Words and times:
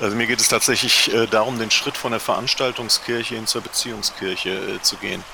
Also 0.00 0.14
mir 0.16 0.28
geht 0.28 0.40
es 0.40 0.48
tatsächlich 0.48 1.12
äh, 1.12 1.26
darum, 1.26 1.58
den 1.58 1.72
Schritt 1.72 1.96
von 1.96 2.12
der 2.12 2.20
Veranstaltungskirche 2.20 3.34
hin 3.34 3.48
zur 3.48 3.62
Beziehungskirche 3.62 4.50
äh, 4.50 4.80
zu 4.80 4.96
gehen. 4.96 5.24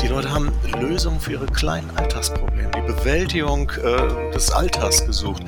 Die 0.00 0.06
Leute 0.06 0.32
haben 0.32 0.52
Lösungen 0.80 1.20
für 1.20 1.32
ihre 1.32 1.46
kleinen 1.46 1.90
Alltagsprobleme, 1.96 2.70
die 2.76 2.80
Bewältigung 2.82 3.70
äh, 3.70 4.32
des 4.32 4.52
Alltags 4.52 5.04
gesucht. 5.04 5.42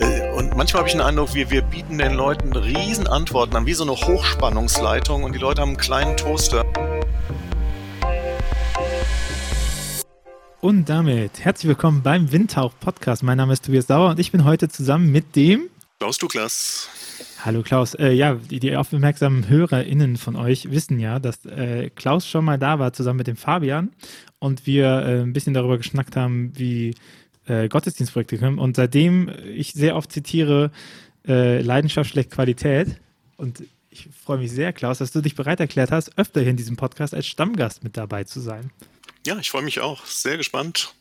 Äh, 0.00 0.30
und 0.32 0.56
manchmal 0.56 0.80
habe 0.80 0.88
ich 0.88 0.94
den 0.94 1.00
Eindruck, 1.00 1.32
wir, 1.34 1.48
wir 1.50 1.62
bieten 1.62 1.98
den 1.98 2.14
Leuten 2.14 2.52
riesen 2.54 3.06
Antworten 3.06 3.54
an, 3.54 3.66
wie 3.66 3.74
so 3.74 3.84
eine 3.84 3.92
Hochspannungsleitung 3.92 5.22
und 5.22 5.32
die 5.32 5.38
Leute 5.38 5.62
haben 5.62 5.70
einen 5.70 5.78
kleinen 5.78 6.16
Toaster. 6.16 6.61
Und 10.62 10.88
damit 10.88 11.44
herzlich 11.44 11.66
willkommen 11.66 12.04
beim 12.04 12.30
Windtauch 12.30 12.72
Podcast. 12.78 13.24
Mein 13.24 13.36
Name 13.36 13.52
ist 13.52 13.64
Tobias 13.64 13.88
Sauer 13.88 14.10
und 14.10 14.20
ich 14.20 14.30
bin 14.30 14.44
heute 14.44 14.68
zusammen 14.68 15.10
mit 15.10 15.34
dem 15.34 15.68
Klaus 15.98 16.18
Douglas. 16.18 16.88
Hallo 17.44 17.62
Klaus. 17.62 17.94
Äh, 17.94 18.12
ja, 18.12 18.34
die, 18.34 18.60
die, 18.60 18.76
aufmerksamen 18.76 19.48
HörerInnen 19.48 20.16
von 20.16 20.36
euch 20.36 20.70
wissen 20.70 21.00
ja, 21.00 21.18
dass 21.18 21.44
äh, 21.46 21.90
Klaus 21.90 22.28
schon 22.28 22.44
mal 22.44 22.60
da 22.60 22.78
war, 22.78 22.92
zusammen 22.92 23.16
mit 23.16 23.26
dem 23.26 23.34
Fabian 23.34 23.90
und 24.38 24.64
wir 24.64 24.86
äh, 24.86 25.22
ein 25.22 25.32
bisschen 25.32 25.52
darüber 25.52 25.78
geschnackt 25.78 26.14
haben, 26.14 26.52
wie 26.56 26.94
äh, 27.48 27.68
Gottesdienstprojekte 27.68 28.38
kommen. 28.38 28.60
Und 28.60 28.76
seitdem 28.76 29.32
ich 29.52 29.72
sehr 29.72 29.96
oft 29.96 30.12
zitiere, 30.12 30.70
äh, 31.26 31.60
Leidenschaft 31.60 32.10
schlägt 32.10 32.30
Qualität. 32.30 33.00
Und 33.36 33.64
ich 33.92 34.08
freue 34.24 34.38
mich 34.38 34.50
sehr, 34.50 34.72
Klaus, 34.72 34.98
dass 34.98 35.12
du 35.12 35.20
dich 35.20 35.34
bereit 35.34 35.60
erklärt 35.60 35.90
hast, 35.90 36.18
öfter 36.18 36.40
hier 36.40 36.50
in 36.50 36.56
diesem 36.56 36.76
Podcast 36.76 37.14
als 37.14 37.26
Stammgast 37.26 37.84
mit 37.84 37.96
dabei 37.96 38.24
zu 38.24 38.40
sein. 38.40 38.70
Ja, 39.26 39.38
ich 39.38 39.50
freue 39.50 39.62
mich 39.62 39.80
auch. 39.80 40.04
Sehr 40.06 40.36
gespannt. 40.36 40.94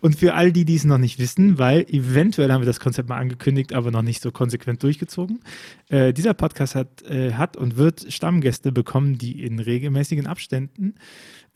Und 0.00 0.16
für 0.16 0.34
all 0.34 0.52
die, 0.52 0.64
die 0.64 0.74
es 0.74 0.84
noch 0.84 0.98
nicht 0.98 1.18
wissen, 1.18 1.58
weil 1.58 1.86
eventuell 1.88 2.52
haben 2.52 2.60
wir 2.60 2.66
das 2.66 2.80
Konzept 2.80 3.08
mal 3.08 3.18
angekündigt, 3.18 3.72
aber 3.72 3.90
noch 3.90 4.02
nicht 4.02 4.22
so 4.22 4.30
konsequent 4.30 4.82
durchgezogen. 4.82 5.40
Äh, 5.88 6.12
dieser 6.12 6.34
Podcast 6.34 6.74
hat, 6.74 7.02
äh, 7.02 7.32
hat 7.32 7.56
und 7.56 7.76
wird 7.76 8.12
Stammgäste 8.12 8.70
bekommen, 8.70 9.16
die 9.16 9.42
in 9.42 9.58
regelmäßigen 9.58 10.26
Abständen 10.26 10.94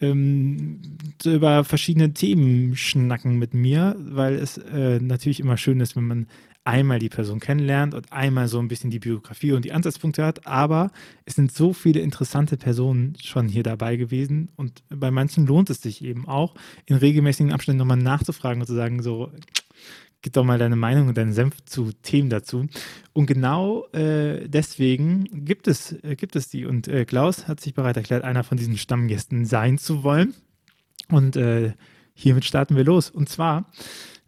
ähm, 0.01 0.81
über 1.25 1.65
verschiedene 1.65 2.15
Themen 2.15 2.75
schnacken 2.77 3.39
mit 3.39 3.55
mir, 3.55 3.97
weil 3.99 4.35
es 4.35 4.57
äh, 4.59 4.99
natürlich 5.01 5.41
immer 5.41 5.57
schön 5.57 5.81
ist, 5.81 5.95
wenn 5.95 6.07
man 6.07 6.27
einmal 6.65 6.99
die 6.99 7.11
Person 7.11 7.41
kennenlernt 7.41 7.95
und 7.95 8.13
einmal 8.13 8.49
so 8.49 8.59
ein 8.59 8.69
bisschen 8.69 8.91
die 8.91 8.99
Biografie 8.99 9.53
und 9.53 9.65
die 9.65 9.73
Ansatzpunkte 9.73 10.25
hat. 10.25 10.47
Aber 10.47 10.91
es 11.27 11.35
sind 11.35 11.53
so 11.53 11.73
viele 11.73 12.01
interessante 12.01 12.57
Personen 12.57 13.17
schon 13.23 13.49
hier 13.49 13.63
dabei 13.63 13.97
gewesen 13.97 14.51
und 14.57 14.83
bei 14.89 15.11
manchen 15.11 15.47
lohnt 15.47 15.71
es 15.71 15.83
sich 15.83 16.03
eben 16.03 16.27
auch, 16.27 16.55
in 16.87 16.97
regelmäßigen 16.97 17.53
Abständen 17.53 17.79
nochmal 17.79 17.99
nachzufragen 17.99 18.63
und 18.63 18.67
zu 18.67 18.75
sagen, 18.75 19.03
so, 19.03 19.31
gib 20.25 20.33
doch 20.33 20.45
mal 20.45 20.59
deine 20.59 20.75
Meinung 20.75 21.09
und 21.09 21.19
deinen 21.19 21.35
Senf 21.35 21.63
zu 21.67 21.93
Themen 22.03 22.31
dazu. 22.31 22.67
Und 23.13 23.27
genau 23.27 23.87
äh, 23.93 24.49
deswegen 24.49 25.45
gibt 25.45 25.69
es, 25.69 25.93
äh, 26.03 26.17
gibt 26.17 26.35
es 26.35 26.49
die. 26.49 26.65
Und 26.65 26.89
äh, 26.89 27.05
Klaus 27.05 27.47
hat 27.47 27.61
sich 27.61 27.75
bereit 27.75 27.99
erklärt, 27.99 28.25
einer 28.25 28.43
von 28.43 28.57
diesen 28.57 28.79
Stammgästen 28.79 29.45
sein 29.45 29.77
zu 29.77 30.03
wollen. 30.03 30.33
Und 31.11 31.37
äh, 31.37 31.75
hiermit 32.15 32.47
starten 32.47 32.75
wir 32.75 32.85
los. 32.85 33.11
Und 33.11 33.29
zwar 33.29 33.71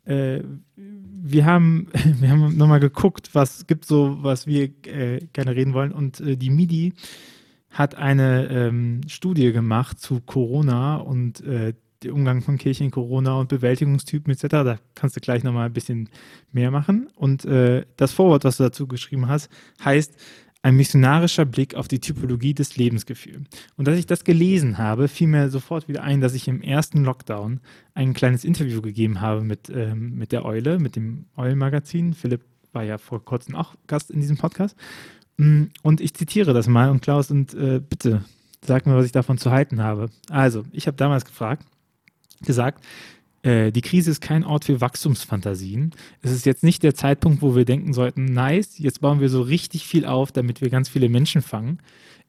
äh, 0.06 0.42
wir 0.76 1.44
haben, 1.44 1.88
wir 2.20 2.30
haben 2.30 2.56
nochmal 2.56 2.80
geguckt, 2.80 3.30
was 3.34 3.66
gibt 3.66 3.84
so, 3.84 4.18
was 4.22 4.46
wir 4.46 4.70
äh, 4.86 5.26
gerne 5.32 5.54
reden 5.54 5.74
wollen. 5.74 5.92
Und 5.92 6.20
äh, 6.20 6.36
die 6.36 6.50
MIDI 6.50 6.92
hat 7.70 7.94
eine 7.94 8.48
ähm, 8.48 9.00
Studie 9.06 9.52
gemacht 9.52 10.00
zu 10.00 10.20
Corona 10.20 10.96
und 10.96 11.40
äh, 11.44 11.74
der 12.02 12.14
Umgang 12.14 12.42
von 12.42 12.58
Kirche 12.58 12.84
in 12.84 12.90
Corona 12.90 13.34
und 13.34 13.48
Bewältigungstypen 13.48 14.32
etc. 14.32 14.46
Da 14.48 14.78
kannst 14.94 15.16
du 15.16 15.20
gleich 15.20 15.42
nochmal 15.42 15.66
ein 15.66 15.72
bisschen 15.72 16.08
mehr 16.52 16.70
machen. 16.70 17.08
Und 17.16 17.44
äh, 17.44 17.84
das 17.96 18.12
Vorwort, 18.12 18.44
was 18.44 18.58
du 18.58 18.64
dazu 18.64 18.86
geschrieben 18.86 19.28
hast, 19.28 19.50
heißt 19.84 20.14
ein 20.66 20.74
missionarischer 20.74 21.44
Blick 21.44 21.76
auf 21.76 21.86
die 21.86 22.00
Typologie 22.00 22.52
des 22.52 22.76
Lebensgefühls. 22.76 23.46
Und 23.76 23.88
als 23.88 24.00
ich 24.00 24.06
das 24.06 24.24
gelesen 24.24 24.78
habe, 24.78 25.06
fiel 25.06 25.28
mir 25.28 25.48
sofort 25.48 25.86
wieder 25.86 26.02
ein, 26.02 26.20
dass 26.20 26.34
ich 26.34 26.48
im 26.48 26.60
ersten 26.60 27.04
Lockdown 27.04 27.60
ein 27.94 28.14
kleines 28.14 28.44
Interview 28.44 28.82
gegeben 28.82 29.20
habe 29.20 29.42
mit, 29.42 29.70
ähm, 29.70 30.16
mit 30.16 30.32
der 30.32 30.44
Eule, 30.44 30.80
mit 30.80 30.96
dem 30.96 31.26
Eulen-Magazin. 31.36 32.14
Philipp 32.14 32.40
war 32.72 32.82
ja 32.82 32.98
vor 32.98 33.24
kurzem 33.24 33.54
auch 33.54 33.76
Gast 33.86 34.10
in 34.10 34.20
diesem 34.20 34.38
Podcast. 34.38 34.76
Mm, 35.36 35.66
und 35.82 36.00
ich 36.00 36.14
zitiere 36.14 36.52
das 36.52 36.66
mal 36.66 36.90
und 36.90 37.00
Klaus, 37.00 37.30
und 37.30 37.54
äh, 37.54 37.78
bitte 37.78 38.24
sag 38.60 38.86
mir, 38.86 38.96
was 38.96 39.06
ich 39.06 39.12
davon 39.12 39.38
zu 39.38 39.52
halten 39.52 39.84
habe. 39.84 40.08
Also, 40.30 40.64
ich 40.72 40.88
habe 40.88 40.96
damals 40.96 41.24
gefragt, 41.24 41.64
gesagt, 42.40 42.84
die 43.46 43.80
Krise 43.80 44.10
ist 44.10 44.20
kein 44.20 44.42
Ort 44.42 44.64
für 44.64 44.80
Wachstumsfantasien. 44.80 45.92
Es 46.20 46.32
ist 46.32 46.46
jetzt 46.46 46.64
nicht 46.64 46.82
der 46.82 46.96
Zeitpunkt, 46.96 47.42
wo 47.42 47.54
wir 47.54 47.64
denken 47.64 47.92
sollten, 47.92 48.24
nice, 48.24 48.78
jetzt 48.78 49.00
bauen 49.00 49.20
wir 49.20 49.28
so 49.28 49.40
richtig 49.40 49.86
viel 49.86 50.04
auf, 50.04 50.32
damit 50.32 50.60
wir 50.60 50.68
ganz 50.68 50.88
viele 50.88 51.08
Menschen 51.08 51.42
fangen. 51.42 51.78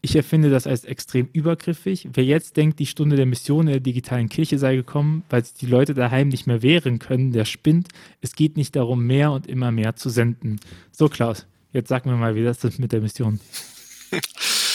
Ich 0.02 0.16
erfinde 0.16 0.52
das 0.52 0.68
als 0.68 0.86
extrem 0.86 1.28
übergriffig. 1.34 2.08
Wer 2.14 2.24
jetzt 2.24 2.56
denkt, 2.56 2.78
die 2.78 2.86
Stunde 2.86 3.16
der 3.16 3.26
Mission 3.26 3.66
in 3.68 3.74
der 3.74 3.80
digitalen 3.80 4.30
Kirche 4.30 4.60
sei 4.60 4.76
gekommen, 4.76 5.24
weil 5.30 5.44
sich 5.44 5.56
die 5.56 5.66
Leute 5.66 5.96
daheim 5.96 6.28
nicht 6.28 6.46
mehr 6.46 6.62
wehren 6.62 7.00
können, 7.00 7.32
der 7.32 7.46
spinnt. 7.46 7.88
Es 8.22 8.36
geht 8.36 8.56
nicht 8.56 8.76
darum, 8.76 9.08
mehr 9.08 9.32
und 9.32 9.48
immer 9.48 9.72
mehr 9.72 9.96
zu 9.96 10.10
senden. 10.10 10.60
So, 10.92 11.10
Klaus, 11.10 11.48
jetzt 11.74 11.90
sag 11.90 12.06
mir 12.06 12.16
mal, 12.16 12.36
wie 12.36 12.44
das 12.44 12.64
ist 12.64 12.78
mit 12.78 12.92
der 12.92 13.02
Mission. 13.02 13.40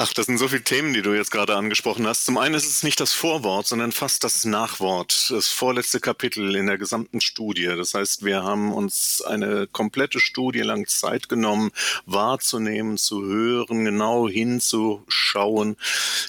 Ach, 0.00 0.12
das 0.12 0.26
sind 0.26 0.38
so 0.38 0.46
viele 0.46 0.62
Themen, 0.62 0.94
die 0.94 1.02
du 1.02 1.12
jetzt 1.12 1.32
gerade 1.32 1.56
angesprochen 1.56 2.06
hast. 2.06 2.24
Zum 2.24 2.38
einen 2.38 2.54
ist 2.54 2.66
es 2.66 2.84
nicht 2.84 3.00
das 3.00 3.12
Vorwort, 3.12 3.66
sondern 3.66 3.90
fast 3.90 4.22
das 4.22 4.44
Nachwort, 4.44 5.28
das 5.30 5.48
vorletzte 5.48 5.98
Kapitel 5.98 6.54
in 6.54 6.66
der 6.66 6.78
gesamten 6.78 7.20
Studie. 7.20 7.66
Das 7.66 7.94
heißt, 7.94 8.24
wir 8.24 8.44
haben 8.44 8.72
uns 8.72 9.22
eine 9.22 9.66
komplette 9.66 10.20
Studie 10.20 10.60
lang 10.60 10.86
Zeit 10.86 11.28
genommen, 11.28 11.72
wahrzunehmen, 12.06 12.96
zu 12.96 13.24
hören, 13.24 13.84
genau 13.84 14.28
hinzuschauen, 14.28 15.76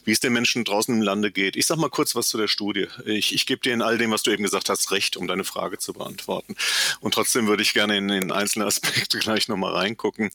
wie 0.03 0.13
es 0.13 0.19
den 0.19 0.33
Menschen 0.33 0.63
draußen 0.63 0.95
im 0.95 1.03
Lande 1.03 1.29
geht. 1.29 1.55
Ich 1.55 1.67
sag 1.67 1.77
mal 1.77 1.91
kurz 1.91 2.15
was 2.15 2.29
zu 2.29 2.39
der 2.39 2.47
Studie. 2.47 2.87
Ich, 3.05 3.35
ich 3.35 3.45
gebe 3.45 3.61
dir 3.61 3.73
in 3.73 3.83
all 3.83 3.99
dem, 3.99 4.09
was 4.09 4.23
du 4.23 4.31
eben 4.31 4.41
gesagt 4.41 4.69
hast, 4.69 4.89
recht, 4.89 5.15
um 5.15 5.27
deine 5.27 5.43
Frage 5.43 5.77
zu 5.77 5.93
beantworten. 5.93 6.55
Und 7.01 7.13
trotzdem 7.13 7.45
würde 7.45 7.61
ich 7.61 7.75
gerne 7.75 7.97
in 7.97 8.07
den 8.07 8.31
einzelnen 8.31 8.67
Aspekte 8.67 9.19
gleich 9.19 9.47
nochmal 9.47 9.75
reingucken. 9.75 10.31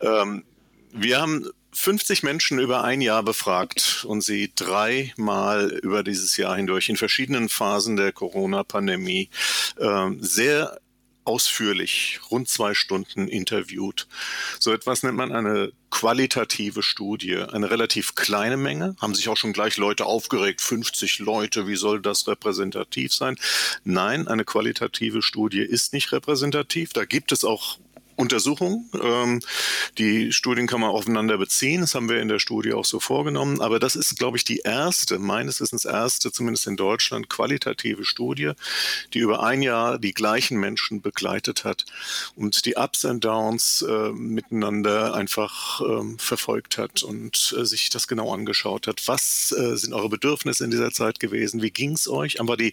Ähm, 0.00 0.42
wir 0.90 1.20
haben 1.20 1.48
50 1.72 2.22
Menschen 2.22 2.58
über 2.58 2.84
ein 2.84 3.00
Jahr 3.00 3.22
befragt 3.22 4.04
und 4.06 4.22
sie 4.22 4.52
dreimal 4.54 5.70
über 5.82 6.02
dieses 6.02 6.36
Jahr 6.36 6.56
hindurch 6.56 6.88
in 6.88 6.96
verschiedenen 6.96 7.48
Phasen 7.48 7.96
der 7.96 8.12
Corona-Pandemie 8.12 9.30
äh, 9.78 10.10
sehr 10.18 10.78
ausführlich, 11.24 12.20
rund 12.30 12.48
zwei 12.48 12.74
Stunden 12.74 13.28
interviewt. 13.28 14.08
So 14.58 14.72
etwas 14.72 15.02
nennt 15.02 15.16
man 15.16 15.32
eine 15.32 15.72
qualitative 15.90 16.82
Studie. 16.82 17.36
Eine 17.36 17.70
relativ 17.70 18.14
kleine 18.14 18.56
Menge, 18.56 18.96
haben 19.00 19.14
sich 19.14 19.28
auch 19.28 19.36
schon 19.36 19.52
gleich 19.52 19.76
Leute 19.76 20.06
aufgeregt, 20.06 20.60
50 20.60 21.20
Leute, 21.20 21.66
wie 21.66 21.76
soll 21.76 22.00
das 22.00 22.26
repräsentativ 22.26 23.12
sein? 23.12 23.36
Nein, 23.84 24.26
eine 24.26 24.44
qualitative 24.44 25.22
Studie 25.22 25.62
ist 25.62 25.92
nicht 25.92 26.12
repräsentativ. 26.12 26.92
Da 26.92 27.04
gibt 27.04 27.30
es 27.30 27.44
auch 27.44 27.78
Untersuchung. 28.16 28.88
Ähm, 29.02 29.40
die 29.98 30.32
Studien 30.32 30.66
kann 30.66 30.80
man 30.80 30.90
aufeinander 30.90 31.38
beziehen. 31.38 31.80
Das 31.80 31.94
haben 31.94 32.08
wir 32.08 32.20
in 32.20 32.28
der 32.28 32.38
Studie 32.38 32.72
auch 32.72 32.84
so 32.84 33.00
vorgenommen. 33.00 33.60
Aber 33.60 33.78
das 33.78 33.96
ist, 33.96 34.18
glaube 34.18 34.36
ich, 34.36 34.44
die 34.44 34.58
erste, 34.58 35.18
meines 35.18 35.60
Wissens 35.60 35.84
erste, 35.84 36.32
zumindest 36.32 36.66
in 36.66 36.76
Deutschland, 36.76 37.28
qualitative 37.28 38.04
Studie, 38.04 38.52
die 39.14 39.18
über 39.18 39.42
ein 39.42 39.62
Jahr 39.62 39.98
die 39.98 40.14
gleichen 40.14 40.58
Menschen 40.58 41.00
begleitet 41.00 41.64
hat 41.64 41.84
und 42.36 42.64
die 42.66 42.76
Ups 42.76 43.04
und 43.04 43.24
Downs 43.24 43.82
äh, 43.82 44.10
miteinander 44.10 45.14
einfach 45.14 45.80
ähm, 45.80 46.18
verfolgt 46.18 46.78
hat 46.78 47.02
und 47.02 47.54
äh, 47.58 47.64
sich 47.64 47.88
das 47.90 48.08
genau 48.08 48.32
angeschaut 48.32 48.86
hat. 48.86 49.02
Was 49.06 49.52
äh, 49.56 49.76
sind 49.76 49.92
eure 49.94 50.08
Bedürfnisse 50.08 50.64
in 50.64 50.70
dieser 50.70 50.90
Zeit 50.90 51.20
gewesen? 51.20 51.62
Wie 51.62 51.70
ging 51.70 51.92
es 51.92 52.08
euch? 52.08 52.40
Aber 52.40 52.56
die 52.56 52.72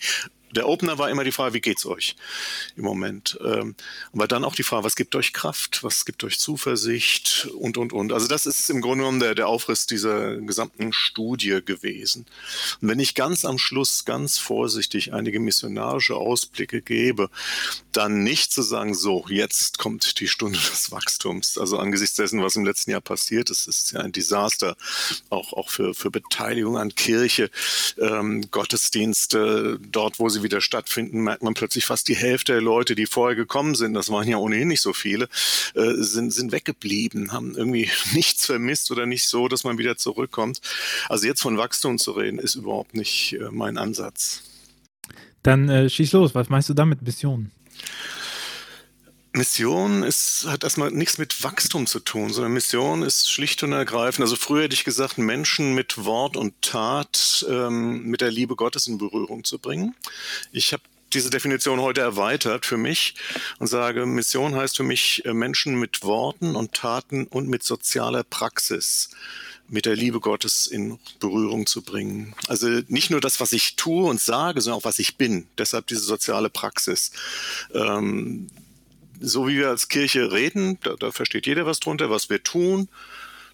der 0.52 0.68
Opener 0.68 0.98
war 0.98 1.10
immer 1.10 1.24
die 1.24 1.32
Frage, 1.32 1.54
wie 1.54 1.62
geht's 1.62 1.86
euch 1.86 2.16
im 2.76 2.84
Moment? 2.84 3.38
Ähm, 3.44 3.76
aber 4.14 4.28
dann 4.28 4.44
auch 4.44 4.56
die 4.56 4.64
Frage, 4.64 4.84
was 4.84 4.96
gibt 4.96 5.16
euch 5.16 5.34
Kraft, 5.34 5.84
was 5.84 6.06
gibt 6.06 6.24
euch 6.24 6.40
Zuversicht 6.40 7.48
und, 7.58 7.78
und, 7.78 7.94
und. 7.94 8.12
Also 8.12 8.28
das 8.28 8.46
ist 8.46 8.70
im 8.70 8.82
Grunde 8.82 9.04
genommen 9.04 9.20
der, 9.20 9.36
der 9.36 9.48
Aufriss 9.48 9.86
dieser 9.86 10.38
gesamten 10.38 10.92
Studie 10.94 11.60
gewesen. 11.64 12.26
Und 12.82 12.88
wenn 12.88 13.00
ich 13.00 13.16
ganz 13.16 13.46
am 13.46 13.58
Schluss 13.58 14.06
ganz 14.06 14.38
vorsichtig 14.38 15.14
einige 15.14 15.40
missionarische 15.40 16.16
Ausblicke 16.16 16.82
gebe, 16.82 17.30
dann 17.92 18.24
nicht 18.24 18.52
zu 18.52 18.62
sagen, 18.62 18.96
so, 18.96 19.26
jetzt 19.30 19.78
kommt 19.78 20.20
die 20.20 20.28
Stunde 20.28 20.60
des 20.72 20.92
Wachstums. 20.92 21.58
Also 21.58 21.78
angesichts 21.78 22.16
dessen, 22.16 22.42
was 22.42 22.56
im 22.56 22.66
letzten 22.66 22.92
Jahr 22.92 23.02
passiert 23.02 23.50
ist, 23.50 23.68
ist 23.68 23.92
ja 23.92 24.02
ein 24.02 24.12
Desaster, 24.12 24.76
auch, 25.30 25.54
auch 25.54 25.70
für, 25.70 25.94
für 25.94 26.12
Beteiligung 26.12 26.78
an 26.78 26.96
Kirche, 26.96 27.50
ähm, 28.00 28.50
Gottesdienste, 28.52 29.80
dort, 29.82 30.20
wo 30.20 30.30
sie 30.30 30.39
sie 30.40 30.44
wieder 30.44 30.62
stattfinden, 30.62 31.22
merkt 31.22 31.44
man 31.44 31.54
plötzlich 31.54 31.86
fast 31.86 32.08
die 32.08 32.16
Hälfte 32.16 32.54
der 32.54 32.62
Leute, 32.62 32.96
die 32.96 33.06
vorher 33.06 33.36
gekommen 33.36 33.76
sind, 33.76 33.94
das 33.94 34.10
waren 34.10 34.28
ja 34.28 34.38
ohnehin 34.38 34.68
nicht 34.68 34.82
so 34.82 34.94
viele, 34.94 35.30
äh, 35.76 35.94
sind, 35.98 36.32
sind 36.32 36.52
weggeblieben, 36.52 37.32
haben 37.32 37.56
irgendwie 37.56 37.90
nichts 38.14 38.46
vermisst 38.46 38.92
oder 38.92 39.06
nicht 39.06 39.28
so, 39.28 39.48
dass 39.48 39.64
man 39.64 39.78
wieder 39.78 39.98
zurückkommt. 39.98 40.62
Also 41.08 41.28
jetzt 41.28 41.42
von 41.42 41.58
Wachstum 41.58 41.98
zu 41.98 42.12
reden, 42.12 42.40
ist 42.40 42.56
überhaupt 42.56 42.96
nicht 42.96 43.34
äh, 43.34 43.50
mein 43.52 43.78
Ansatz. 43.78 44.44
Dann 45.44 45.70
äh, 45.70 45.90
schieß 45.90 46.12
los, 46.14 46.36
was 46.36 46.50
meinst 46.50 46.70
du 46.70 46.74
damit 46.74 47.02
Mission? 47.02 47.52
Mission 49.32 50.04
ist, 50.04 50.46
hat 50.48 50.64
erstmal 50.64 50.92
nichts 50.92 51.18
mit 51.18 51.44
Wachstum 51.44 51.86
zu 51.86 52.00
tun, 52.00 52.34
sondern 52.34 52.52
Mission 52.52 53.04
ist 53.04 53.32
schlicht 53.32 53.62
und 53.64 53.74
ergreifend. 53.74 54.24
Also 54.24 54.36
früher 54.36 54.64
hätte 54.64 54.74
ich 54.74 54.84
gesagt, 54.84 55.18
Menschen 55.18 55.76
mit 55.76 56.04
Wort 56.04 56.36
und 56.36 56.60
Tat 56.62 57.46
ähm, 57.48 58.04
mit 58.04 58.22
der 58.22 58.32
Liebe 58.32 58.56
Gottes 58.56 58.88
in 58.88 58.98
Berührung 58.98 59.44
zu 59.44 59.60
bringen. 59.60 59.96
Ich 60.52 60.74
habe 60.74 60.84
diese 61.14 61.30
Definition 61.30 61.80
heute 61.80 62.02
erweitert 62.02 62.66
für 62.66 62.78
mich 62.78 63.16
und 63.60 63.68
sage, 63.68 64.06
Mission 64.06 64.56
heißt 64.56 64.78
für 64.78 64.84
mich, 64.84 65.24
äh, 65.26 65.34
Menschen 65.34 65.76
mit 65.76 66.04
Worten 66.04 66.56
und 66.56 66.74
Taten 66.74 67.26
und 67.26 67.48
mit 67.48 67.64
sozialer 67.64 68.24
Praxis 68.24 69.10
mit 69.72 69.86
der 69.86 69.96
Liebe 69.96 70.20
Gottes 70.20 70.66
in 70.66 70.98
Berührung 71.20 71.68
zu 71.68 71.84
bringen. 71.84 72.34
Also 72.48 72.68
nicht 72.88 73.12
nur 73.12 73.22
das, 73.22 73.40
was 73.40 73.54
ich 73.54 73.76
tue 73.76 74.10
und 74.10 74.20
sage, 74.20 74.62
sondern 74.62 74.80
auch 74.80 74.86
was 74.86 74.98
ich 74.98 75.16
bin. 75.16 75.48
Deshalb 75.60 75.86
diese 75.86 76.02
soziale 76.02 76.50
Praxis. 76.50 77.12
Ähm, 77.74 78.48
so 79.20 79.48
wie 79.48 79.58
wir 79.58 79.70
als 79.70 79.88
Kirche 79.88 80.32
reden, 80.32 80.78
da, 80.84 80.96
da 80.96 81.12
versteht 81.12 81.48
jeder 81.48 81.66
was 81.66 81.80
drunter, 81.80 82.10
was 82.10 82.30
wir 82.30 82.44
tun. 82.44 82.90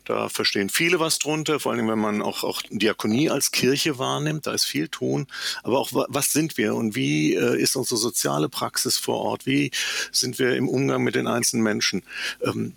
Da 0.06 0.30
verstehen 0.30 0.70
viele 0.70 1.00
was 1.00 1.18
drunter, 1.18 1.60
vor 1.60 1.72
allem 1.72 1.88
wenn 1.88 1.98
man 1.98 2.22
auch, 2.22 2.44
auch 2.44 2.62
Diakonie 2.70 3.32
als 3.32 3.52
Kirche 3.52 3.98
wahrnimmt, 3.98 4.46
da 4.46 4.54
ist 4.54 4.66
viel 4.66 4.88
tun. 4.88 5.26
Aber 5.64 5.80
auch, 5.80 5.90
was 5.92 6.32
sind 6.32 6.58
wir 6.58 6.76
und 6.76 6.96
wie 6.96 7.34
äh, 7.34 7.60
ist 7.60 7.76
unsere 7.76 8.00
soziale 8.00 8.48
Praxis 8.48 8.98
vor 8.98 9.18
Ort? 9.20 9.48
Wie 9.48 9.72
sind 10.12 10.38
wir 10.38 10.56
im 10.56 10.70
Umgang 10.70 11.04
mit 11.04 11.16
den 11.16 11.26
einzelnen 11.26 11.64
Menschen? 11.64 12.04
Ähm, 12.44 12.74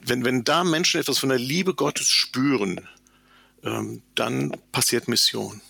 wenn, 0.00 0.24
wenn 0.24 0.42
da 0.42 0.64
Menschen 0.64 1.00
etwas 1.00 1.18
von 1.18 1.28
der 1.28 1.38
Liebe 1.38 1.74
Gottes 1.74 2.08
spüren, 2.08 2.80
ähm, 3.62 4.02
dann 4.16 4.56
passiert 4.72 5.06
Mission. 5.06 5.60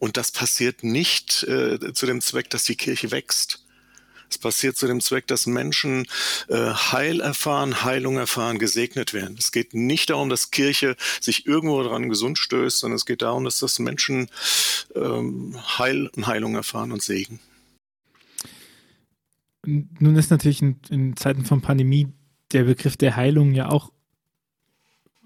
Und 0.00 0.16
das 0.16 0.32
passiert 0.32 0.82
nicht 0.82 1.44
äh, 1.44 1.92
zu 1.92 2.06
dem 2.06 2.20
Zweck, 2.20 2.50
dass 2.50 2.64
die 2.64 2.76
Kirche 2.76 3.12
wächst 3.12 3.64
es 4.30 4.38
passiert 4.38 4.76
zu 4.76 4.86
dem 4.86 5.00
Zweck, 5.00 5.26
dass 5.26 5.46
Menschen 5.46 6.06
äh, 6.48 6.56
Heil 6.56 7.20
erfahren, 7.20 7.84
Heilung 7.84 8.16
erfahren, 8.18 8.58
gesegnet 8.58 9.14
werden. 9.14 9.36
Es 9.38 9.52
geht 9.52 9.74
nicht 9.74 10.10
darum, 10.10 10.28
dass 10.28 10.50
Kirche 10.50 10.96
sich 11.20 11.46
irgendwo 11.46 11.82
daran 11.82 12.08
gesund 12.08 12.38
stößt, 12.38 12.78
sondern 12.78 12.96
es 12.96 13.06
geht 13.06 13.22
darum, 13.22 13.44
dass 13.44 13.58
das 13.58 13.78
Menschen 13.78 14.28
ähm, 14.94 15.56
Heil 15.78 16.08
und 16.08 16.26
Heilung 16.26 16.54
erfahren 16.54 16.92
und 16.92 17.02
Segen. 17.02 17.40
Nun 19.64 20.16
ist 20.16 20.30
natürlich 20.30 20.62
in, 20.62 20.76
in 20.88 21.16
Zeiten 21.16 21.44
von 21.44 21.60
Pandemie 21.60 22.08
der 22.52 22.64
Begriff 22.64 22.96
der 22.96 23.16
Heilung 23.16 23.52
ja 23.52 23.68
auch 23.68 23.92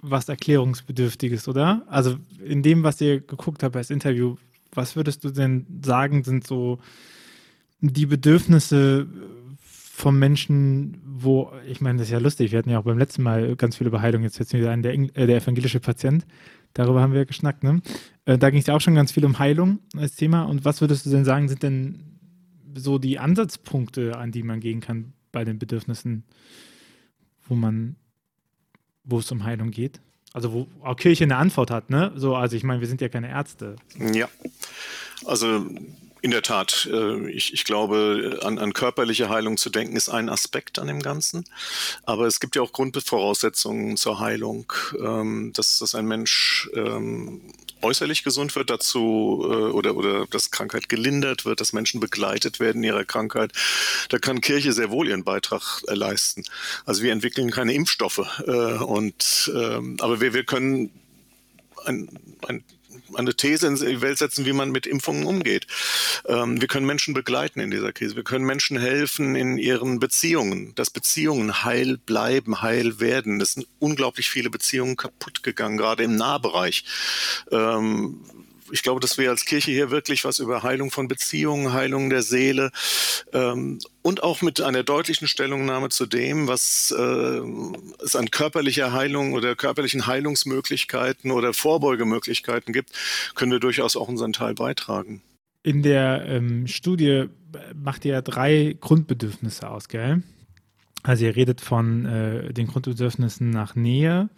was 0.00 0.28
Erklärungsbedürftiges, 0.28 1.46
oder? 1.46 1.87
Also 1.87 2.16
in 2.44 2.62
dem, 2.62 2.82
was 2.82 3.00
ihr 3.00 3.20
geguckt 3.20 3.62
habt 3.62 3.76
als 3.76 3.90
Interview, 3.90 4.37
was 4.75 4.96
würdest 4.96 5.22
du 5.22 5.31
denn 5.31 5.66
sagen, 5.84 6.25
sind 6.25 6.44
so 6.46 6.81
die 7.82 8.06
Bedürfnisse 8.06 9.08
vom 9.61 10.19
Menschen, 10.19 11.02
wo, 11.05 11.52
ich 11.67 11.81
meine, 11.81 11.99
das 11.99 12.08
ist 12.08 12.12
ja 12.12 12.19
lustig, 12.19 12.52
wir 12.52 12.58
hatten 12.58 12.70
ja 12.70 12.79
auch 12.79 12.84
beim 12.84 12.99
letzten 12.99 13.23
Mal 13.23 13.55
ganz 13.56 13.76
viel 13.76 13.87
über 13.87 14.00
Heilung, 14.00 14.23
jetzt 14.23 14.38
jetzt 14.38 14.52
wieder 14.55 14.70
ein, 14.70 14.82
der, 14.82 14.94
äh, 14.94 15.26
der 15.26 15.37
evangelische 15.37 15.81
Patient, 15.81 16.25
darüber 16.73 17.02
haben 17.02 17.12
wir 17.12 17.26
geschnackt, 17.26 17.62
ne? 17.62 17.82
Äh, 18.25 18.38
da 18.38 18.50
ging 18.50 18.61
es 18.61 18.67
ja 18.67 18.75
auch 18.75 18.81
schon 18.81 18.94
ganz 18.94 19.12
viel 19.12 19.25
um 19.25 19.38
Heilung 19.38 19.81
als 19.96 20.14
Thema 20.14 20.44
und 20.44 20.64
was 20.64 20.81
würdest 20.81 21.06
du 21.06 21.11
denn 21.11 21.25
sagen, 21.25 21.49
sind 21.49 21.62
denn 21.62 22.19
so 22.75 22.99
die 22.99 23.19
Ansatzpunkte, 23.19 24.17
an 24.17 24.32
die 24.32 24.43
man 24.43 24.61
gehen 24.61 24.81
kann 24.81 25.12
bei 25.31 25.44
den 25.44 25.58
Bedürfnissen, 25.58 26.25
wo 27.46 27.55
man, 27.55 27.96
wo 29.05 29.19
es 29.19 29.31
um 29.31 29.44
Heilung 29.44 29.70
geht? 29.70 30.00
Also 30.32 30.52
wo 30.52 30.67
auch 30.82 30.96
Kirche 30.96 31.25
eine 31.25 31.37
Antwort 31.37 31.70
hat, 31.70 31.90
ne? 31.90 32.12
So, 32.14 32.34
also 32.37 32.56
ich 32.56 32.64
meine, 32.64 32.81
wir 32.81 32.88
sind 32.88 33.00
ja 33.00 33.08
keine 33.08 33.29
Ärzte. 33.29 33.76
Ja. 34.14 34.29
Also 35.26 35.67
in 36.22 36.30
der 36.30 36.42
Tat, 36.42 36.88
äh, 36.90 37.28
ich, 37.30 37.52
ich 37.52 37.64
glaube, 37.64 38.38
an, 38.42 38.58
an 38.58 38.72
körperliche 38.72 39.28
Heilung 39.28 39.56
zu 39.56 39.70
denken 39.70 39.96
ist 39.96 40.08
ein 40.08 40.28
Aspekt 40.28 40.78
an 40.78 40.86
dem 40.86 41.02
Ganzen. 41.02 41.44
Aber 42.04 42.26
es 42.26 42.38
gibt 42.38 42.54
ja 42.54 42.62
auch 42.62 42.72
Grundvoraussetzungen 42.72 43.96
zur 43.96 44.20
Heilung, 44.20 44.72
ähm, 44.98 45.52
dass, 45.52 45.80
dass 45.80 45.96
ein 45.96 46.06
Mensch 46.06 46.70
ähm, 46.74 47.42
äußerlich 47.82 48.22
gesund 48.22 48.54
wird 48.54 48.70
dazu 48.70 49.42
äh, 49.42 49.54
oder, 49.72 49.96
oder 49.96 50.26
dass 50.28 50.52
Krankheit 50.52 50.88
gelindert 50.88 51.44
wird, 51.44 51.60
dass 51.60 51.72
Menschen 51.72 51.98
begleitet 51.98 52.60
werden 52.60 52.84
in 52.84 52.90
ihrer 52.90 53.04
Krankheit. 53.04 53.52
Da 54.08 54.19
kann 54.19 54.40
Kirche 54.40 54.72
sehr 54.72 54.90
wohl 54.92 55.08
ihren 55.08 55.24
Beitrag 55.24 55.82
äh, 55.88 55.94
leisten. 55.94 56.44
Also 56.86 57.02
wir 57.02 57.10
entwickeln 57.10 57.50
keine 57.50 57.74
Impfstoffe 57.74 58.20
und 58.46 59.52
ähm, 59.54 59.96
aber 60.00 60.20
wir, 60.20 60.34
wir 60.34 60.44
können 60.44 60.92
ein, 61.84 62.08
ein 62.46 62.62
eine 63.16 63.34
These 63.34 63.66
in 63.66 63.76
die 63.76 64.00
Welt 64.00 64.18
setzen, 64.18 64.46
wie 64.46 64.52
man 64.52 64.70
mit 64.70 64.86
Impfungen 64.86 65.26
umgeht. 65.26 65.66
Ähm, 66.26 66.60
wir 66.60 66.68
können 66.68 66.86
Menschen 66.86 67.14
begleiten 67.14 67.60
in 67.60 67.70
dieser 67.70 67.92
Krise. 67.92 68.16
Wir 68.16 68.24
können 68.24 68.44
Menschen 68.44 68.78
helfen 68.78 69.34
in 69.34 69.58
ihren 69.58 69.98
Beziehungen, 69.98 70.74
dass 70.74 70.90
Beziehungen 70.90 71.64
heil 71.64 71.98
bleiben, 71.98 72.62
heil 72.62 73.00
werden. 73.00 73.40
Es 73.40 73.54
sind 73.54 73.66
unglaublich 73.78 74.30
viele 74.30 74.50
Beziehungen 74.50 74.96
kaputt 74.96 75.42
gegangen, 75.42 75.76
gerade 75.76 76.04
im 76.04 76.16
Nahbereich. 76.16 76.84
Ähm, 77.50 78.20
ich 78.72 78.82
glaube, 78.82 79.00
dass 79.00 79.19
wir 79.19 79.28
als 79.28 79.44
Kirche 79.44 79.70
hier 79.70 79.90
wirklich 79.90 80.24
was 80.24 80.38
über 80.38 80.62
Heilung 80.62 80.90
von 80.90 81.06
Beziehungen, 81.06 81.74
Heilung 81.74 82.08
der 82.08 82.22
Seele 82.22 82.70
ähm, 83.32 83.78
und 84.00 84.22
auch 84.22 84.40
mit 84.40 84.62
einer 84.62 84.82
deutlichen 84.82 85.28
Stellungnahme 85.28 85.90
zu 85.90 86.06
dem, 86.06 86.48
was 86.48 86.92
äh, 86.96 87.40
es 88.02 88.16
an 88.16 88.30
körperlicher 88.30 88.92
Heilung 88.92 89.34
oder 89.34 89.54
körperlichen 89.54 90.06
Heilungsmöglichkeiten 90.06 91.30
oder 91.30 91.52
Vorbeugemöglichkeiten 91.52 92.72
gibt, 92.72 92.90
können 93.34 93.52
wir 93.52 93.60
durchaus 93.60 93.94
auch 93.94 94.08
unseren 94.08 94.32
Teil 94.32 94.54
beitragen. 94.54 95.22
In 95.62 95.82
der 95.82 96.24
ähm, 96.26 96.66
Studie 96.66 97.26
macht 97.74 98.06
ihr 98.06 98.22
drei 98.22 98.76
Grundbedürfnisse 98.80 99.70
aus, 99.70 99.88
gell? 99.88 100.22
Also 101.02 101.26
ihr 101.26 101.36
redet 101.36 101.60
von 101.60 102.06
äh, 102.06 102.52
den 102.52 102.69
Grundbedürfnissen 102.69 103.50
nach 103.50 103.74
Nähe, 103.74 104.30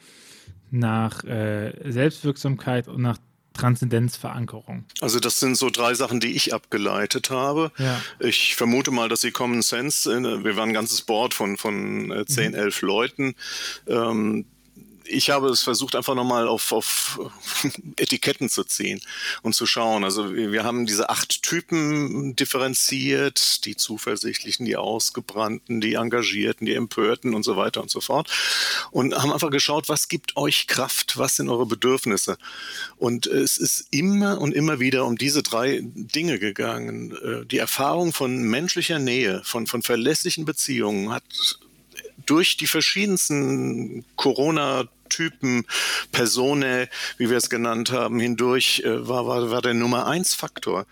nach 0.71 1.23
äh, 1.25 1.73
Selbstwirksamkeit 1.91 2.89
und 2.89 3.01
nach 3.01 3.19
Transzendenzverankerung. 3.55 4.85
Also 5.01 5.21
das 5.21 5.41
sind 5.41 5.57
so 5.57 5.71
drei 5.71 5.95
Sachen, 5.95 6.21
die 6.21 6.35
ich 6.35 6.53
abgeleitet 6.53 7.31
habe. 7.31 7.73
Ja. 7.79 8.01
Ich 8.21 8.57
vermute 8.57 8.91
mal, 8.91 9.09
dass 9.09 9.23
sie 9.23 9.31
Common 9.31 9.63
Sense, 9.63 10.13
äh, 10.13 10.45
wir 10.45 10.57
waren 10.57 10.71
ein 10.71 10.75
ganzes 10.75 11.03
Board 11.03 11.35
von, 11.35 11.57
von 11.57 12.25
10, 12.27 12.55
äh, 12.55 12.59
11 12.59 12.83
mhm. 12.83 12.89
Leuten, 12.89 13.35
ähm, 13.87 14.45
ich 15.07 15.31
habe 15.31 15.49
es 15.49 15.63
versucht, 15.63 15.97
einfach 15.97 16.15
nochmal 16.15 16.49
auf, 16.49 16.73
auf 16.73 17.21
Etiketten 17.97 18.49
zu 18.49 18.65
ziehen 18.65 19.01
und 19.43 19.55
zu 19.55 19.67
schauen. 19.67 20.05
Also 20.05 20.35
wir 20.35 20.65
haben 20.65 20.87
diese 20.87 21.11
acht 21.11 21.43
Typen 21.43 22.35
differenziert, 22.37 23.65
die 23.65 23.77
Zuversichtlichen, 23.77 24.67
die 24.67 24.77
Ausgebrannten, 24.77 25.81
die 25.81 25.95
Engagierten, 25.95 26.67
die 26.67 26.75
Empörten 26.75 27.35
und 27.35 27.43
so 27.43 27.57
weiter 27.57 27.83
und 27.83 27.91
so 27.91 28.01
fort. 28.01 28.31
Und 28.91 29.15
haben 29.15 29.33
einfach 29.33 29.51
geschaut, 29.51 29.89
was 29.89 30.09
gibt 30.09 30.37
euch 30.37 30.67
Kraft, 30.67 31.19
was 31.19 31.37
sind 31.37 31.49
eure 31.49 31.67
Bedürfnisse. 31.67 32.39
Und 32.97 33.27
es 33.27 33.59
ist 33.59 33.89
immer 33.91 34.41
und 34.41 34.55
immer 34.55 34.81
wieder 34.81 35.05
um 35.05 35.17
diese 35.17 35.43
drei 35.43 35.81
Dinge 35.83 36.39
gegangen. 36.39 37.17
Äh, 37.17 37.47
die 37.47 37.59
Erfahrung 37.59 38.13
von 38.13 38.43
menschlicher 38.43 38.99
Nähe, 38.99 39.43
von, 39.45 39.67
von 39.67 39.83
verlässlichen 39.83 40.45
Beziehungen 40.45 41.13
hat 41.13 41.25
durch 42.27 42.57
die 42.57 42.67
verschiedensten 42.67 44.05
Corona 44.17 44.89
Typen, 45.09 45.67
Personen, 46.13 46.89
wie 47.19 47.31
wir 47.31 47.37
es 47.37 47.51
genannt 47.51 47.93
haben, 47.93 48.21
hindurch 48.21 48.83
äh, 48.85 49.09
war, 49.09 49.27
war, 49.27 49.51
war 49.51 49.63
der 49.63 49.75
Nummer 49.75 50.07
eins 50.07 50.35
Faktor. 50.35 50.87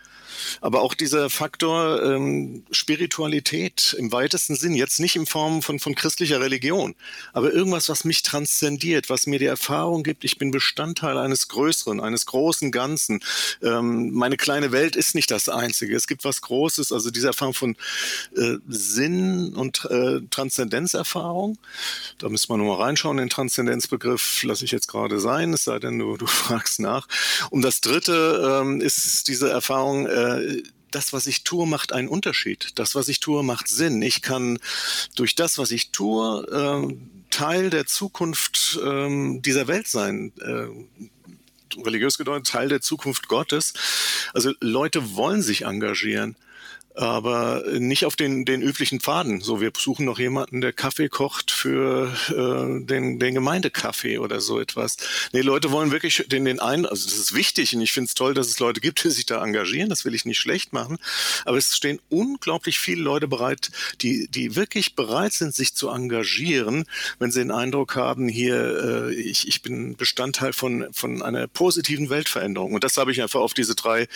Aber 0.61 0.83
auch 0.83 0.95
dieser 0.95 1.31
Faktor 1.31 2.03
ähm, 2.03 2.65
Spiritualität 2.71 3.95
im 3.99 4.13
weitesten 4.13 4.57
Sinn, 4.57 4.75
jetzt 4.75 5.01
nicht 5.01 5.17
in 5.17 5.27
Form 5.27 5.63
von, 5.63 5.79
von 5.79 5.95
christlicher 5.95 6.41
Religion, 6.41 6.95
aber 7.33 7.53
irgendwas, 7.53 7.89
was 7.89 8.05
mich 8.05 8.23
transzendiert, 8.23 9.11
was 9.11 9.27
mir 9.27 9.39
die 9.39 9.47
Erfahrung 9.47 10.03
gibt, 10.03 10.25
ich 10.25 10.39
bin 10.39 10.51
Bestandteil 10.51 11.19
eines 11.19 11.49
Größeren, 11.49 12.01
eines 12.01 12.27
großen 12.27 12.71
Ganzen. 12.71 13.21
Ähm, 13.63 14.11
meine 14.13 14.37
kleine 14.37 14.73
Welt 14.73 14.97
ist 14.97 15.15
nicht 15.15 15.31
das 15.31 15.49
Einzige. 15.49 15.97
Es 15.97 16.07
gibt 16.07 16.25
was 16.25 16.41
Großes, 16.41 16.93
also 16.93 17.11
diese 17.11 17.29
Erfahrung 17.29 17.55
von 17.55 17.77
äh, 18.37 18.57
Sinn 18.69 19.55
und 19.55 19.85
äh, 19.91 20.21
Transzendenzerfahrung. 20.31 21.59
Da 22.19 22.29
müssen 22.29 22.49
wir 22.51 22.57
nur 22.57 22.77
mal 22.77 22.83
reinschauen, 22.85 23.17
den 23.17 23.29
Transzendenzbegriff 23.29 24.43
lasse 24.43 24.65
ich 24.65 24.71
jetzt 24.71 24.89
gerade 24.89 25.21
sein, 25.21 25.53
es 25.53 25.65
sei 25.65 25.79
denn, 25.79 25.99
du, 25.99 26.17
du 26.17 26.27
fragst 26.43 26.81
nach. 26.81 27.09
Und 27.51 27.63
das 27.63 27.81
Dritte 27.81 28.61
ähm, 28.63 28.81
ist 28.81 29.29
diese 29.29 29.51
Erfahrung, 29.51 30.07
äh, 30.07 30.32
das, 30.91 31.13
was 31.13 31.27
ich 31.27 31.43
tue, 31.45 31.67
macht 31.67 31.93
einen 31.93 32.09
Unterschied. 32.09 32.79
Das, 32.79 32.95
was 32.95 33.09
ich 33.09 33.21
tue, 33.21 33.43
macht 33.43 33.69
Sinn. 33.69 34.03
Ich 34.03 34.23
kann 34.23 34.59
durch 35.17 35.35
das, 35.35 35.59
was 35.59 35.71
ich 35.71 35.91
tue, 35.91 36.47
äh, 36.51 36.95
Teil 37.31 37.71
der 37.71 37.87
Zukunft 37.87 38.79
äh, 38.83 39.41
dieser 39.41 39.67
Welt 39.69 39.89
sein. 39.89 40.33
Äh, 40.41 41.81
religiös 41.81 42.19
gedeutet, 42.19 42.49
Teil 42.49 42.69
der 42.69 42.83
Zukunft 42.83 43.29
Gottes. 43.29 43.73
Also 44.35 44.53
Leute 44.61 45.15
wollen 45.17 45.43
sich 45.43 45.63
engagieren 45.63 46.37
aber 46.95 47.65
nicht 47.79 48.05
auf 48.05 48.17
den, 48.17 48.45
den 48.45 48.63
üblichen 48.63 49.01
Pfaden. 49.01 49.41
So, 49.41 49.61
wir 49.61 49.73
suchen 49.77 50.05
noch 50.05 50.19
jemanden, 50.19 50.61
der 50.61 50.73
Kaffee 50.73 51.09
kocht 51.09 51.51
für 51.51 52.13
äh, 52.29 52.85
den, 52.85 53.19
den 53.19 53.35
Gemeindekaffee 53.35 54.19
oder 54.19 54.41
so 54.41 54.61
etwas. 54.61 54.97
Nee, 55.33 55.41
Leute 55.41 55.71
wollen 55.71 55.91
wirklich 55.91 56.25
den, 56.29 56.45
den 56.45 56.61
einen, 56.61 56.87
also 56.87 57.05
das 57.09 57.19
ist 57.19 57.35
wichtig 57.35 57.75
und 57.75 57.81
ich 57.81 57.93
finde 57.93 58.09
es 58.09 58.15
toll, 58.15 58.35
dass 58.35 58.49
es 58.49 58.59
Leute 58.59 58.81
gibt, 58.81 59.03
die 59.05 59.11
sich 59.11 59.27
da 59.27 59.43
engagieren, 59.43 59.89
das 59.89 60.05
will 60.05 60.15
ich 60.15 60.25
nicht 60.25 60.39
schlecht 60.39 60.73
machen, 60.73 60.99
aber 61.45 61.57
es 61.57 61.77
stehen 61.77 62.01
unglaublich 62.11 62.79
viele 62.79 63.03
Leute 63.03 63.29
bereit, 63.29 63.71
die, 64.01 64.29
die 64.29 64.57
wirklich 64.57 64.95
bereit 64.95 65.33
sind, 65.33 65.55
sich 65.55 65.75
zu 65.75 65.89
engagieren, 65.89 66.85
wenn 67.19 67.31
sie 67.31 67.41
den 67.41 67.51
Eindruck 67.51 67.97
haben, 67.97 68.29
hier, 68.29 69.09
äh, 69.09 69.15
ich, 69.15 69.49
ich 69.49 69.63
bin 69.63 69.97
Bestandteil 69.97 70.53
von, 70.53 70.89
von 70.93 71.23
einer 71.23 71.47
positiven 71.47 72.11
Weltveränderung. 72.11 72.75
Und 72.75 72.85
das 72.85 72.97
habe 72.97 73.13
ich 73.13 73.23
einfach 73.23 73.41
auf 73.41 73.55
diese 73.55 73.75
drei 73.75 74.09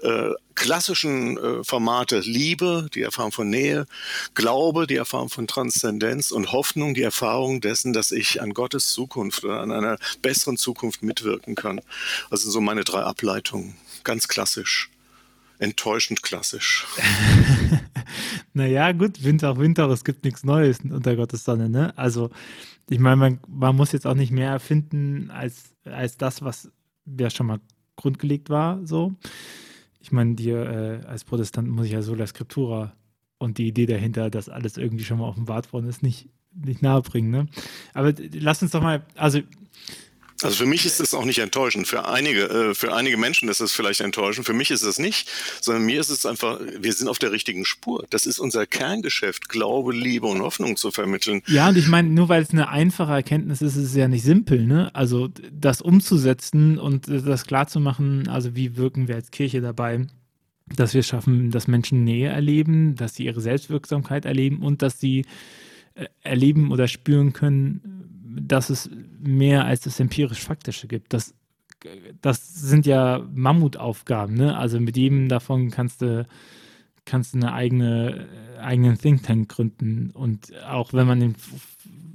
äh, 0.00 0.30
klassischen 0.54 1.36
äh, 1.36 1.64
Formate 1.64 2.23
Liebe, 2.26 2.88
die 2.94 3.02
Erfahrung 3.02 3.32
von 3.32 3.50
Nähe, 3.50 3.86
Glaube, 4.34 4.86
die 4.86 4.96
Erfahrung 4.96 5.30
von 5.30 5.46
Transzendenz 5.46 6.30
und 6.30 6.52
Hoffnung, 6.52 6.94
die 6.94 7.02
Erfahrung 7.02 7.60
dessen, 7.60 7.92
dass 7.92 8.10
ich 8.10 8.40
an 8.42 8.54
Gottes 8.54 8.92
Zukunft 8.92 9.44
oder 9.44 9.60
an 9.60 9.72
einer 9.72 9.98
besseren 10.22 10.56
Zukunft 10.56 11.02
mitwirken 11.02 11.54
kann. 11.54 11.80
Also 12.30 12.50
so 12.50 12.60
meine 12.60 12.84
drei 12.84 13.00
Ableitungen. 13.00 13.76
Ganz 14.04 14.28
klassisch. 14.28 14.90
Enttäuschend 15.58 16.22
klassisch. 16.22 16.86
naja, 18.54 18.92
gut, 18.92 19.22
Winter 19.22 19.50
auch 19.52 19.58
Winter, 19.58 19.88
es 19.90 20.04
gibt 20.04 20.24
nichts 20.24 20.44
Neues 20.44 20.80
unter 20.80 21.14
Gottes 21.16 21.44
Sonne, 21.44 21.68
ne? 21.68 21.96
Also, 21.96 22.30
ich 22.90 22.98
meine, 22.98 23.16
man, 23.16 23.40
man 23.46 23.76
muss 23.76 23.92
jetzt 23.92 24.06
auch 24.06 24.14
nicht 24.14 24.32
mehr 24.32 24.50
erfinden 24.50 25.30
als, 25.30 25.74
als 25.84 26.16
das, 26.16 26.42
was 26.42 26.70
ja 27.18 27.30
schon 27.30 27.46
mal 27.46 27.60
grundgelegt 27.96 28.50
war, 28.50 28.80
so 28.84 29.14
ich 30.04 30.12
meine, 30.12 30.34
dir 30.34 31.00
äh, 31.02 31.06
als 31.06 31.24
Protestant 31.24 31.66
muss 31.66 31.86
ich 31.86 31.92
ja 31.92 32.02
Sola 32.02 32.26
Scriptura 32.26 32.92
und 33.38 33.56
die 33.56 33.66
Idee 33.66 33.86
dahinter, 33.86 34.28
dass 34.28 34.50
alles 34.50 34.76
irgendwie 34.76 35.02
schon 35.04 35.18
mal 35.18 35.28
offenbart 35.28 35.72
worden 35.72 35.88
ist, 35.88 36.02
nicht, 36.02 36.28
nicht 36.52 36.82
nahebringen. 36.82 37.30
Ne? 37.30 37.46
Aber 37.94 38.12
lass 38.34 38.60
uns 38.60 38.72
doch 38.72 38.82
mal, 38.82 39.06
also 39.16 39.40
also 40.42 40.56
für 40.56 40.66
mich 40.66 40.84
ist 40.84 41.00
es 41.00 41.14
auch 41.14 41.24
nicht 41.24 41.38
enttäuschend. 41.38 41.86
Für 41.86 42.08
einige, 42.08 42.42
äh, 42.42 42.74
für 42.74 42.94
einige 42.94 43.16
Menschen 43.16 43.48
ist 43.48 43.60
es 43.60 43.72
vielleicht 43.72 44.00
enttäuschend. 44.00 44.46
Für 44.46 44.52
mich 44.52 44.70
ist 44.70 44.82
es 44.82 44.98
nicht, 44.98 45.30
sondern 45.60 45.84
mir 45.84 46.00
ist 46.00 46.10
es 46.10 46.26
einfach, 46.26 46.60
wir 46.78 46.92
sind 46.92 47.08
auf 47.08 47.18
der 47.18 47.32
richtigen 47.32 47.64
Spur. 47.64 48.04
Das 48.10 48.26
ist 48.26 48.38
unser 48.38 48.66
Kerngeschäft, 48.66 49.48
Glaube, 49.48 49.92
Liebe 49.92 50.26
und 50.26 50.42
Hoffnung 50.42 50.76
zu 50.76 50.90
vermitteln. 50.90 51.42
Ja, 51.46 51.68
und 51.68 51.78
ich 51.78 51.88
meine, 51.88 52.08
nur 52.08 52.28
weil 52.28 52.42
es 52.42 52.50
eine 52.50 52.68
einfache 52.68 53.12
Erkenntnis 53.12 53.62
ist, 53.62 53.76
ist 53.76 53.84
es 53.84 53.94
ja 53.94 54.08
nicht 54.08 54.24
simpel, 54.24 54.66
ne? 54.66 54.90
Also 54.94 55.28
das 55.52 55.80
umzusetzen 55.80 56.78
und 56.78 57.06
das 57.08 57.46
klarzumachen, 57.46 58.28
also 58.28 58.56
wie 58.56 58.76
wirken 58.76 59.08
wir 59.08 59.14
als 59.14 59.30
Kirche 59.30 59.60
dabei, 59.60 60.06
dass 60.66 60.94
wir 60.94 61.02
schaffen, 61.02 61.50
dass 61.50 61.68
Menschen 61.68 62.04
Nähe 62.04 62.28
erleben, 62.28 62.96
dass 62.96 63.14
sie 63.14 63.24
ihre 63.24 63.40
Selbstwirksamkeit 63.40 64.24
erleben 64.24 64.62
und 64.62 64.82
dass 64.82 64.98
sie 64.98 65.24
äh, 65.94 66.06
erleben 66.22 66.72
oder 66.72 66.88
spüren 66.88 67.32
können, 67.32 68.04
dass 68.40 68.70
es 68.70 68.90
mehr 69.26 69.64
als 69.64 69.80
das 69.80 70.00
empirisch-faktische 70.00 70.86
gibt. 70.86 71.12
Das, 71.12 71.34
das 72.20 72.54
sind 72.54 72.86
ja 72.86 73.26
Mammutaufgaben, 73.32 74.34
ne? 74.34 74.56
Also 74.56 74.80
mit 74.80 74.96
jedem 74.96 75.28
davon 75.28 75.70
kannst 75.70 76.02
du, 76.02 76.26
kannst 77.04 77.34
du 77.34 77.38
eine 77.38 77.52
eigene, 77.52 78.28
eigenen 78.60 78.98
Think 78.98 79.22
Tank 79.22 79.48
gründen. 79.48 80.10
Und 80.10 80.52
auch 80.66 80.92
wenn 80.92 81.06
man 81.06 81.22
in 81.22 81.34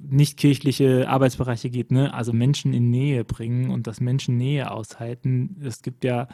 nicht 0.09 0.37
kirchliche 0.37 1.07
Arbeitsbereiche 1.07 1.69
geht, 1.69 1.91
ne? 1.91 2.13
Also 2.13 2.33
Menschen 2.33 2.73
in 2.73 2.89
Nähe 2.89 3.23
bringen 3.23 3.69
und 3.69 3.87
das 3.87 4.01
Menschen 4.01 4.37
Nähe 4.37 4.71
aushalten, 4.71 5.57
es 5.63 5.81
gibt 5.81 6.03
ja 6.03 6.27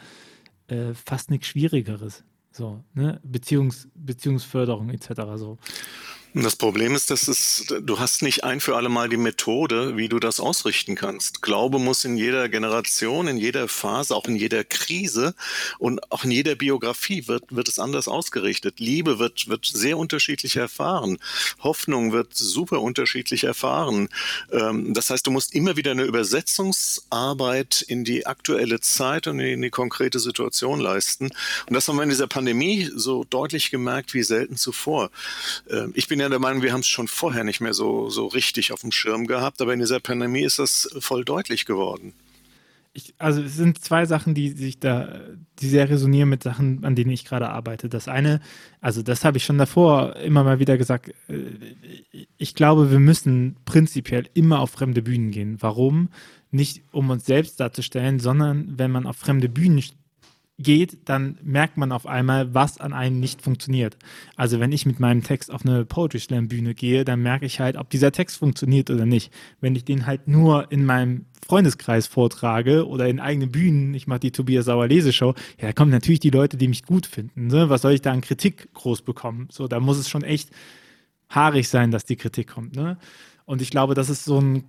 äh, 0.68 0.94
fast 0.94 1.30
nichts 1.30 1.48
Schwierigeres. 1.48 2.24
So, 2.52 2.82
ne? 2.94 3.20
Beziehungs, 3.22 3.88
Beziehungsförderung 3.94 4.88
etc. 4.90 5.10
so. 5.36 5.58
Das 6.38 6.54
Problem 6.54 6.94
ist, 6.94 7.10
dass 7.10 7.28
es, 7.28 7.64
du 7.80 7.98
hast 7.98 8.20
nicht 8.20 8.44
ein 8.44 8.60
für 8.60 8.76
alle 8.76 8.90
Mal 8.90 9.08
die 9.08 9.16
Methode, 9.16 9.96
wie 9.96 10.10
du 10.10 10.18
das 10.18 10.38
ausrichten 10.38 10.94
kannst. 10.94 11.40
Glaube 11.40 11.78
muss 11.78 12.04
in 12.04 12.18
jeder 12.18 12.50
Generation, 12.50 13.26
in 13.26 13.38
jeder 13.38 13.68
Phase, 13.68 14.14
auch 14.14 14.26
in 14.26 14.36
jeder 14.36 14.62
Krise 14.62 15.34
und 15.78 16.12
auch 16.12 16.24
in 16.24 16.30
jeder 16.30 16.54
Biografie 16.54 17.26
wird, 17.26 17.44
wird 17.56 17.68
es 17.68 17.78
anders 17.78 18.06
ausgerichtet. 18.06 18.80
Liebe 18.80 19.18
wird, 19.18 19.48
wird 19.48 19.64
sehr 19.64 19.96
unterschiedlich 19.96 20.56
erfahren. 20.56 21.16
Hoffnung 21.60 22.12
wird 22.12 22.34
super 22.34 22.82
unterschiedlich 22.82 23.44
erfahren. 23.44 24.10
Ähm, 24.52 24.92
das 24.92 25.08
heißt, 25.08 25.26
du 25.26 25.30
musst 25.30 25.54
immer 25.54 25.78
wieder 25.78 25.92
eine 25.92 26.04
Übersetzungsarbeit 26.04 27.80
in 27.80 28.04
die 28.04 28.26
aktuelle 28.26 28.80
Zeit 28.82 29.26
und 29.26 29.40
in 29.40 29.62
die 29.62 29.70
konkrete 29.70 30.18
Situation 30.18 30.80
leisten. 30.80 31.30
Und 31.66 31.72
das 31.72 31.88
haben 31.88 31.96
wir 31.96 32.02
in 32.02 32.10
dieser 32.10 32.26
Pandemie 32.26 32.90
so 32.94 33.24
deutlich 33.24 33.70
gemerkt 33.70 34.12
wie 34.12 34.22
selten 34.22 34.58
zuvor. 34.58 35.10
Ähm, 35.70 35.92
ich 35.94 36.08
bin 36.08 36.20
ja 36.20 36.25
der 36.30 36.38
Meinung, 36.38 36.62
wir 36.62 36.72
haben 36.72 36.80
es 36.80 36.88
schon 36.88 37.08
vorher 37.08 37.44
nicht 37.44 37.60
mehr 37.60 37.74
so, 37.74 38.08
so 38.10 38.26
richtig 38.26 38.72
auf 38.72 38.80
dem 38.80 38.92
Schirm 38.92 39.26
gehabt, 39.26 39.60
aber 39.60 39.72
in 39.72 39.80
dieser 39.80 40.00
Pandemie 40.00 40.42
ist 40.42 40.58
das 40.58 40.88
voll 41.00 41.24
deutlich 41.24 41.66
geworden. 41.66 42.14
Ich, 42.96 43.14
also 43.18 43.42
es 43.42 43.56
sind 43.56 43.84
zwei 43.84 44.06
Sachen, 44.06 44.32
die 44.32 44.48
sich 44.48 44.80
da, 44.80 45.20
die 45.58 45.68
sehr 45.68 45.90
resonieren 45.90 46.30
mit 46.30 46.42
Sachen, 46.42 46.82
an 46.82 46.94
denen 46.94 47.10
ich 47.10 47.26
gerade 47.26 47.50
arbeite. 47.50 47.90
Das 47.90 48.08
eine, 48.08 48.40
also 48.80 49.02
das 49.02 49.22
habe 49.22 49.36
ich 49.36 49.44
schon 49.44 49.58
davor 49.58 50.16
immer 50.16 50.44
mal 50.44 50.60
wieder 50.60 50.78
gesagt, 50.78 51.12
äh, 51.28 52.24
ich 52.38 52.54
glaube, 52.54 52.90
wir 52.90 52.98
müssen 52.98 53.56
prinzipiell 53.66 54.30
immer 54.32 54.60
auf 54.60 54.70
fremde 54.70 55.02
Bühnen 55.02 55.30
gehen. 55.30 55.58
Warum? 55.60 56.08
Nicht 56.50 56.84
um 56.90 57.10
uns 57.10 57.26
selbst 57.26 57.60
darzustellen, 57.60 58.18
sondern 58.18 58.78
wenn 58.78 58.90
man 58.90 59.06
auf 59.06 59.18
fremde 59.18 59.50
Bühnen 59.50 59.82
geht, 60.58 61.08
dann 61.08 61.38
merkt 61.42 61.76
man 61.76 61.92
auf 61.92 62.06
einmal, 62.06 62.54
was 62.54 62.78
an 62.78 62.94
einem 62.94 63.20
nicht 63.20 63.42
funktioniert. 63.42 63.96
Also 64.36 64.58
wenn 64.58 64.72
ich 64.72 64.86
mit 64.86 65.00
meinem 65.00 65.22
Text 65.22 65.50
auf 65.50 65.66
eine 65.66 65.84
Poetry 65.84 66.18
Slam 66.18 66.48
Bühne 66.48 66.74
gehe, 66.74 67.04
dann 67.04 67.20
merke 67.20 67.44
ich 67.44 67.60
halt, 67.60 67.76
ob 67.76 67.90
dieser 67.90 68.10
Text 68.10 68.38
funktioniert 68.38 68.88
oder 68.90 69.04
nicht. 69.04 69.32
Wenn 69.60 69.76
ich 69.76 69.84
den 69.84 70.06
halt 70.06 70.28
nur 70.28 70.72
in 70.72 70.86
meinem 70.86 71.26
Freundeskreis 71.46 72.06
vortrage 72.06 72.86
oder 72.86 73.06
in 73.08 73.20
eigenen 73.20 73.52
Bühnen, 73.52 73.92
ich 73.92 74.06
mache 74.06 74.20
die 74.20 74.32
Tobias 74.32 74.64
Sauer 74.64 74.88
Leseshow, 74.88 75.34
ja, 75.60 75.66
da 75.66 75.72
kommen 75.72 75.90
natürlich 75.90 76.20
die 76.20 76.30
Leute, 76.30 76.56
die 76.56 76.68
mich 76.68 76.84
gut 76.84 77.06
finden. 77.06 77.48
Ne? 77.48 77.68
Was 77.68 77.82
soll 77.82 77.92
ich 77.92 78.00
da 78.00 78.12
an 78.12 78.22
Kritik 78.22 78.72
groß 78.72 79.02
bekommen? 79.02 79.48
So, 79.50 79.68
da 79.68 79.78
muss 79.78 79.98
es 79.98 80.08
schon 80.08 80.24
echt 80.24 80.50
haarig 81.28 81.68
sein, 81.68 81.90
dass 81.90 82.04
die 82.04 82.16
Kritik 82.16 82.48
kommt. 82.48 82.74
Ne? 82.76 82.96
Und 83.44 83.60
ich 83.60 83.70
glaube, 83.70 83.94
das 83.94 84.08
ist 84.08 84.24
so 84.24 84.40
ein 84.40 84.64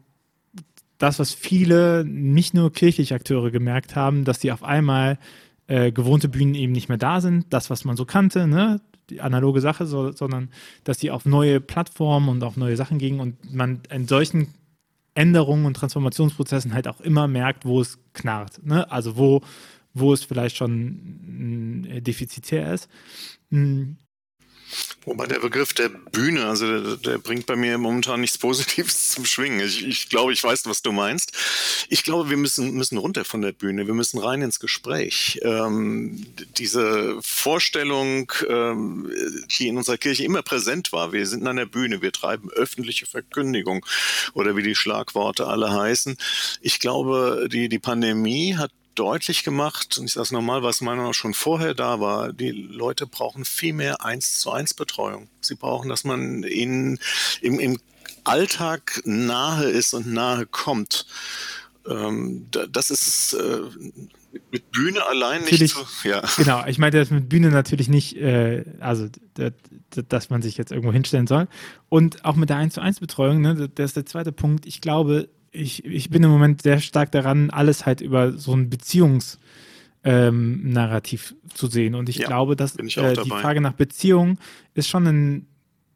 das, 0.97 1.19
was 1.19 1.33
viele, 1.33 2.03
nicht 2.05 2.53
nur 2.53 2.73
kirchliche 2.73 3.13
Akteure 3.13 3.51
gemerkt 3.51 3.95
haben, 3.95 4.25
dass 4.25 4.39
die 4.39 4.51
auf 4.51 4.63
einmal 4.63 5.19
äh, 5.67 5.91
gewohnte 5.91 6.29
Bühnen 6.29 6.55
eben 6.55 6.71
nicht 6.71 6.89
mehr 6.89 6.97
da 6.97 7.21
sind, 7.21 7.45
das, 7.51 7.69
was 7.69 7.85
man 7.85 7.97
so 7.97 8.05
kannte, 8.05 8.47
ne? 8.47 8.81
die 9.09 9.21
analoge 9.21 9.61
Sache, 9.61 9.85
so, 9.85 10.11
sondern 10.11 10.49
dass 10.83 10.97
die 10.97 11.11
auf 11.11 11.25
neue 11.25 11.61
Plattformen 11.61 12.29
und 12.29 12.43
auf 12.43 12.57
neue 12.57 12.75
Sachen 12.75 12.97
gingen 12.97 13.19
und 13.19 13.53
man 13.53 13.81
in 13.89 14.07
solchen 14.07 14.53
Änderungen 15.13 15.65
und 15.65 15.75
Transformationsprozessen 15.75 16.73
halt 16.73 16.87
auch 16.87 17.01
immer 17.01 17.27
merkt, 17.27 17.65
wo 17.65 17.81
es 17.81 17.99
knarrt. 18.13 18.63
Ne? 18.65 18.89
Also 18.91 19.17
wo, 19.17 19.41
wo 19.93 20.13
es 20.13 20.23
vielleicht 20.23 20.57
schon 20.57 21.87
äh, 21.89 22.01
defizitär 22.01 22.73
ist. 22.73 22.89
Wobei 25.05 25.25
der 25.25 25.39
Begriff 25.39 25.73
der 25.73 25.87
Bühne, 25.87 26.45
also 26.45 26.81
der, 26.81 26.97
der, 26.97 27.17
bringt 27.17 27.45
bei 27.45 27.55
mir 27.55 27.77
momentan 27.77 28.19
nichts 28.19 28.37
Positives 28.37 29.11
zum 29.11 29.25
Schwingen. 29.25 29.61
Ich, 29.61 29.85
ich, 29.85 30.09
glaube, 30.09 30.33
ich 30.33 30.43
weiß, 30.43 30.65
was 30.65 30.81
du 30.81 30.91
meinst. 30.91 31.31
Ich 31.87 32.03
glaube, 32.03 32.29
wir 32.29 32.35
müssen, 32.35 32.73
müssen 32.73 32.97
runter 32.97 33.23
von 33.23 33.41
der 33.41 33.53
Bühne. 33.53 33.87
Wir 33.87 33.93
müssen 33.93 34.19
rein 34.19 34.41
ins 34.41 34.59
Gespräch. 34.59 35.39
Ähm, 35.43 36.25
diese 36.57 37.17
Vorstellung, 37.21 38.33
ähm, 38.49 39.09
die 39.57 39.69
in 39.69 39.77
unserer 39.77 39.97
Kirche 39.97 40.25
immer 40.25 40.41
präsent 40.41 40.91
war, 40.91 41.13
wir 41.13 41.25
sind 41.25 41.47
an 41.47 41.55
der 41.55 41.65
Bühne, 41.65 42.01
wir 42.01 42.11
treiben 42.11 42.49
öffentliche 42.51 43.05
Verkündigung 43.05 43.85
oder 44.33 44.57
wie 44.57 44.63
die 44.63 44.75
Schlagworte 44.75 45.47
alle 45.47 45.71
heißen. 45.71 46.17
Ich 46.61 46.79
glaube, 46.79 47.47
die, 47.49 47.69
die 47.69 47.79
Pandemie 47.79 48.55
hat 48.55 48.71
deutlich 48.97 49.43
gemacht, 49.43 49.97
und 49.97 50.05
ich 50.05 50.13
sage 50.13 50.23
es 50.23 50.31
nochmal, 50.31 50.63
was 50.63 50.81
meiner 50.81 50.97
Meinung 50.97 51.11
nach 51.11 51.13
schon 51.13 51.33
vorher 51.33 51.73
da 51.73 51.99
war, 51.99 52.33
die 52.33 52.51
Leute 52.51 53.05
brauchen 53.05 53.45
viel 53.45 53.73
mehr 53.73 54.03
eins 54.03 54.39
zu 54.39 54.51
eins 54.51 54.73
Betreuung. 54.73 55.29
Sie 55.39 55.55
brauchen, 55.55 55.89
dass 55.89 56.03
man 56.03 56.43
ihnen 56.43 56.99
im, 57.41 57.59
im 57.59 57.79
Alltag 58.23 59.01
nahe 59.05 59.65
ist 59.65 59.93
und 59.93 60.07
nahe 60.07 60.45
kommt. 60.45 61.05
Ähm, 61.87 62.47
das 62.49 62.89
ist 62.89 63.33
äh, 63.33 63.61
mit 64.51 64.71
Bühne 64.71 65.05
allein 65.05 65.41
natürlich, 65.41 65.75
nicht 65.75 65.75
so, 65.75 66.09
ja. 66.09 66.21
Genau, 66.37 66.65
ich 66.65 66.77
meine 66.77 66.97
das 66.97 67.11
mit 67.11 67.29
Bühne 67.29 67.49
natürlich 67.49 67.87
nicht, 67.87 68.17
äh, 68.17 68.65
also 68.79 69.07
dass 70.09 70.29
man 70.29 70.41
sich 70.41 70.57
jetzt 70.57 70.71
irgendwo 70.71 70.91
hinstellen 70.91 71.27
soll. 71.27 71.47
Und 71.89 72.25
auch 72.25 72.35
mit 72.35 72.49
der 72.49 72.57
1 72.57 72.73
zu 72.73 72.81
1 72.81 72.99
Betreuung, 72.99 73.41
ne, 73.41 73.69
das 73.73 73.91
ist 73.91 73.95
der 73.95 74.05
zweite 74.05 74.31
Punkt. 74.31 74.65
Ich 74.65 74.81
glaube, 74.81 75.29
ich, 75.57 75.85
ich 75.85 76.09
bin 76.09 76.23
im 76.23 76.29
Moment 76.29 76.61
sehr 76.61 76.79
stark 76.79 77.11
daran, 77.11 77.49
alles 77.49 77.85
halt 77.85 78.01
über 78.01 78.33
so 78.33 78.53
ein 78.53 78.69
Beziehungs- 78.69 79.37
ähm, 80.07 80.71
Narrativ 80.71 81.35
zu 81.53 81.67
sehen. 81.67 81.93
Und 81.93 82.07
ich 82.07 82.17
ja, 82.17 82.27
glaube, 82.27 82.55
dass 82.55 82.77
äh, 82.77 82.83
die 82.85 83.29
Frage 83.29 83.59
nach 83.59 83.73
Beziehung 83.73 84.37
ist 84.73 84.87
schon 84.87 85.05
ein 85.05 85.47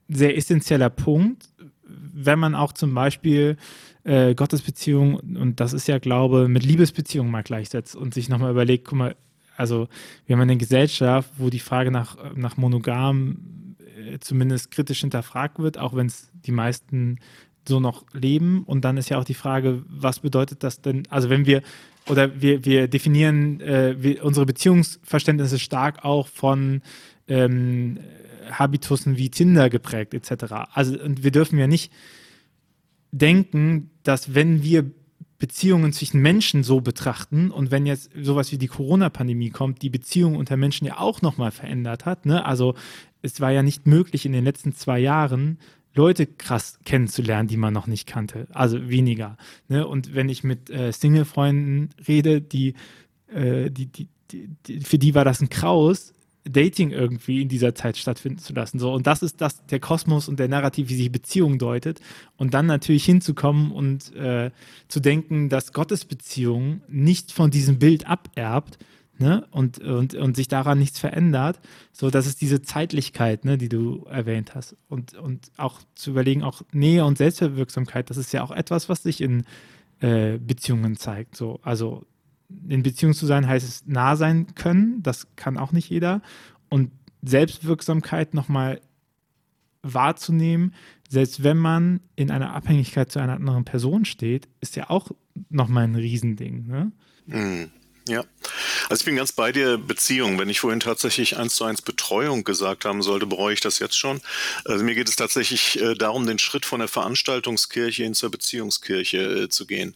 sehr 0.09 0.35
essentieller 0.35 0.89
Punkt, 0.89 1.47
wenn 1.85 2.37
man 2.37 2.53
auch 2.53 2.73
zum 2.73 2.93
Beispiel 2.93 3.55
äh, 4.03 4.35
Gottesbeziehung, 4.35 5.15
und 5.15 5.61
das 5.61 5.71
ist 5.71 5.87
ja 5.87 5.99
Glaube, 5.99 6.49
mit 6.49 6.65
Liebesbeziehung 6.65 7.31
mal 7.31 7.43
gleichsetzt 7.43 7.95
und 7.95 8.13
sich 8.13 8.27
nochmal 8.27 8.51
überlegt, 8.51 8.85
guck 8.85 8.97
mal, 8.97 9.15
also 9.55 9.87
wir 10.25 10.35
haben 10.35 10.41
eine 10.41 10.57
Gesellschaft, 10.57 11.29
wo 11.37 11.49
die 11.49 11.59
Frage 11.59 11.89
nach, 11.89 12.17
nach 12.35 12.57
Monogam 12.57 13.75
äh, 13.95 14.19
zumindest 14.19 14.71
kritisch 14.71 15.01
hinterfragt 15.01 15.59
wird, 15.59 15.77
auch 15.77 15.95
wenn 15.95 16.07
es 16.07 16.31
die 16.45 16.51
meisten 16.51 17.19
so 17.67 17.79
noch 17.79 18.05
leben. 18.13 18.63
Und 18.63 18.85
dann 18.85 18.97
ist 18.97 19.09
ja 19.09 19.17
auch 19.17 19.23
die 19.23 19.33
Frage, 19.33 19.83
was 19.87 20.19
bedeutet 20.19 20.63
das 20.63 20.81
denn? 20.81 21.03
Also 21.09 21.29
wenn 21.29 21.45
wir 21.45 21.61
oder 22.09 22.41
wir, 22.41 22.65
wir 22.65 22.87
definieren 22.87 23.61
äh, 23.61 23.95
wir, 23.99 24.25
unsere 24.25 24.45
Beziehungsverständnisse 24.45 25.59
stark 25.59 26.03
auch 26.03 26.27
von 26.27 26.81
ähm, 27.27 27.99
Habitussen 28.51 29.17
wie 29.17 29.29
Tinder 29.29 29.69
geprägt 29.69 30.13
etc. 30.13 30.53
Also 30.73 30.99
und 30.99 31.23
wir 31.23 31.31
dürfen 31.31 31.59
ja 31.59 31.67
nicht 31.67 31.91
denken, 33.11 33.91
dass 34.03 34.33
wenn 34.33 34.63
wir 34.63 34.89
Beziehungen 35.37 35.91
zwischen 35.91 36.21
Menschen 36.21 36.63
so 36.63 36.81
betrachten 36.81 37.49
und 37.49 37.71
wenn 37.71 37.87
jetzt 37.87 38.11
sowas 38.15 38.51
wie 38.51 38.59
die 38.59 38.67
Corona-Pandemie 38.67 39.49
kommt, 39.49 39.81
die 39.81 39.89
Beziehung 39.89 40.35
unter 40.35 40.55
Menschen 40.55 40.85
ja 40.85 40.99
auch 40.99 41.23
nochmal 41.23 41.49
verändert 41.49 42.05
hat. 42.05 42.27
Ne? 42.27 42.45
Also 42.45 42.75
es 43.23 43.41
war 43.41 43.51
ja 43.51 43.63
nicht 43.63 43.87
möglich 43.87 44.25
in 44.27 44.33
den 44.33 44.43
letzten 44.43 44.73
zwei 44.73 44.99
Jahren, 44.99 45.57
Leute 45.93 46.25
krass 46.25 46.79
kennenzulernen, 46.85 47.47
die 47.47 47.57
man 47.57 47.73
noch 47.73 47.87
nicht 47.87 48.07
kannte. 48.07 48.47
Also 48.51 48.89
weniger. 48.89 49.37
Ne? 49.67 49.85
Und 49.87 50.15
wenn 50.15 50.29
ich 50.29 50.43
mit 50.43 50.69
äh, 50.69 50.91
Single-Freunden 50.91 51.89
rede, 52.07 52.41
die, 52.41 52.75
äh, 53.27 53.69
die, 53.69 53.87
die, 53.87 54.07
die, 54.31 54.79
für 54.81 54.97
die 54.97 55.15
war 55.15 55.25
das 55.25 55.41
ein 55.41 55.49
Kraus, 55.49 56.13
Dating 56.43 56.89
irgendwie 56.91 57.41
in 57.41 57.49
dieser 57.49 57.75
Zeit 57.75 57.97
stattfinden 57.97 58.39
zu 58.39 58.53
lassen. 58.53 58.79
So, 58.79 58.91
und 58.91 59.05
das 59.05 59.21
ist 59.21 59.41
das, 59.41 59.65
der 59.67 59.79
Kosmos 59.79 60.27
und 60.27 60.39
der 60.39 60.47
Narrativ, 60.47 60.89
wie 60.89 60.95
sich 60.95 61.11
Beziehung 61.11 61.59
deutet. 61.59 62.01
Und 62.35 62.53
dann 62.53 62.65
natürlich 62.65 63.05
hinzukommen 63.05 63.71
und 63.71 64.15
äh, 64.15 64.49
zu 64.87 64.99
denken, 64.99 65.49
dass 65.49 65.73
Gottes 65.73 66.05
Beziehung 66.05 66.81
nicht 66.87 67.31
von 67.31 67.51
diesem 67.51 67.77
Bild 67.77 68.07
aberbt, 68.07 68.79
ne? 69.21 69.47
Und, 69.51 69.79
und, 69.79 70.15
und 70.15 70.35
sich 70.35 70.47
daran 70.47 70.79
nichts 70.79 70.99
verändert. 70.99 71.59
So, 71.91 72.09
das 72.09 72.27
ist 72.27 72.41
diese 72.41 72.61
Zeitlichkeit, 72.61 73.45
ne, 73.45 73.57
die 73.57 73.69
du 73.69 74.05
erwähnt 74.09 74.55
hast. 74.55 74.75
Und, 74.89 75.13
und 75.13 75.51
auch 75.57 75.79
zu 75.95 76.11
überlegen, 76.11 76.43
auch 76.43 76.61
Nähe 76.73 77.05
und 77.05 77.17
Selbstwirksamkeit, 77.17 78.09
das 78.09 78.17
ist 78.17 78.33
ja 78.33 78.43
auch 78.43 78.51
etwas, 78.51 78.89
was 78.89 79.03
sich 79.03 79.21
in 79.21 79.43
äh, 79.99 80.37
Beziehungen 80.37 80.97
zeigt. 80.97 81.35
So, 81.35 81.59
also 81.63 82.05
in 82.67 82.83
Beziehung 82.83 83.13
zu 83.13 83.25
sein 83.25 83.47
heißt 83.47 83.67
es 83.67 83.85
nah 83.85 84.15
sein 84.15 84.55
können, 84.55 85.01
das 85.03 85.27
kann 85.35 85.57
auch 85.57 85.71
nicht 85.71 85.89
jeder. 85.89 86.21
Und 86.69 86.91
Selbstwirksamkeit 87.21 88.33
nochmal 88.33 88.81
wahrzunehmen, 89.83 90.73
selbst 91.09 91.43
wenn 91.43 91.57
man 91.57 92.01
in 92.15 92.31
einer 92.31 92.53
Abhängigkeit 92.53 93.11
zu 93.11 93.19
einer 93.19 93.33
anderen 93.33 93.65
Person 93.65 94.05
steht, 94.05 94.47
ist 94.59 94.75
ja 94.75 94.89
auch 94.89 95.11
nochmal 95.49 95.85
ein 95.85 95.95
Riesending. 95.95 96.67
Ne? 96.67 96.91
Mhm. 97.25 97.71
Ja, 98.07 98.23
also 98.89 99.01
ich 99.01 99.05
bin 99.05 99.15
ganz 99.15 99.31
bei 99.31 99.51
dir, 99.51 99.77
Beziehung. 99.77 100.39
Wenn 100.39 100.49
ich 100.49 100.59
vorhin 100.59 100.79
tatsächlich 100.79 101.37
eins 101.37 101.55
zu 101.55 101.65
eins 101.65 101.81
Betreuung 101.81 102.43
gesagt 102.43 102.85
haben 102.85 103.03
sollte, 103.03 103.27
bereue 103.27 103.53
ich 103.53 103.61
das 103.61 103.79
jetzt 103.79 103.95
schon. 103.95 104.21
Also 104.65 104.83
mir 104.83 104.95
geht 104.95 105.07
es 105.07 105.15
tatsächlich 105.15 105.79
äh, 105.79 105.93
darum, 105.93 106.25
den 106.25 106.39
Schritt 106.39 106.65
von 106.65 106.79
der 106.79 106.87
Veranstaltungskirche 106.87 108.03
hin 108.03 108.15
zur 108.15 108.31
Beziehungskirche 108.31 109.43
äh, 109.43 109.49
zu 109.49 109.67
gehen. 109.67 109.93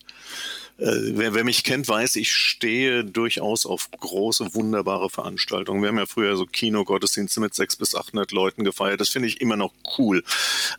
Äh, 0.78 1.18
wer, 1.18 1.34
wer, 1.34 1.44
mich 1.44 1.64
kennt, 1.64 1.88
weiß, 1.88 2.16
ich 2.18 2.32
stehe 2.32 3.04
durchaus 3.04 3.66
auf 3.66 3.90
große, 3.92 4.54
wunderbare 4.54 5.10
Veranstaltungen. 5.10 5.82
Wir 5.82 5.90
haben 5.90 5.98
ja 5.98 6.06
früher 6.06 6.36
so 6.36 6.46
Kinogottesdienste 6.46 7.40
mit 7.40 7.56
sechs 7.56 7.76
bis 7.76 7.96
800 7.96 8.32
Leuten 8.32 8.64
gefeiert. 8.64 9.02
Das 9.02 9.10
finde 9.10 9.30
ich 9.30 9.42
immer 9.42 9.56
noch 9.56 9.74
cool. 9.98 10.24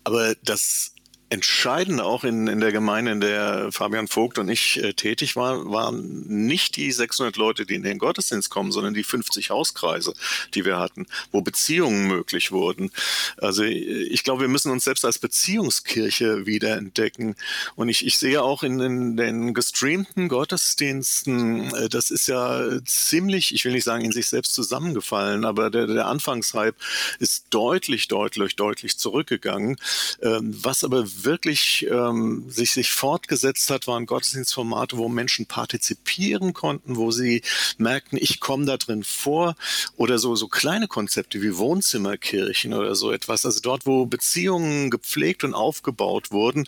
Aber 0.05 0.35
das 0.45 0.93
Entscheidende 1.29 2.05
auch 2.05 2.23
in, 2.23 2.47
in 2.47 2.61
der 2.61 2.71
Gemeinde, 2.71 3.11
in 3.11 3.21
der 3.21 3.73
Fabian 3.73 4.07
Vogt 4.07 4.39
und 4.39 4.49
ich 4.49 4.83
äh, 4.83 4.93
tätig 4.93 5.35
waren, 5.35 5.71
waren 5.73 6.25
nicht 6.27 6.77
die 6.77 6.93
600 6.93 7.37
Leute, 7.37 7.67
die 7.67 7.75
in 7.75 7.83
den 7.83 7.99
Gottesdienst 7.99 8.49
kommen, 8.49 8.71
sondern 8.71 8.95
die 8.95 9.03
50 9.03 9.51
Hauskreise, 9.51 10.15
die 10.55 10.65
wir 10.65 10.79
hatten, 10.79 11.07
wo 11.33 11.41
Beziehungen 11.41 12.07
möglich 12.07 12.53
wurden. 12.53 12.93
Also 13.39 13.65
ich 13.65 14.23
glaube, 14.23 14.43
wir 14.43 14.49
müssen 14.49 14.71
uns 14.71 14.85
selbst 14.85 15.05
als 15.05 15.19
Beziehungskirche 15.19 16.47
wiederentdecken. 16.47 17.35
Und 17.75 17.89
ich, 17.89 18.07
ich 18.07 18.19
sehe 18.19 18.43
auch 18.43 18.63
in, 18.63 18.79
in 18.79 19.17
den 19.17 19.53
gestreamten 19.53 20.29
Gottesdiensten, 20.29 21.75
äh, 21.75 21.89
das 21.89 22.11
ist 22.11 22.29
ja 22.29 22.69
ziemlich, 22.85 23.53
ich 23.53 23.65
will 23.65 23.73
nicht 23.73 23.85
sagen 23.85 24.05
in 24.05 24.13
sich 24.13 24.29
selbst 24.29 24.55
zusammengefallen, 24.55 25.45
aber 25.45 25.71
der, 25.71 25.89
der 25.89 26.07
Anfangshype 26.07 26.77
ist 27.19 27.47
deutlich, 27.51 28.07
deutlich, 28.07 28.55
deutlich 28.55 28.97
zurückgegangen. 28.97 29.77
Ähm, 30.23 30.57
was 30.63 30.85
aber 30.85 31.05
wirklich 31.25 31.87
ähm, 31.91 32.45
sich, 32.49 32.73
sich 32.73 32.91
fortgesetzt 32.91 33.71
hat, 33.71 33.87
waren 33.87 34.07
Gottesdienstformate, 34.07 34.97
wo 34.97 35.09
Menschen 35.09 35.47
partizipieren 35.47 36.53
konnten, 36.53 36.97
wo 36.97 37.11
sie 37.11 37.43
merkten, 37.79 38.19
ich 38.21 38.41
komme 38.41 38.67
da 38.67 38.77
drin 38.77 39.05
vor 39.05 39.57
oder 39.97 40.19
so, 40.19 40.37
so 40.37 40.49
kleine 40.49 40.89
Konzepte 40.89 41.43
wie 41.43 41.57
Wohnzimmerkirchen 41.57 42.75
oder 42.75 42.95
so 42.95 43.13
etwas. 43.13 43.45
Also 43.47 43.61
dort, 43.61 43.87
wo 43.87 44.07
Beziehungen 44.07 44.91
gepflegt 44.91 45.45
und 45.45 45.55
aufgebaut 45.55 46.31
wurden. 46.31 46.67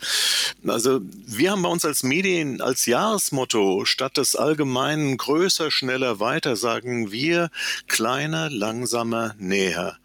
Also 0.67 1.01
wir 1.27 1.53
haben 1.53 1.63
bei 1.63 1.69
uns 1.69 1.85
als 1.85 2.03
Medien 2.03 2.61
als 2.61 2.87
Jahresmotto 2.87 3.85
statt 3.85 4.17
des 4.17 4.37
allgemeinen 4.37 5.17
größer, 5.17 5.71
schneller, 5.71 6.21
weiter 6.21 6.57
sagen 6.57 7.13
wir 7.13 7.51
kleiner, 7.87 8.51
langsamer, 8.51 9.35
näher. 9.39 9.99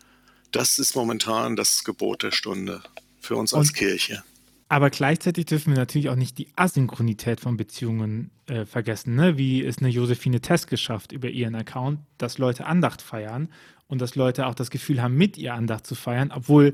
Das 0.52 0.78
ist 0.78 0.96
momentan 0.96 1.56
das 1.56 1.84
Gebot 1.84 2.24
der 2.24 2.32
Stunde 2.32 2.84
für 3.20 3.36
uns 3.36 3.54
als 3.54 3.70
und, 3.70 3.76
Kirche. 3.76 4.24
Aber 4.70 4.90
gleichzeitig 4.90 5.46
dürfen 5.46 5.74
wir 5.74 5.78
natürlich 5.78 6.10
auch 6.10 6.16
nicht 6.16 6.38
die 6.38 6.48
Asynchronität 6.56 7.40
von 7.40 7.58
Beziehungen 7.58 8.32
äh, 8.48 8.66
vergessen, 8.66 9.16
ne? 9.16 9.38
wie 9.38 9.64
es 9.64 9.78
eine 9.80 9.90
Josephine 9.90 10.42
Test 10.42 10.68
geschafft 10.68 11.12
über 11.12 11.30
ihren 11.30 11.56
Account, 11.56 12.00
dass 12.18 12.38
Leute 12.38 12.66
Andacht 12.66 13.02
feiern 13.02 13.50
und 13.88 14.02
dass 14.02 14.16
Leute 14.16 14.48
auch 14.48 14.56
das 14.56 14.72
Gefühl 14.72 15.02
haben, 15.02 15.16
mit 15.16 15.38
ihr 15.38 15.54
Andacht 15.54 15.86
zu 15.86 15.96
feiern, 15.96 16.32
obwohl 16.34 16.74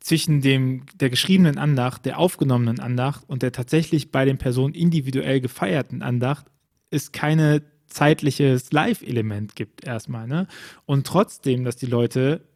zwischen 0.00 0.40
dem, 0.40 0.84
der 0.94 1.10
geschriebenen 1.10 1.58
Andacht, 1.58 2.04
der 2.06 2.18
aufgenommenen 2.18 2.78
Andacht 2.78 3.24
und 3.26 3.42
der 3.42 3.52
tatsächlich 3.52 4.12
bei 4.12 4.24
den 4.24 4.38
Personen 4.38 4.74
individuell 4.74 5.40
gefeierten 5.40 6.02
Andacht 6.02 6.46
es 6.90 7.12
keine 7.12 7.62
zeitliches 7.86 8.72
Live-Element 8.72 9.56
gibt 9.56 9.84
erstmal. 9.84 10.26
Ne? 10.26 10.46
Und 10.86 11.06
trotzdem, 11.06 11.64
dass 11.64 11.76
die 11.76 11.86
Leute 11.86 12.47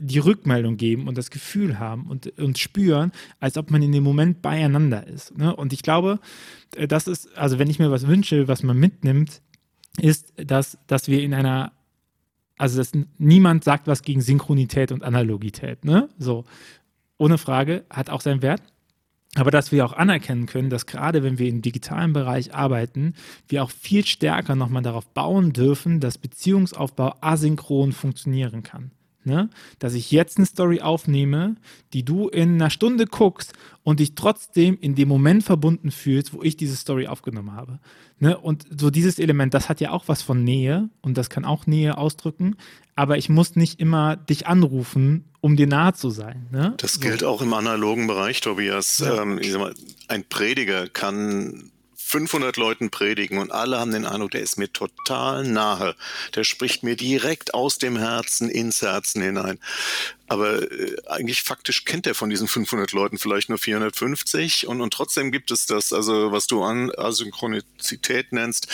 die 0.00 0.18
Rückmeldung 0.18 0.76
geben 0.76 1.06
und 1.06 1.18
das 1.18 1.30
Gefühl 1.30 1.78
haben 1.78 2.06
und, 2.06 2.38
und 2.38 2.58
spüren, 2.58 3.12
als 3.38 3.56
ob 3.56 3.70
man 3.70 3.82
in 3.82 3.92
dem 3.92 4.02
Moment 4.02 4.42
beieinander 4.42 5.06
ist. 5.06 5.36
Ne? 5.36 5.54
Und 5.54 5.72
ich 5.72 5.82
glaube, 5.82 6.18
äh, 6.74 6.88
das 6.88 7.06
ist, 7.06 7.36
also 7.36 7.58
wenn 7.58 7.68
ich 7.68 7.78
mir 7.78 7.90
was 7.90 8.06
wünsche, 8.06 8.48
was 8.48 8.62
man 8.62 8.78
mitnimmt, 8.78 9.42
ist, 10.00 10.32
dass, 10.36 10.78
dass 10.86 11.08
wir 11.08 11.22
in 11.22 11.34
einer, 11.34 11.72
also 12.56 12.78
dass 12.78 12.92
niemand 13.18 13.64
sagt 13.64 13.86
was 13.86 14.02
gegen 14.02 14.22
Synchronität 14.22 14.90
und 14.90 15.04
Analogität. 15.04 15.84
Ne? 15.84 16.08
So, 16.18 16.44
ohne 17.18 17.36
Frage, 17.36 17.84
hat 17.90 18.08
auch 18.08 18.22
seinen 18.22 18.42
Wert. 18.42 18.62
Aber 19.36 19.52
dass 19.52 19.70
wir 19.70 19.84
auch 19.84 19.92
anerkennen 19.92 20.46
können, 20.46 20.70
dass 20.70 20.86
gerade 20.86 21.22
wenn 21.22 21.38
wir 21.38 21.48
im 21.48 21.62
digitalen 21.62 22.12
Bereich 22.12 22.52
arbeiten, 22.52 23.14
wir 23.46 23.62
auch 23.62 23.70
viel 23.70 24.04
stärker 24.04 24.56
nochmal 24.56 24.82
darauf 24.82 25.06
bauen 25.06 25.52
dürfen, 25.52 26.00
dass 26.00 26.18
Beziehungsaufbau 26.18 27.14
asynchron 27.20 27.92
funktionieren 27.92 28.64
kann. 28.64 28.90
Ne? 29.24 29.50
Dass 29.78 29.94
ich 29.94 30.10
jetzt 30.10 30.38
eine 30.38 30.46
Story 30.46 30.80
aufnehme, 30.80 31.56
die 31.92 32.04
du 32.04 32.28
in 32.28 32.54
einer 32.54 32.70
Stunde 32.70 33.04
guckst 33.06 33.52
und 33.82 34.00
dich 34.00 34.14
trotzdem 34.14 34.78
in 34.80 34.94
dem 34.94 35.08
Moment 35.08 35.44
verbunden 35.44 35.90
fühlst, 35.90 36.32
wo 36.32 36.42
ich 36.42 36.56
diese 36.56 36.76
Story 36.76 37.06
aufgenommen 37.06 37.52
habe. 37.52 37.80
Ne? 38.18 38.38
Und 38.38 38.66
so 38.78 38.90
dieses 38.90 39.18
Element, 39.18 39.52
das 39.52 39.68
hat 39.68 39.80
ja 39.80 39.90
auch 39.90 40.08
was 40.08 40.22
von 40.22 40.42
Nähe 40.42 40.88
und 41.02 41.18
das 41.18 41.28
kann 41.28 41.44
auch 41.44 41.66
Nähe 41.66 41.98
ausdrücken, 41.98 42.56
aber 42.96 43.18
ich 43.18 43.28
muss 43.28 43.56
nicht 43.56 43.80
immer 43.80 44.16
dich 44.16 44.46
anrufen, 44.46 45.24
um 45.40 45.56
dir 45.56 45.66
nahe 45.66 45.92
zu 45.94 46.10
sein. 46.10 46.46
Ne? 46.50 46.74
Das 46.78 47.00
gilt 47.00 47.20
so. 47.20 47.28
auch 47.28 47.42
im 47.42 47.52
analogen 47.54 48.06
Bereich, 48.06 48.40
Tobias. 48.40 48.98
Ja. 48.98 49.22
Ähm, 49.22 49.40
mal, 49.58 49.74
ein 50.08 50.24
Prediger 50.28 50.86
kann 50.86 51.70
500 52.10 52.56
Leuten 52.56 52.90
predigen 52.90 53.38
und 53.38 53.52
alle 53.52 53.78
haben 53.78 53.92
den 53.92 54.04
Eindruck, 54.04 54.32
der 54.32 54.40
ist 54.40 54.58
mir 54.58 54.72
total 54.72 55.44
nahe. 55.44 55.94
Der 56.34 56.42
spricht 56.42 56.82
mir 56.82 56.96
direkt 56.96 57.54
aus 57.54 57.78
dem 57.78 57.96
Herzen 57.96 58.50
ins 58.50 58.82
Herzen 58.82 59.22
hinein. 59.22 59.60
Aber 60.26 60.60
äh, 60.72 60.96
eigentlich 61.06 61.42
faktisch 61.42 61.84
kennt 61.84 62.08
er 62.08 62.16
von 62.16 62.28
diesen 62.28 62.48
500 62.48 62.90
Leuten 62.90 63.16
vielleicht 63.16 63.48
nur 63.48 63.58
450 63.58 64.66
und, 64.66 64.80
und 64.80 64.92
trotzdem 64.92 65.30
gibt 65.30 65.52
es 65.52 65.66
das, 65.66 65.92
also 65.92 66.32
was 66.32 66.48
du 66.48 66.64
an 66.64 66.90
Asynchronizität 66.96 68.32
nennst, 68.32 68.66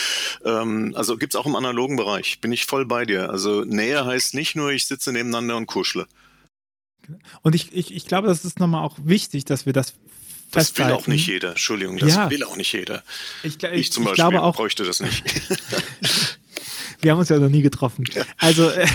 ähm, 0.43 0.93
also 0.95 1.15
gibt 1.17 1.35
es 1.35 1.39
auch 1.39 1.45
im 1.45 1.55
analogen 1.55 1.95
Bereich, 1.95 2.41
bin 2.41 2.51
ich 2.51 2.65
voll 2.65 2.85
bei 2.87 3.05
dir. 3.05 3.29
Also 3.29 3.63
Nähe 3.63 4.03
heißt 4.03 4.33
nicht 4.33 4.55
nur, 4.55 4.71
ich 4.71 4.87
sitze 4.87 5.11
nebeneinander 5.11 5.57
und 5.57 5.67
kuschle. 5.67 6.07
Und 7.41 7.55
ich, 7.55 7.73
ich, 7.73 7.93
ich 7.93 8.05
glaube, 8.05 8.27
das 8.27 8.43
ist 8.43 8.59
nochmal 8.59 8.83
auch 8.83 8.97
wichtig, 9.03 9.45
dass 9.45 9.65
wir 9.65 9.73
das 9.73 9.93
das 10.51 10.77
will 10.77 10.85
auch 10.85 11.07
nicht 11.07 11.27
jeder. 11.27 11.49
Entschuldigung, 11.49 11.97
das 11.97 12.15
ja. 12.15 12.29
will 12.29 12.43
auch 12.43 12.55
nicht 12.55 12.71
jeder. 12.71 13.03
Ich, 13.43 13.61
ich, 13.63 13.71
ich 13.71 13.91
zum 13.91 14.03
ich 14.03 14.17
Beispiel 14.17 14.37
auch, 14.37 14.55
bräuchte 14.55 14.83
das 14.83 14.99
nicht. 14.99 15.23
Wir 17.01 17.11
haben 17.11 17.19
uns 17.19 17.29
ja 17.29 17.37
noch 17.37 17.49
nie 17.49 17.61
getroffen. 17.61 18.05
Ja. 18.13 18.23
Also, 18.37 18.69
äh, 18.69 18.87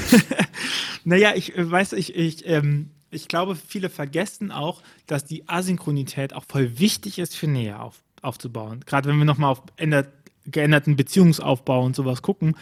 naja, 1.05 1.35
ich 1.35 1.57
äh, 1.57 1.71
weiß, 1.71 1.93
ich, 1.93 2.17
ich, 2.17 2.47
ähm, 2.47 2.91
ich 3.11 3.29
glaube, 3.29 3.57
viele 3.57 3.91
vergessen 3.91 4.51
auch, 4.51 4.83
dass 5.07 5.25
die 5.25 5.49
Asynchronität 5.49 6.33
auch 6.33 6.45
voll 6.49 6.79
wichtig 6.79 7.19
ist 7.19 7.37
für 7.37 7.47
Nähe 7.47 7.79
auf, 7.79 8.03
aufzubauen. 8.21 8.83
Gerade 8.87 9.09
wenn 9.09 9.19
wir 9.19 9.25
nochmal 9.25 9.53
auf 9.53 9.63
ändert, 9.77 10.09
geänderten 10.47 10.97
Beziehungsaufbau 10.97 11.85
und 11.85 11.95
sowas 11.95 12.23
gucken, 12.23 12.57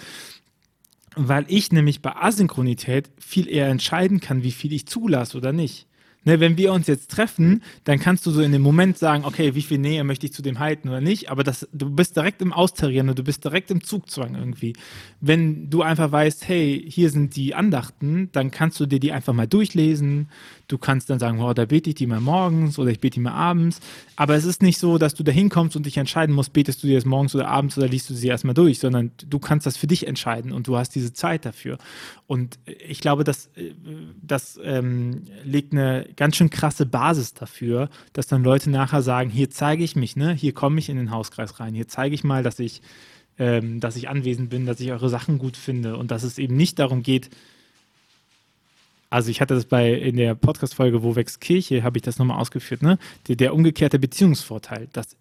weil 1.16 1.44
ich 1.48 1.72
nämlich 1.72 2.02
bei 2.02 2.14
Asynchronität 2.14 3.10
viel 3.18 3.48
eher 3.48 3.68
entscheiden 3.68 4.20
kann, 4.20 4.42
wie 4.42 4.52
viel 4.52 4.72
ich 4.72 4.86
zulasse 4.86 5.36
oder 5.36 5.52
nicht. 5.52 5.86
Ne, 6.24 6.38
wenn 6.38 6.58
wir 6.58 6.74
uns 6.74 6.86
jetzt 6.86 7.10
treffen, 7.10 7.62
dann 7.84 7.98
kannst 7.98 8.26
du 8.26 8.30
so 8.30 8.42
in 8.42 8.52
dem 8.52 8.60
Moment 8.60 8.98
sagen, 8.98 9.24
okay, 9.24 9.54
wie 9.54 9.62
viel 9.62 9.78
Nähe 9.78 10.04
möchte 10.04 10.26
ich 10.26 10.34
zu 10.34 10.42
dem 10.42 10.58
halten 10.58 10.90
oder 10.90 11.00
nicht, 11.00 11.30
aber 11.30 11.44
das, 11.44 11.66
du 11.72 11.88
bist 11.88 12.14
direkt 12.14 12.42
im 12.42 12.52
Austarieren 12.52 13.08
und 13.08 13.18
du 13.18 13.24
bist 13.24 13.42
direkt 13.42 13.70
im 13.70 13.82
Zugzwang 13.82 14.34
irgendwie. 14.34 14.74
Wenn 15.22 15.70
du 15.70 15.80
einfach 15.80 16.12
weißt, 16.12 16.46
hey, 16.46 16.84
hier 16.86 17.08
sind 17.08 17.36
die 17.36 17.54
Andachten, 17.54 18.28
dann 18.32 18.50
kannst 18.50 18.78
du 18.80 18.84
dir 18.84 19.00
die 19.00 19.12
einfach 19.12 19.32
mal 19.32 19.46
durchlesen, 19.46 20.28
Du 20.70 20.78
kannst 20.78 21.10
dann 21.10 21.18
sagen, 21.18 21.40
oh, 21.40 21.52
da 21.52 21.64
bete 21.64 21.90
ich 21.90 21.96
die 21.96 22.06
mal 22.06 22.20
morgens 22.20 22.78
oder 22.78 22.90
ich 22.90 23.00
bete 23.00 23.14
die 23.14 23.20
mal 23.20 23.32
abends. 23.32 23.80
Aber 24.14 24.36
es 24.36 24.44
ist 24.44 24.62
nicht 24.62 24.78
so, 24.78 24.98
dass 24.98 25.14
du 25.14 25.24
da 25.24 25.32
hinkommst 25.32 25.74
und 25.74 25.84
dich 25.84 25.96
entscheiden 25.96 26.32
musst, 26.32 26.52
betest 26.52 26.80
du 26.82 26.86
dir 26.86 26.94
das 26.94 27.04
morgens 27.04 27.34
oder 27.34 27.48
abends 27.48 27.76
oder 27.76 27.88
liest 27.88 28.08
du 28.08 28.14
sie 28.14 28.28
erstmal 28.28 28.54
durch, 28.54 28.78
sondern 28.78 29.10
du 29.28 29.40
kannst 29.40 29.66
das 29.66 29.76
für 29.76 29.88
dich 29.88 30.06
entscheiden 30.06 30.52
und 30.52 30.68
du 30.68 30.76
hast 30.76 30.94
diese 30.94 31.12
Zeit 31.12 31.44
dafür. 31.44 31.78
Und 32.28 32.60
ich 32.86 33.00
glaube, 33.00 33.24
das, 33.24 33.50
das 34.22 34.60
ähm, 34.62 35.24
legt 35.42 35.72
eine 35.72 36.06
ganz 36.16 36.36
schön 36.36 36.50
krasse 36.50 36.86
Basis 36.86 37.34
dafür, 37.34 37.88
dass 38.12 38.26
dann 38.26 38.42
Leute 38.42 38.70
nachher 38.70 39.02
sagen, 39.02 39.30
hier 39.30 39.50
zeige 39.50 39.84
ich 39.84 39.96
mich, 39.96 40.16
ne? 40.16 40.32
hier 40.32 40.52
komme 40.52 40.78
ich 40.78 40.88
in 40.88 40.96
den 40.96 41.10
Hauskreis 41.10 41.60
rein, 41.60 41.74
hier 41.74 41.88
zeige 41.88 42.14
ich 42.14 42.24
mal, 42.24 42.42
dass 42.42 42.58
ich, 42.58 42.82
ähm, 43.38 43.80
dass 43.80 43.96
ich 43.96 44.08
anwesend 44.08 44.50
bin, 44.50 44.66
dass 44.66 44.80
ich 44.80 44.90
eure 44.92 45.08
Sachen 45.08 45.38
gut 45.38 45.56
finde 45.56 45.96
und 45.96 46.10
dass 46.10 46.22
es 46.22 46.38
eben 46.38 46.56
nicht 46.56 46.78
darum 46.78 47.02
geht, 47.02 47.30
also 49.10 49.28
ich 49.30 49.40
hatte 49.40 49.54
das 49.54 49.64
bei 49.64 49.92
in 49.92 50.16
der 50.16 50.36
Podcast-Folge 50.36 51.02
Wo 51.02 51.16
wächst 51.16 51.40
Kirche, 51.40 51.82
habe 51.82 51.98
ich 51.98 52.02
das 52.02 52.18
nochmal 52.18 52.38
ausgeführt, 52.38 52.82
ne? 52.82 52.96
Der, 53.26 53.34
der, 53.34 53.54
umgekehrte 53.54 53.98
Beziehungsvorteil, 53.98 54.88
dass 54.92 55.16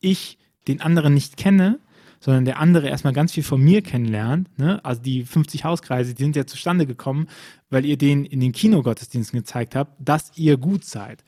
ich 0.00 0.38
den 0.66 0.80
anderen 0.80 1.12
nicht 1.12 1.36
kenne, 1.36 1.78
sondern 2.26 2.44
der 2.44 2.58
andere 2.58 2.88
erstmal 2.88 3.12
ganz 3.12 3.30
viel 3.30 3.44
von 3.44 3.60
mir 3.60 3.82
kennenlernt. 3.82 4.48
Ne? 4.58 4.84
Also 4.84 5.00
die 5.00 5.22
50 5.22 5.62
Hauskreise, 5.62 6.12
die 6.12 6.24
sind 6.24 6.34
ja 6.34 6.44
zustande 6.44 6.84
gekommen, 6.84 7.28
weil 7.70 7.86
ihr 7.86 7.96
denen 7.96 8.24
in 8.24 8.40
den 8.40 8.50
Kinogottesdiensten 8.50 9.38
gezeigt 9.38 9.76
habt, 9.76 9.92
dass 10.04 10.32
ihr 10.34 10.56
gut 10.56 10.84
seid. 10.84 11.22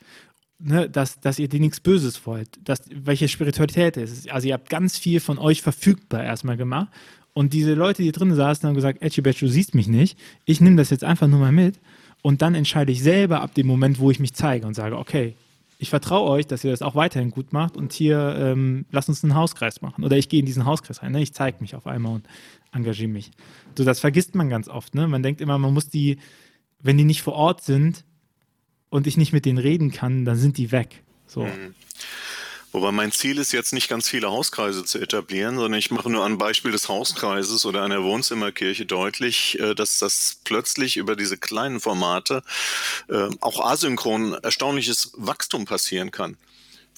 Ne, 0.61 0.89
dass, 0.89 1.21
dass 1.21 1.39
ihr 1.39 1.47
dir 1.47 1.61
nichts 1.61 1.79
Böses 1.79 2.25
wollt, 2.25 2.49
dass, 2.61 2.81
welche 2.93 3.29
Spiritualität 3.29 3.95
es 3.95 4.11
ist. 4.11 4.29
Also 4.29 4.49
ihr 4.49 4.53
habt 4.55 4.69
ganz 4.69 4.97
viel 4.97 5.21
von 5.21 5.37
euch 5.37 5.61
verfügbar 5.61 6.21
erstmal 6.21 6.57
gemacht 6.57 6.89
und 7.31 7.53
diese 7.53 7.75
Leute, 7.75 8.03
die 8.03 8.11
drin 8.11 8.35
saßen, 8.35 8.67
haben 8.67 8.75
gesagt, 8.75 9.01
Etchibetch, 9.01 9.39
du 9.39 9.47
siehst 9.47 9.73
mich 9.73 9.87
nicht. 9.87 10.19
Ich 10.43 10.59
nehme 10.59 10.75
das 10.75 10.89
jetzt 10.89 11.05
einfach 11.05 11.27
nur 11.27 11.39
mal 11.39 11.53
mit. 11.53 11.79
Und 12.21 12.41
dann 12.41 12.55
entscheide 12.55 12.91
ich 12.91 13.01
selber 13.01 13.39
ab 13.39 13.53
dem 13.53 13.67
Moment, 13.67 13.99
wo 13.99 14.11
ich 14.11 14.19
mich 14.19 14.33
zeige 14.33 14.67
und 14.67 14.73
sage, 14.73 14.97
okay, 14.97 15.37
ich 15.81 15.89
vertraue 15.89 16.29
euch, 16.29 16.45
dass 16.45 16.65
ihr 16.65 16.71
das 16.71 16.81
auch 16.81 16.95
weiterhin 16.95 17.31
gut 17.31 17.53
macht 17.53 17.77
und 17.77 17.93
hier 17.93 18.35
ähm, 18.37 18.85
lasst 18.91 19.07
uns 19.07 19.23
einen 19.23 19.33
Hauskreis 19.33 19.81
machen. 19.81 20.03
Oder 20.03 20.17
ich 20.17 20.27
gehe 20.27 20.41
in 20.41 20.45
diesen 20.45 20.65
Hauskreis 20.65 21.01
rein. 21.01 21.13
Ne? 21.13 21.21
Ich 21.21 21.33
zeige 21.33 21.61
mich 21.61 21.73
auf 21.73 21.87
einmal 21.87 22.15
und 22.15 22.27
engagiere 22.73 23.07
mich. 23.07 23.31
So, 23.77 23.85
das 23.85 24.01
vergisst 24.01 24.35
man 24.35 24.49
ganz 24.49 24.67
oft. 24.67 24.93
Ne? 24.93 25.07
Man 25.07 25.23
denkt 25.23 25.39
immer, 25.39 25.57
man 25.57 25.73
muss 25.73 25.87
die, 25.87 26.19
wenn 26.81 26.97
die 26.97 27.05
nicht 27.05 27.21
vor 27.21 27.33
Ort 27.33 27.63
sind 27.63 28.03
und 28.89 29.07
ich 29.07 29.15
nicht 29.15 29.31
mit 29.31 29.45
denen 29.45 29.57
reden 29.57 29.89
kann, 29.89 30.25
dann 30.25 30.35
sind 30.35 30.57
die 30.57 30.73
weg. 30.73 31.01
So. 31.25 31.45
Mhm. 31.45 31.73
Wobei 32.71 32.91
mein 32.91 33.11
Ziel 33.11 33.39
ist 33.39 33.51
jetzt 33.51 33.73
nicht 33.73 33.89
ganz 33.89 34.07
viele 34.07 34.29
Hauskreise 34.29 34.85
zu 34.85 34.99
etablieren, 34.99 35.55
sondern 35.55 35.79
ich 35.79 35.89
mache 35.89 36.09
nur 36.09 36.23
ein 36.25 36.37
Beispiel 36.37 36.71
des 36.71 36.87
Hauskreises 36.87 37.65
oder 37.65 37.83
einer 37.83 38.03
Wohnzimmerkirche 38.03 38.85
deutlich, 38.85 39.59
äh, 39.59 39.73
dass 39.73 39.97
das 39.97 40.37
plötzlich 40.43 40.97
über 40.97 41.15
diese 41.15 41.37
kleinen 41.37 41.79
Formate 41.79 42.43
äh, 43.07 43.29
auch 43.41 43.65
asynchron 43.65 44.33
erstaunliches 44.33 45.13
Wachstum 45.15 45.65
passieren 45.65 46.11
kann 46.11 46.37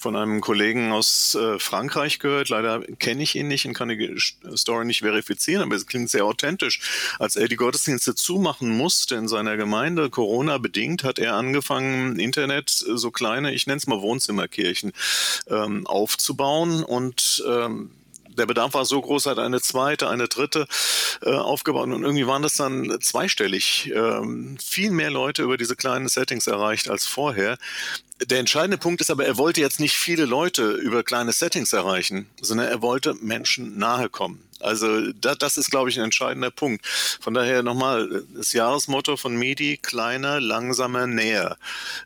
von 0.02 0.16
einem 0.16 0.40
Kollegen 0.40 0.92
aus 0.92 1.34
äh, 1.34 1.58
Frankreich 1.58 2.18
gehört. 2.18 2.48
Leider 2.48 2.80
kenne 2.98 3.22
ich 3.22 3.36
ihn 3.36 3.48
nicht 3.48 3.66
und 3.66 3.72
kann 3.72 3.88
die 3.88 4.14
Story 4.56 4.84
nicht 4.84 5.00
verifizieren, 5.00 5.62
aber 5.62 5.76
es 5.76 5.86
klingt 5.86 6.10
sehr 6.10 6.24
authentisch. 6.24 6.80
Als 7.18 7.36
er 7.36 7.48
die 7.48 7.56
Gottesdienste 7.56 8.14
zumachen 8.14 8.76
musste 8.76 9.14
in 9.14 9.28
seiner 9.28 9.56
Gemeinde, 9.56 10.10
Corona 10.10 10.58
bedingt, 10.58 11.04
hat 11.04 11.18
er 11.18 11.34
angefangen, 11.34 12.18
Internet 12.18 12.84
äh, 12.86 12.98
so 12.98 13.10
kleine, 13.10 13.54
ich 13.54 13.66
nenne 13.66 13.78
es 13.78 13.86
mal 13.86 14.02
Wohnzimmerkirchen, 14.02 14.92
ähm, 15.48 15.86
aufzubauen 15.86 16.82
und 16.82 17.42
ähm, 17.46 17.90
der 18.36 18.46
Bedarf 18.46 18.74
war 18.74 18.84
so 18.84 19.00
groß, 19.00 19.26
hat 19.26 19.38
eine 19.38 19.60
zweite, 19.60 20.08
eine 20.08 20.28
dritte 20.28 20.66
äh, 21.22 21.30
aufgebaut 21.30 21.88
und 21.88 22.02
irgendwie 22.02 22.26
waren 22.26 22.42
das 22.42 22.54
dann 22.54 22.98
zweistellig. 23.00 23.92
Ähm, 23.94 24.58
viel 24.62 24.90
mehr 24.90 25.10
Leute 25.10 25.42
über 25.42 25.56
diese 25.56 25.76
kleinen 25.76 26.08
Settings 26.08 26.46
erreicht 26.46 26.88
als 26.88 27.06
vorher. 27.06 27.58
Der 28.24 28.38
entscheidende 28.38 28.78
Punkt 28.78 29.00
ist 29.00 29.10
aber, 29.10 29.26
er 29.26 29.36
wollte 29.36 29.60
jetzt 29.60 29.80
nicht 29.80 29.96
viele 29.96 30.26
Leute 30.26 30.72
über 30.72 31.02
kleine 31.02 31.32
Settings 31.32 31.72
erreichen, 31.72 32.28
sondern 32.40 32.68
er 32.68 32.80
wollte 32.82 33.14
Menschen 33.14 33.78
nahe 33.78 34.08
kommen. 34.08 34.42
Also 34.60 35.12
da, 35.12 35.34
das 35.34 35.56
ist, 35.56 35.70
glaube 35.70 35.90
ich, 35.90 35.98
ein 35.98 36.04
entscheidender 36.04 36.50
Punkt. 36.50 36.86
Von 37.20 37.34
daher 37.34 37.62
nochmal 37.62 38.24
das 38.34 38.52
Jahresmotto 38.52 39.16
von 39.16 39.34
Medi, 39.34 39.76
kleiner, 39.76 40.40
langsamer, 40.40 41.06
näher. 41.06 41.56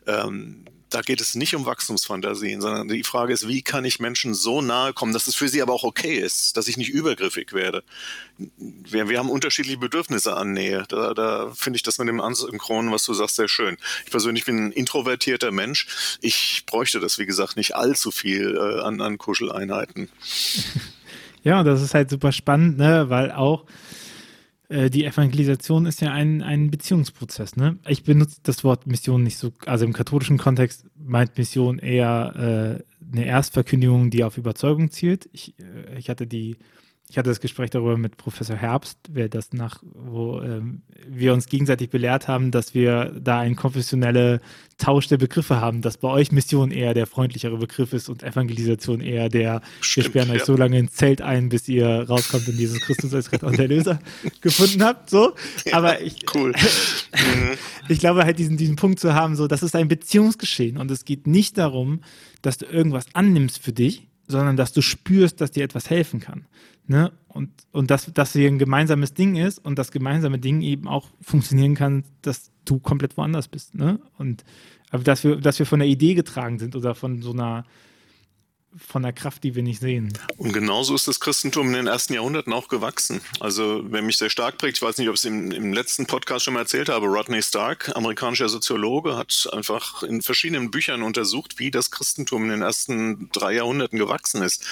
Ähm, 0.07 0.65
da 0.89 1.01
geht 1.01 1.21
es 1.21 1.35
nicht 1.35 1.55
um 1.55 1.65
Wachstumsfantasien, 1.65 2.61
sondern 2.61 2.87
die 2.87 3.03
Frage 3.03 3.33
ist, 3.33 3.47
wie 3.47 3.61
kann 3.61 3.85
ich 3.85 3.99
Menschen 3.99 4.33
so 4.33 4.61
nahe 4.61 4.93
kommen, 4.93 5.13
dass 5.13 5.27
es 5.27 5.35
für 5.35 5.49
sie 5.49 5.61
aber 5.61 5.73
auch 5.73 5.83
okay 5.83 6.17
ist, 6.17 6.55
dass 6.55 6.67
ich 6.67 6.77
nicht 6.77 6.89
übergriffig 6.89 7.53
werde. 7.53 7.83
Wir, 8.57 9.09
wir 9.09 9.19
haben 9.19 9.29
unterschiedliche 9.29 9.77
Bedürfnisse 9.77 10.35
an 10.35 10.53
Nähe. 10.53 10.85
Da, 10.87 11.13
da 11.13 11.51
finde 11.55 11.77
ich 11.77 11.83
das 11.83 11.97
mit 11.97 12.07
dem 12.07 12.21
Asynchronen, 12.21 12.91
was 12.91 13.03
du 13.03 13.13
sagst, 13.13 13.35
sehr 13.35 13.47
schön. 13.47 13.77
Ich 14.05 14.11
persönlich 14.11 14.45
bin 14.45 14.67
ein 14.67 14.71
introvertierter 14.71 15.51
Mensch. 15.51 15.87
Ich 16.21 16.63
bräuchte 16.65 16.99
das, 16.99 17.17
wie 17.19 17.25
gesagt, 17.25 17.57
nicht 17.57 17.75
allzu 17.75 18.11
viel 18.11 18.55
äh, 18.55 18.81
an, 18.81 19.01
an 19.01 19.17
Kuscheleinheiten. 19.17 20.09
Ja, 21.43 21.63
das 21.63 21.81
ist 21.81 21.93
halt 21.93 22.09
super 22.09 22.33
spannend, 22.33 22.77
ne? 22.77 23.05
weil 23.09 23.31
auch 23.31 23.63
äh, 24.69 24.89
die 24.89 25.05
Evangelisation 25.05 25.85
ist 25.85 26.01
ja 26.01 26.11
ein, 26.11 26.41
ein 26.41 26.69
Beziehungsprozess. 26.69 27.55
Ne? 27.55 27.77
Ich 27.87 28.03
benutze 28.03 28.39
das 28.43 28.63
Wort 28.63 28.87
Mission 28.87 29.23
nicht 29.23 29.37
so, 29.37 29.51
also 29.65 29.85
im 29.85 29.93
katholischen 29.93 30.37
Kontext 30.37 30.85
meint 30.95 31.37
Mission 31.37 31.79
eher 31.79 32.81
äh, 32.81 33.15
eine 33.15 33.25
Erstverkündigung, 33.25 34.09
die 34.09 34.23
auf 34.23 34.37
Überzeugung 34.37 34.91
zielt. 34.91 35.29
Ich, 35.31 35.55
äh, 35.59 35.97
ich 35.97 36.09
hatte 36.09 36.27
die 36.27 36.57
ich 37.09 37.17
hatte 37.17 37.29
das 37.29 37.39
Gespräch 37.39 37.69
darüber 37.69 37.97
mit 37.97 38.17
Professor 38.17 38.57
Herbst, 38.57 38.99
wer 39.09 39.29
das 39.29 39.53
nach, 39.53 39.81
wo 39.93 40.41
ähm, 40.41 40.81
wir 41.07 41.33
uns 41.33 41.47
gegenseitig 41.47 41.89
belehrt 41.89 42.27
haben, 42.27 42.51
dass 42.51 42.73
wir 42.73 43.13
da 43.17 43.39
einen 43.39 43.55
konfessionelle 43.55 44.41
Tausch 44.77 45.07
der 45.07 45.17
Begriffe 45.17 45.61
haben, 45.61 45.81
dass 45.81 45.97
bei 45.97 46.09
euch 46.09 46.33
Mission 46.33 46.69
eher 46.69 46.93
der 46.93 47.07
freundlichere 47.07 47.57
Begriff 47.57 47.93
ist 47.93 48.09
und 48.09 48.23
Evangelisation 48.23 48.99
eher 48.99 49.29
der, 49.29 49.61
Stimmt, 49.79 49.95
wir 50.05 50.11
sperren 50.11 50.27
ja. 50.29 50.35
euch 50.35 50.43
so 50.43 50.57
lange 50.57 50.77
ins 50.77 50.93
Zelt 50.93 51.21
ein, 51.21 51.47
bis 51.47 51.69
ihr 51.69 51.87
rauskommt 51.87 52.47
und 52.49 52.59
Jesus 52.59 52.81
Christus 52.81 53.13
als 53.13 53.31
Retter 53.31 53.47
und 53.47 53.57
Erlöser 53.57 53.99
gefunden 54.41 54.83
habt, 54.83 55.09
so. 55.09 55.33
Aber 55.71 56.01
ich, 56.01 56.25
cool. 56.35 56.53
ich 57.87 57.99
glaube 57.99 58.25
halt 58.25 58.37
diesen, 58.37 58.57
diesen 58.57 58.75
Punkt 58.75 58.99
zu 58.99 59.13
haben, 59.13 59.37
so, 59.37 59.47
das 59.47 59.63
ist 59.63 59.77
ein 59.77 59.87
Beziehungsgeschehen 59.87 60.77
und 60.77 60.91
es 60.91 61.05
geht 61.05 61.25
nicht 61.25 61.57
darum, 61.57 62.01
dass 62.41 62.57
du 62.57 62.65
irgendwas 62.65 63.05
annimmst 63.13 63.63
für 63.63 63.71
dich, 63.71 64.07
sondern 64.27 64.57
dass 64.57 64.73
du 64.73 64.81
spürst, 64.81 65.39
dass 65.39 65.51
dir 65.51 65.63
etwas 65.63 65.89
helfen 65.89 66.19
kann. 66.19 66.45
Ne? 66.87 67.11
Und, 67.27 67.51
und 67.71 67.91
dass 67.91 68.11
das 68.13 68.33
hier 68.33 68.47
ein 68.47 68.57
gemeinsames 68.57 69.13
Ding 69.13 69.35
ist 69.35 69.59
und 69.59 69.77
das 69.77 69.91
gemeinsame 69.91 70.39
Ding 70.39 70.61
eben 70.61 70.87
auch 70.87 71.09
funktionieren 71.21 71.75
kann, 71.75 72.03
dass 72.21 72.51
du 72.65 72.79
komplett 72.79 73.17
woanders 73.17 73.47
bist. 73.47 73.75
Ne? 73.75 73.99
Und 74.17 74.43
aber 74.89 75.03
dass 75.03 75.23
wir, 75.23 75.35
dass 75.35 75.59
wir 75.59 75.65
von 75.65 75.79
der 75.79 75.87
Idee 75.87 76.13
getragen 76.13 76.59
sind 76.59 76.75
oder 76.75 76.95
von 76.95 77.21
so 77.21 77.31
einer 77.31 77.65
von 78.77 79.03
der 79.03 79.13
Kraft, 79.13 79.43
die 79.43 79.55
wir 79.55 79.63
nicht 79.63 79.79
sehen. 79.79 80.13
Und 80.37 80.53
genauso 80.53 80.95
ist 80.95 81.07
das 81.07 81.19
Christentum 81.19 81.67
in 81.67 81.73
den 81.73 81.87
ersten 81.87 82.13
Jahrhunderten 82.13 82.53
auch 82.53 82.67
gewachsen. 82.67 83.21
Also 83.39 83.83
wer 83.89 84.01
mich 84.01 84.17
sehr 84.17 84.29
stark 84.29 84.57
prägt, 84.57 84.77
ich 84.77 84.81
weiß 84.81 84.97
nicht, 84.97 85.09
ob 85.09 85.15
ich 85.15 85.21
es 85.21 85.25
im, 85.25 85.51
im 85.51 85.73
letzten 85.73 86.05
Podcast 86.05 86.45
schon 86.45 86.53
mal 86.53 86.61
erzählt 86.61 86.89
habe, 86.89 87.07
Rodney 87.07 87.41
Stark, 87.41 87.95
amerikanischer 87.95 88.49
Soziologe, 88.49 89.17
hat 89.17 89.49
einfach 89.51 90.03
in 90.03 90.21
verschiedenen 90.21 90.71
Büchern 90.71 91.01
untersucht, 91.01 91.59
wie 91.59 91.71
das 91.71 91.91
Christentum 91.91 92.43
in 92.43 92.49
den 92.49 92.61
ersten 92.61 93.29
drei 93.31 93.53
Jahrhunderten 93.53 93.99
gewachsen 93.99 94.41
ist. 94.41 94.65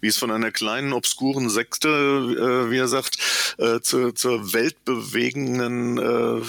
Wie 0.00 0.08
es 0.08 0.18
von 0.18 0.30
einer 0.30 0.50
kleinen, 0.50 0.92
obskuren 0.92 1.48
Sekte, 1.48 1.88
äh, 1.88 2.70
wie 2.70 2.78
er 2.78 2.88
sagt, 2.88 3.18
äh, 3.58 3.80
zu, 3.80 4.12
zur 4.12 4.52
weltbewegenden, 4.52 5.98
äh, 5.98 6.42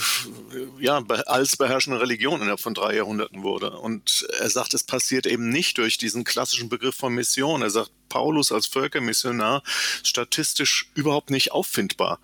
ja, 0.79 1.03
als 1.25 1.57
beherrschende 1.57 2.01
Religion 2.01 2.41
innerhalb 2.41 2.59
von 2.59 2.73
drei 2.73 2.95
Jahrhunderten 2.95 3.43
wurde. 3.43 3.71
Und 3.71 4.27
er 4.39 4.49
sagt, 4.49 4.73
es 4.73 4.83
passiert 4.83 5.25
eben 5.25 5.49
nicht 5.49 5.77
durch 5.77 5.97
diesen 5.97 6.23
klassischen 6.23 6.69
Begriff 6.69 6.96
von 6.97 7.13
Mission. 7.13 7.61
Er 7.61 7.69
sagt, 7.69 7.91
Paulus 8.09 8.51
als 8.51 8.67
Völkermissionar 8.67 9.63
statistisch 10.03 10.89
überhaupt 10.95 11.29
nicht 11.29 11.51
auffindbar. 11.51 12.19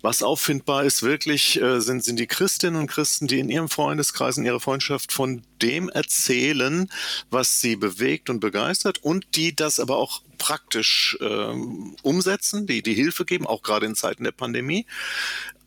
Was 0.00 0.22
auffindbar 0.22 0.84
ist 0.84 1.02
wirklich, 1.02 1.60
äh, 1.60 1.80
sind, 1.80 2.02
sind 2.04 2.18
die 2.18 2.26
Christinnen 2.26 2.80
und 2.80 2.88
Christen, 2.88 3.28
die 3.28 3.38
in 3.38 3.48
ihrem 3.48 3.68
Freundeskreis, 3.68 4.36
in 4.36 4.44
ihrer 4.44 4.60
Freundschaft 4.60 5.12
von 5.12 5.42
dem 5.60 5.88
erzählen, 5.88 6.90
was 7.30 7.60
sie 7.60 7.76
bewegt 7.76 8.28
und 8.28 8.40
begeistert 8.40 8.98
und 8.98 9.36
die 9.36 9.54
das 9.54 9.78
aber 9.78 9.96
auch 9.96 10.22
praktisch 10.38 11.16
äh, 11.20 11.54
umsetzen, 12.02 12.66
die 12.66 12.82
die 12.82 12.94
Hilfe 12.94 13.24
geben, 13.24 13.46
auch 13.46 13.62
gerade 13.62 13.86
in 13.86 13.94
Zeiten 13.94 14.24
der 14.24 14.32
Pandemie 14.32 14.86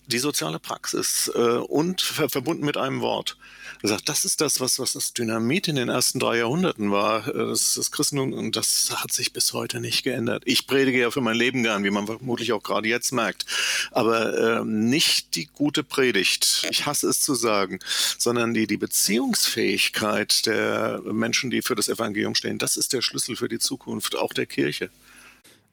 die 0.07 0.19
soziale 0.19 0.59
Praxis 0.59 1.31
äh, 1.33 1.39
und 1.39 2.01
ver 2.01 2.29
verbunden 2.29 2.65
mit 2.65 2.77
einem 2.77 3.01
Wort. 3.01 3.37
Er 3.81 3.89
sagt, 3.89 4.09
das 4.09 4.25
ist 4.25 4.41
das, 4.41 4.59
was, 4.59 4.79
was 4.79 4.93
das 4.93 5.13
Dynamit 5.13 5.67
in 5.67 5.75
den 5.75 5.89
ersten 5.89 6.19
drei 6.19 6.37
Jahrhunderten 6.37 6.91
war, 6.91 7.27
äh, 7.27 7.33
das, 7.33 7.75
das 7.75 7.91
Christentum, 7.91 8.33
und 8.33 8.55
das 8.55 8.91
hat 8.95 9.11
sich 9.11 9.33
bis 9.33 9.53
heute 9.53 9.79
nicht 9.79 10.03
geändert. 10.03 10.43
Ich 10.45 10.67
predige 10.67 10.99
ja 10.99 11.11
für 11.11 11.21
mein 11.21 11.35
Leben 11.35 11.63
gern, 11.63 11.83
wie 11.83 11.91
man 11.91 12.05
vermutlich 12.05 12.53
auch 12.53 12.63
gerade 12.63 12.87
jetzt 12.87 13.11
merkt, 13.11 13.45
aber 13.91 14.59
äh, 14.59 14.65
nicht 14.65 15.35
die 15.35 15.47
gute 15.47 15.83
Predigt, 15.83 16.67
ich 16.69 16.85
hasse 16.85 17.07
es 17.07 17.21
zu 17.21 17.35
sagen, 17.35 17.79
sondern 18.17 18.53
die, 18.53 18.67
die 18.67 18.77
Beziehungsfähigkeit 18.77 20.45
der 20.45 21.01
Menschen, 21.03 21.49
die 21.49 21.61
für 21.61 21.75
das 21.75 21.87
Evangelium 21.87 22.35
stehen, 22.35 22.57
das 22.57 22.77
ist 22.77 22.93
der 22.93 23.01
Schlüssel 23.01 23.35
für 23.35 23.49
die 23.49 23.59
Zukunft, 23.59 24.15
auch 24.15 24.33
der 24.33 24.45
Kirche. 24.45 24.89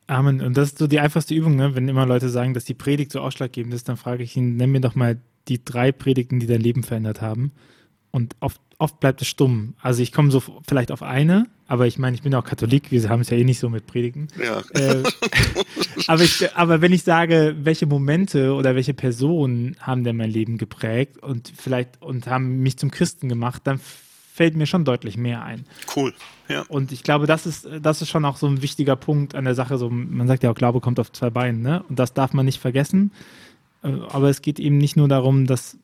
Amen. 0.07 0.41
Und 0.41 0.57
das 0.57 0.71
ist 0.71 0.79
so 0.79 0.87
die 0.87 1.01
einfachste 1.01 1.35
Übung, 1.35 1.57
ne? 1.57 1.75
wenn 1.75 1.89
immer 1.89 2.07
Leute 2.07 2.29
sagen, 2.29 2.55
dass 2.55 2.65
die 2.65 2.75
Predigt 2.75 3.13
so 3.13 3.21
ausschlaggebend 3.21 3.73
ist, 3.75 3.89
dann 3.89 3.97
frage 3.97 4.23
ich 4.23 4.37
ihn, 4.37 4.57
nenn 4.57 4.73
mir 4.73 4.81
doch 4.81 4.95
mal 4.95 5.19
die 5.49 5.65
drei 5.65 5.93
Predigten, 5.93 6.41
die 6.41 6.47
dein 6.47 6.61
Leben 6.61 6.83
verändert 6.83 7.21
haben. 7.21 7.53
Und 8.11 8.37
oft, 8.41 8.61
oft 8.79 9.01
bleibt 9.01 9.23
es 9.23 9.29
stumm. 9.29 9.75
Also 9.81 10.03
ich 10.03 10.13
komme 10.13 10.31
so 10.31 10.43
vielleicht 10.67 10.93
auf 10.93 11.03
eine, 11.03 11.47
aber 11.67 11.87
ich 11.87 11.99
meine, 11.99 12.15
ich 12.15 12.23
bin 12.23 12.35
auch 12.35 12.45
Katholik, 12.45 12.91
wir 12.91 13.09
haben 13.09 13.21
es 13.21 13.31
ja 13.31 13.39
eh 13.39 13.45
nicht 13.45 13.59
so 13.59 13.71
mit 13.71 13.87
Predigen. 13.87 14.29
Ja. 14.39 14.61
Äh, 14.79 15.03
aber, 16.07 16.23
ich, 16.23 16.55
aber 16.55 16.83
wenn 16.83 16.93
ich 16.93 17.03
sage, 17.03 17.57
welche 17.63 17.87
Momente 17.87 18.53
oder 18.53 18.75
welche 18.75 18.93
Personen 18.93 19.77
haben 19.81 20.05
denn 20.05 20.17
mein 20.17 20.31
Leben 20.31 20.59
geprägt 20.59 21.23
und 21.23 21.51
vielleicht 21.57 22.03
und 22.03 22.27
haben 22.27 22.59
mich 22.59 22.77
zum 22.77 22.91
Christen 22.91 23.31
gemacht, 23.31 23.63
dann 23.65 23.81
fällt 24.33 24.57
mir 24.57 24.67
schon 24.67 24.87
deutlich 24.87 25.19
mehr 25.19 25.43
ein. 25.45 25.67
Cool, 25.95 26.15
ja. 26.49 26.63
Und 26.69 26.91
ich 26.91 27.03
glaube, 27.03 27.27
das 27.27 27.45
ist, 27.45 27.69
das 27.83 28.01
ist 28.01 28.09
schon 28.09 28.25
auch 28.25 28.39
so 28.39 28.47
ein 28.47 28.63
wichtiger 28.63 28.97
Punkt 28.97 29.35
an 29.35 29.45
der 29.45 29.55
Sache. 29.55 29.77
So, 29.77 29.91
man 29.91 30.27
sagt 30.27 30.43
ja 30.43 30.51
auch, 30.51 30.55
Glaube 30.55 30.81
kommt 30.81 30.99
auf 30.99 31.13
zwei 31.13 31.29
Beinen, 31.29 31.61
ne? 31.61 31.83
Und 31.89 31.99
das 31.99 32.15
darf 32.15 32.33
man 32.33 32.47
nicht 32.47 32.59
vergessen. 32.59 33.13
Äh, 33.83 33.89
aber 34.09 34.31
es 34.31 34.41
geht 34.41 34.59
eben 34.59 34.79
nicht 34.79 34.97
nur 34.97 35.07
darum, 35.07 35.47
dass 35.47 35.77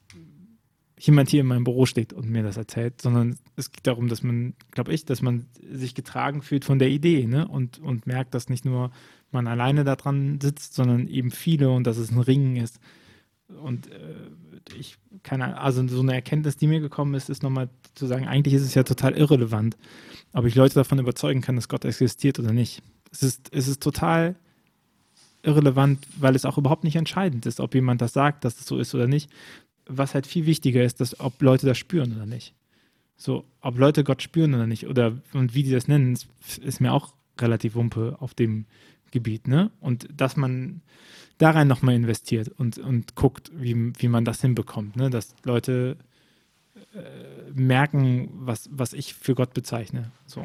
jemand 0.98 1.28
hier 1.28 1.42
in 1.42 1.46
meinem 1.46 1.64
Büro 1.64 1.84
steht 1.84 2.14
und 2.14 2.30
mir 2.30 2.42
das 2.42 2.56
erzählt, 2.56 3.02
sondern 3.02 3.38
es 3.56 3.70
geht 3.70 3.86
darum, 3.86 4.08
dass 4.08 4.22
man, 4.22 4.54
glaube 4.72 4.94
ich, 4.94 5.04
dass 5.04 5.20
man 5.20 5.46
sich 5.70 5.94
getragen 5.94 6.40
fühlt 6.40 6.64
von 6.64 6.78
der 6.78 6.88
Idee, 6.88 7.26
ne? 7.26 7.46
Und, 7.46 7.78
und 7.78 8.06
merkt, 8.06 8.32
dass 8.32 8.48
nicht 8.48 8.64
nur 8.64 8.90
man 9.30 9.46
alleine 9.46 9.84
da 9.84 9.94
dran 9.94 10.40
sitzt, 10.40 10.74
sondern 10.74 11.06
eben 11.06 11.30
viele 11.30 11.68
und 11.68 11.86
dass 11.86 11.98
es 11.98 12.10
ein 12.10 12.18
Ring 12.18 12.56
ist. 12.56 12.80
Und 13.62 13.90
äh, 13.90 14.14
ich 14.78 14.96
keine 15.22 15.60
also 15.60 15.86
so 15.88 16.00
eine 16.00 16.14
Erkenntnis, 16.14 16.56
die 16.56 16.66
mir 16.66 16.80
gekommen 16.80 17.14
ist, 17.14 17.30
ist 17.30 17.42
nochmal 17.42 17.68
zu 17.94 18.06
sagen, 18.06 18.26
eigentlich 18.26 18.54
ist 18.54 18.62
es 18.62 18.74
ja 18.74 18.82
total 18.82 19.14
irrelevant, 19.14 19.76
ob 20.32 20.44
ich 20.44 20.54
Leute 20.54 20.74
davon 20.74 20.98
überzeugen 20.98 21.40
kann, 21.40 21.56
dass 21.56 21.68
Gott 21.68 21.84
existiert 21.84 22.38
oder 22.38 22.52
nicht. 22.52 22.82
Es 23.10 23.22
ist, 23.22 23.48
es 23.52 23.68
ist 23.68 23.82
total 23.82 24.36
irrelevant, 25.42 26.06
weil 26.18 26.34
es 26.34 26.44
auch 26.44 26.58
überhaupt 26.58 26.84
nicht 26.84 26.96
entscheidend 26.96 27.46
ist, 27.46 27.60
ob 27.60 27.74
jemand 27.74 28.00
das 28.00 28.12
sagt, 28.12 28.44
dass 28.44 28.60
es 28.60 28.66
so 28.66 28.78
ist 28.78 28.94
oder 28.94 29.06
nicht. 29.06 29.30
Was 29.86 30.14
halt 30.14 30.26
viel 30.26 30.46
wichtiger 30.46 30.84
ist, 30.84 31.00
dass 31.00 31.18
ob 31.18 31.40
Leute 31.40 31.66
das 31.66 31.78
spüren 31.78 32.14
oder 32.14 32.26
nicht. 32.26 32.54
So, 33.16 33.44
ob 33.60 33.78
Leute 33.78 34.04
Gott 34.04 34.22
spüren 34.22 34.54
oder 34.54 34.66
nicht, 34.66 34.86
oder 34.86 35.18
und 35.32 35.54
wie 35.54 35.64
die 35.64 35.72
das 35.72 35.88
nennen, 35.88 36.16
ist, 36.62 36.80
mir 36.80 36.92
auch 36.92 37.14
relativ 37.40 37.74
wumpe 37.74 38.16
auf 38.20 38.34
dem 38.34 38.66
Gebiet, 39.10 39.48
ne? 39.48 39.70
Und 39.80 40.08
dass 40.14 40.36
man 40.36 40.82
da 41.38 41.50
rein 41.50 41.68
nochmal 41.68 41.94
investiert 41.94 42.48
und, 42.58 42.78
und 42.78 43.14
guckt, 43.14 43.50
wie, 43.54 43.92
wie 43.98 44.08
man 44.08 44.24
das 44.24 44.40
hinbekommt, 44.40 44.96
ne? 44.96 45.08
dass 45.08 45.34
Leute 45.44 45.96
äh, 46.94 47.52
merken, 47.54 48.28
was, 48.32 48.68
was 48.72 48.92
ich 48.92 49.14
für 49.14 49.34
Gott 49.34 49.54
bezeichne. 49.54 50.10
So. 50.26 50.44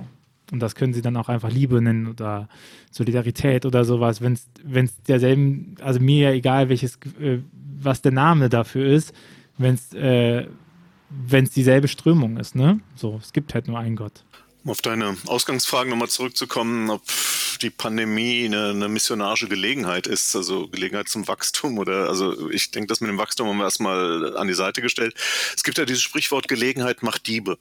Und 0.51 0.59
das 0.59 0.75
können 0.75 0.93
sie 0.93 1.01
dann 1.01 1.17
auch 1.17 1.29
einfach 1.29 1.51
Liebe 1.51 1.81
nennen 1.81 2.07
oder 2.07 2.47
Solidarität 2.91 3.65
oder 3.65 3.85
sowas, 3.85 4.21
wenn 4.21 4.33
es 4.85 5.01
derselben, 5.03 5.75
also 5.81 5.99
mir 5.99 6.29
ja 6.29 6.35
egal, 6.35 6.69
welches, 6.69 6.97
äh, 7.19 7.39
was 7.79 8.01
der 8.01 8.11
Name 8.11 8.49
dafür 8.49 8.85
ist, 8.85 9.13
wenn 9.57 9.73
es 9.73 9.93
äh, 9.93 10.47
dieselbe 11.55 11.87
Strömung 11.87 12.37
ist, 12.37 12.55
ne? 12.55 12.79
So, 12.95 13.19
es 13.21 13.33
gibt 13.33 13.53
halt 13.53 13.67
nur 13.67 13.79
einen 13.79 13.95
Gott. 13.95 14.23
Um 14.63 14.71
auf 14.71 14.81
deine 14.81 15.17
Ausgangsfragen 15.27 15.89
nochmal 15.89 16.07
zurückzukommen, 16.07 16.89
ob 16.89 17.01
die 17.61 17.69
Pandemie 17.69 18.45
eine, 18.45 18.69
eine 18.69 18.87
missionarische 18.87 19.49
Gelegenheit 19.49 20.07
ist, 20.07 20.35
also 20.37 20.69
Gelegenheit 20.69 21.09
zum 21.09 21.27
Wachstum 21.27 21.77
oder, 21.77 22.07
also 22.07 22.49
ich 22.49 22.71
denke, 22.71 22.87
das 22.87 23.01
mit 23.01 23.09
dem 23.09 23.17
Wachstum 23.17 23.47
haben 23.47 23.57
wir 23.57 23.65
erstmal 23.65 24.37
an 24.37 24.47
die 24.47 24.53
Seite 24.53 24.81
gestellt. 24.81 25.15
Es 25.53 25.63
gibt 25.63 25.77
ja 25.77 25.85
dieses 25.85 26.01
Sprichwort, 26.01 26.47
Gelegenheit 26.47 27.03
macht 27.03 27.27
Diebe. 27.27 27.57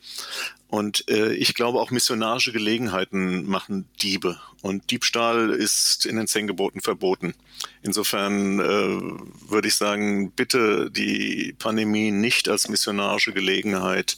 Und 0.68 1.08
äh, 1.10 1.34
ich 1.34 1.54
glaube, 1.54 1.80
auch 1.80 1.90
missionarische 1.90 2.52
Gelegenheiten 2.52 3.46
machen 3.46 3.86
Diebe. 4.00 4.40
Und 4.62 4.90
Diebstahl 4.90 5.50
ist 5.50 6.06
in 6.06 6.16
den 6.16 6.28
Zehn 6.28 6.46
Geboten 6.46 6.80
verboten. 6.80 7.34
Insofern 7.82 8.58
äh, 8.60 9.50
würde 9.50 9.68
ich 9.68 9.74
sagen, 9.74 10.30
bitte 10.30 10.90
die 10.90 11.54
Pandemie 11.58 12.10
nicht 12.12 12.48
als 12.48 12.68
missionarische 12.68 13.32
Gelegenheit 13.32 14.16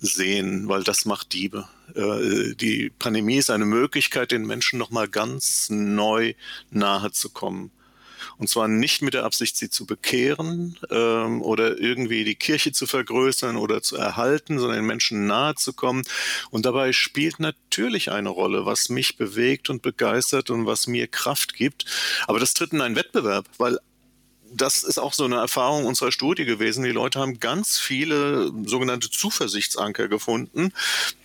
sehen, 0.00 0.68
weil 0.68 0.82
das 0.82 1.06
macht 1.06 1.32
Diebe. 1.32 1.68
Äh, 1.94 2.54
die 2.54 2.90
Pandemie 2.98 3.36
ist 3.36 3.50
eine 3.50 3.66
Möglichkeit, 3.66 4.32
den 4.32 4.46
Menschen 4.46 4.78
nochmal 4.78 5.08
ganz 5.08 5.68
neu 5.70 6.34
nahe 6.70 7.12
zu 7.12 7.30
kommen. 7.30 7.70
Und 8.38 8.48
zwar 8.48 8.68
nicht 8.68 9.02
mit 9.02 9.14
der 9.14 9.24
Absicht, 9.24 9.56
sie 9.56 9.70
zu 9.70 9.86
bekehren 9.86 10.78
ähm, 10.90 11.42
oder 11.42 11.78
irgendwie 11.78 12.24
die 12.24 12.34
Kirche 12.34 12.72
zu 12.72 12.86
vergrößern 12.86 13.56
oder 13.56 13.82
zu 13.82 13.96
erhalten, 13.96 14.58
sondern 14.58 14.78
den 14.78 14.86
Menschen 14.86 15.26
nahe 15.26 15.54
zu 15.54 15.72
kommen. 15.72 16.02
Und 16.50 16.66
dabei 16.66 16.92
spielt 16.92 17.40
natürlich 17.40 18.10
eine 18.10 18.28
Rolle, 18.28 18.66
was 18.66 18.88
mich 18.88 19.16
bewegt 19.16 19.70
und 19.70 19.82
begeistert 19.82 20.50
und 20.50 20.66
was 20.66 20.86
mir 20.86 21.06
Kraft 21.06 21.54
gibt. 21.54 21.86
Aber 22.26 22.38
das 22.38 22.54
tritt 22.54 22.72
in 22.72 22.80
einen 22.80 22.96
Wettbewerb, 22.96 23.46
weil 23.58 23.78
das 24.56 24.82
ist 24.82 24.98
auch 24.98 25.12
so 25.12 25.24
eine 25.24 25.36
Erfahrung 25.36 25.86
unserer 25.86 26.12
Studie 26.12 26.44
gewesen. 26.44 26.84
Die 26.84 26.90
Leute 26.90 27.20
haben 27.20 27.40
ganz 27.40 27.78
viele 27.78 28.52
sogenannte 28.64 29.10
Zuversichtsanker 29.10 30.08
gefunden, 30.08 30.72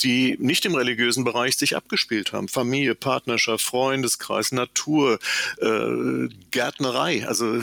die 0.01 0.37
nicht 0.39 0.65
im 0.65 0.75
religiösen 0.75 1.23
Bereich 1.23 1.57
sich 1.57 1.75
abgespielt 1.75 2.33
haben. 2.33 2.47
Familie, 2.47 2.95
Partnerschaft, 2.95 3.63
Freundeskreis, 3.63 4.51
Natur, 4.51 5.19
äh, 5.59 6.27
Gärtnerei. 6.51 7.27
Also 7.27 7.59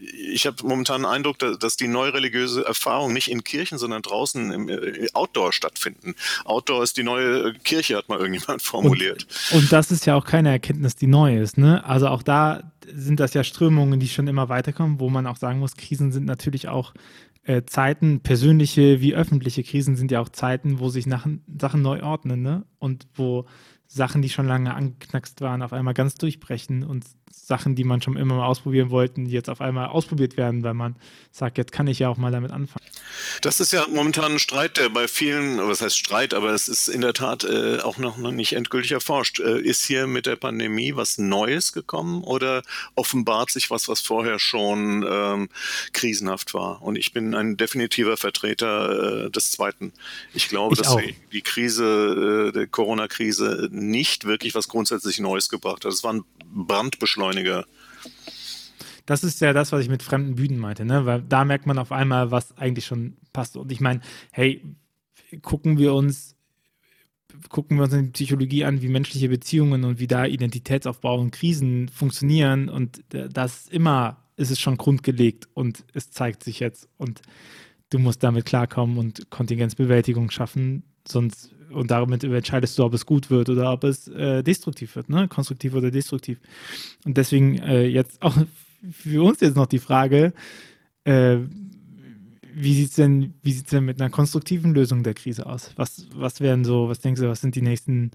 ich 0.00 0.46
habe 0.46 0.56
momentan 0.62 1.02
den 1.02 1.06
Eindruck, 1.06 1.38
dass 1.38 1.76
die 1.76 1.88
neue 1.88 2.14
religiöse 2.14 2.64
Erfahrung 2.64 3.12
nicht 3.12 3.30
in 3.30 3.44
Kirchen, 3.44 3.78
sondern 3.78 4.02
draußen 4.02 4.52
im 4.52 4.68
äh, 4.68 5.08
Outdoor 5.12 5.52
stattfinden. 5.52 6.14
Outdoor 6.44 6.82
ist 6.82 6.96
die 6.96 7.02
neue 7.02 7.54
Kirche, 7.54 7.96
hat 7.96 8.08
mal 8.08 8.18
irgendjemand 8.18 8.62
formuliert. 8.62 9.26
Und, 9.50 9.62
und 9.62 9.72
das 9.72 9.90
ist 9.90 10.06
ja 10.06 10.14
auch 10.14 10.24
keine 10.24 10.50
Erkenntnis, 10.50 10.96
die 10.96 11.06
neu 11.06 11.38
ist. 11.38 11.58
Ne? 11.58 11.84
Also 11.84 12.08
auch 12.08 12.22
da 12.22 12.62
sind 12.92 13.20
das 13.20 13.34
ja 13.34 13.44
Strömungen, 13.44 14.00
die 14.00 14.08
schon 14.08 14.28
immer 14.28 14.48
weiterkommen, 14.48 15.00
wo 15.00 15.10
man 15.10 15.26
auch 15.26 15.36
sagen 15.36 15.58
muss, 15.58 15.76
Krisen 15.76 16.12
sind 16.12 16.24
natürlich 16.24 16.68
auch 16.68 16.94
äh, 17.44 17.62
Zeiten, 17.64 18.20
persönliche 18.20 19.00
wie 19.00 19.14
öffentliche 19.14 19.64
Krisen 19.64 19.96
sind 19.96 20.10
ja 20.10 20.20
auch 20.20 20.28
Zeiten, 20.28 20.78
wo 20.78 20.88
sich 20.88 21.06
nach, 21.06 21.26
Sachen 21.60 21.82
neu 21.82 22.02
ordnen, 22.02 22.42
ne? 22.42 22.64
Und 22.78 23.08
wo 23.14 23.46
Sachen, 23.86 24.22
die 24.22 24.28
schon 24.28 24.46
lange 24.46 24.74
angeknackst 24.74 25.40
waren, 25.40 25.62
auf 25.62 25.72
einmal 25.72 25.94
ganz 25.94 26.14
durchbrechen 26.14 26.84
und 26.84 27.04
Sachen, 27.32 27.74
die 27.74 27.84
man 27.84 28.02
schon 28.02 28.16
immer 28.16 28.36
mal 28.36 28.46
ausprobieren 28.46 28.90
wollten, 28.90 29.24
die 29.24 29.32
jetzt 29.32 29.48
auf 29.48 29.60
einmal 29.60 29.88
ausprobiert 29.88 30.36
werden, 30.36 30.62
weil 30.62 30.74
man 30.74 30.96
sagt, 31.30 31.58
jetzt 31.58 31.72
kann 31.72 31.86
ich 31.86 31.98
ja 31.98 32.08
auch 32.08 32.16
mal 32.16 32.30
damit 32.30 32.52
anfangen. 32.52 32.84
Das 33.40 33.60
ist 33.60 33.72
ja 33.72 33.86
momentan 33.88 34.32
ein 34.32 34.38
Streit, 34.38 34.76
der 34.76 34.90
bei 34.90 35.08
vielen, 35.08 35.58
was 35.58 35.80
heißt 35.80 35.98
Streit, 35.98 36.34
aber 36.34 36.50
es 36.50 36.68
ist 36.68 36.88
in 36.88 37.00
der 37.00 37.14
Tat 37.14 37.44
äh, 37.44 37.78
auch 37.80 37.98
noch, 37.98 38.16
noch 38.18 38.30
nicht 38.30 38.52
endgültig 38.54 38.92
erforscht. 38.92 39.40
Äh, 39.40 39.60
ist 39.60 39.84
hier 39.84 40.06
mit 40.06 40.26
der 40.26 40.36
Pandemie 40.36 40.94
was 40.94 41.18
Neues 41.18 41.72
gekommen 41.72 42.22
oder 42.22 42.62
offenbart 42.94 43.50
sich 43.50 43.70
was, 43.70 43.88
was 43.88 44.00
vorher 44.00 44.38
schon 44.38 45.04
ähm, 45.08 45.48
krisenhaft 45.92 46.54
war? 46.54 46.82
Und 46.82 46.96
ich 46.96 47.12
bin 47.12 47.34
ein 47.34 47.56
definitiver 47.56 48.16
Vertreter 48.16 49.26
äh, 49.26 49.30
des 49.30 49.50
Zweiten. 49.50 49.92
Ich 50.34 50.48
glaube, 50.48 50.74
ich 50.74 50.82
dass 50.82 50.96
die, 50.96 51.16
die 51.32 51.42
Krise, 51.42 52.48
äh, 52.48 52.52
der 52.52 52.66
Corona-Krise 52.66 53.68
nicht 53.72 54.26
wirklich 54.26 54.54
was 54.54 54.68
grundsätzlich 54.68 55.18
Neues 55.18 55.48
gebracht 55.48 55.84
hat. 55.84 55.92
Es 55.92 56.04
war 56.04 56.12
ein 56.12 56.24
Brandbeschleuniger. 56.54 57.21
Das 59.06 59.24
ist 59.24 59.40
ja 59.40 59.52
das, 59.52 59.72
was 59.72 59.82
ich 59.82 59.88
mit 59.88 60.02
fremden 60.02 60.36
Bühnen 60.36 60.58
meinte, 60.58 60.84
ne? 60.84 61.06
Weil 61.06 61.22
da 61.22 61.44
merkt 61.44 61.66
man 61.66 61.78
auf 61.78 61.92
einmal, 61.92 62.30
was 62.30 62.56
eigentlich 62.56 62.86
schon 62.86 63.16
passt. 63.32 63.56
Und 63.56 63.72
ich 63.72 63.80
meine, 63.80 64.00
hey, 64.30 64.64
gucken 65.42 65.78
wir 65.78 65.94
uns, 65.94 66.36
gucken 67.48 67.78
wir 67.78 67.84
uns 67.84 67.94
in 67.94 68.06
die 68.06 68.10
Psychologie 68.10 68.64
an, 68.64 68.82
wie 68.82 68.88
menschliche 68.88 69.28
Beziehungen 69.28 69.84
und 69.84 69.98
wie 69.98 70.06
da 70.06 70.26
Identitätsaufbau 70.26 71.18
und 71.18 71.32
Krisen 71.32 71.88
funktionieren. 71.88 72.68
Und 72.68 73.02
das 73.10 73.68
immer 73.68 74.18
ist 74.36 74.50
es 74.50 74.60
schon 74.60 74.76
grundgelegt 74.76 75.48
und 75.54 75.84
es 75.94 76.10
zeigt 76.10 76.44
sich 76.44 76.60
jetzt. 76.60 76.88
Und 76.96 77.22
du 77.90 77.98
musst 77.98 78.22
damit 78.22 78.44
klarkommen 78.44 78.98
und 78.98 79.30
Kontingenzbewältigung 79.30 80.30
schaffen, 80.30 80.84
sonst 81.06 81.50
und 81.72 81.90
damit 81.90 82.24
entscheidest 82.24 82.78
du, 82.78 82.84
ob 82.84 82.94
es 82.94 83.06
gut 83.06 83.30
wird 83.30 83.48
oder 83.48 83.72
ob 83.72 83.84
es 83.84 84.08
äh, 84.08 84.42
destruktiv 84.42 84.96
wird, 84.96 85.08
ne? 85.08 85.28
konstruktiv 85.28 85.74
oder 85.74 85.90
destruktiv. 85.90 86.38
Und 87.04 87.16
deswegen 87.16 87.58
äh, 87.58 87.86
jetzt 87.86 88.22
auch 88.22 88.36
für 88.90 89.22
uns 89.22 89.40
jetzt 89.40 89.56
noch 89.56 89.66
die 89.66 89.78
Frage, 89.78 90.32
äh, 91.04 91.38
wie 92.54 92.74
sieht 92.74 92.90
es 92.90 92.96
denn, 92.96 93.34
denn 93.42 93.84
mit 93.84 94.00
einer 94.00 94.10
konstruktiven 94.10 94.74
Lösung 94.74 95.02
der 95.02 95.14
Krise 95.14 95.46
aus? 95.46 95.70
Was, 95.76 96.06
was 96.14 96.40
wären 96.40 96.64
so, 96.64 96.88
was 96.88 97.00
denkst 97.00 97.20
du, 97.20 97.28
was 97.28 97.40
sind 97.40 97.54
die 97.54 97.62
nächsten 97.62 98.10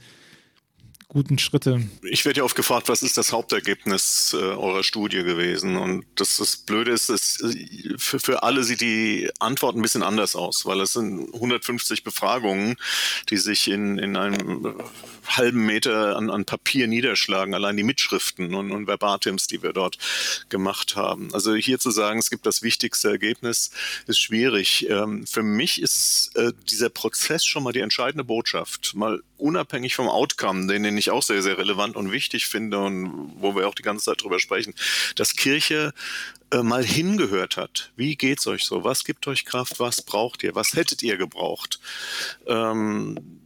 guten 1.09 1.39
Schritte. 1.39 1.81
Ich 2.03 2.25
werde 2.25 2.39
ja 2.39 2.43
oft 2.43 2.55
gefragt, 2.55 2.89
was 2.89 3.01
ist 3.01 3.17
das 3.17 3.31
Hauptergebnis 3.31 4.35
äh, 4.37 4.43
eurer 4.43 4.83
Studie 4.83 5.23
gewesen? 5.23 5.77
Und 5.77 6.05
das, 6.15 6.37
das 6.37 6.57
Blöde 6.57 6.91
ist, 6.91 7.09
dass 7.09 7.41
äh, 7.41 7.95
für, 7.97 8.19
für 8.19 8.43
alle 8.43 8.63
sieht 8.63 8.81
die 8.81 9.29
Antwort 9.39 9.75
ein 9.75 9.81
bisschen 9.81 10.03
anders 10.03 10.35
aus, 10.35 10.65
weil 10.65 10.81
es 10.81 10.93
sind 10.93 11.33
150 11.33 12.03
Befragungen, 12.03 12.75
die 13.29 13.37
sich 13.37 13.69
in, 13.69 13.97
in 13.97 14.17
einem 14.17 14.75
halben 15.25 15.65
Meter 15.65 16.17
an, 16.17 16.29
an 16.29 16.45
Papier 16.45 16.87
niederschlagen, 16.87 17.53
allein 17.53 17.77
die 17.77 17.83
Mitschriften 17.83 18.53
und, 18.53 18.71
und 18.71 18.85
Verbatims, 18.85 19.47
die 19.47 19.63
wir 19.63 19.73
dort 19.73 19.97
gemacht 20.49 20.95
haben. 20.95 21.33
Also 21.33 21.55
hier 21.55 21.79
zu 21.79 21.91
sagen, 21.91 22.19
es 22.19 22.29
gibt 22.29 22.45
das 22.45 22.61
wichtigste 22.63 23.09
Ergebnis, 23.09 23.71
ist 24.07 24.19
schwierig. 24.19 24.89
Ähm, 24.89 25.25
für 25.25 25.43
mich 25.43 25.81
ist 25.81 26.31
äh, 26.35 26.51
dieser 26.69 26.89
Prozess 26.89 27.45
schon 27.45 27.63
mal 27.63 27.73
die 27.73 27.79
entscheidende 27.79 28.25
Botschaft, 28.25 28.93
mal 28.93 29.21
unabhängig 29.37 29.95
vom 29.95 30.07
Outcome, 30.07 30.67
den, 30.67 30.83
den 30.83 30.97
ich 30.97 31.11
auch 31.11 31.23
sehr, 31.23 31.41
sehr 31.41 31.57
relevant 31.57 31.95
und 31.95 32.11
wichtig 32.11 32.47
finde 32.47 32.79
und 32.79 33.33
wo 33.39 33.55
wir 33.55 33.67
auch 33.67 33.75
die 33.75 33.83
ganze 33.83 34.05
Zeit 34.05 34.23
drüber 34.23 34.39
sprechen, 34.39 34.73
dass 35.15 35.35
Kirche 35.35 35.93
äh, 36.51 36.63
mal 36.63 36.83
hingehört 36.83 37.57
hat. 37.57 37.91
Wie 37.95 38.15
geht's 38.15 38.47
euch 38.47 38.63
so? 38.63 38.83
Was 38.83 39.03
gibt 39.03 39.27
euch 39.27 39.45
Kraft? 39.45 39.79
Was 39.79 40.01
braucht 40.01 40.43
ihr? 40.43 40.55
Was 40.55 40.73
hättet 40.73 41.03
ihr 41.03 41.17
gebraucht? 41.17 41.79
Ähm, 42.45 43.41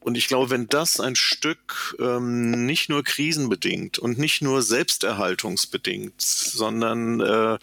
und 0.00 0.16
ich 0.16 0.26
glaube, 0.26 0.50
wenn 0.50 0.68
das 0.68 1.00
ein 1.00 1.14
Stück 1.14 1.96
ähm, 2.00 2.66
nicht 2.66 2.88
nur 2.88 3.04
krisenbedingt 3.04 3.98
und 3.98 4.18
nicht 4.18 4.42
nur 4.42 4.62
selbsterhaltungsbedingt, 4.62 6.20
sondern 6.20 7.20
äh, 7.20 7.58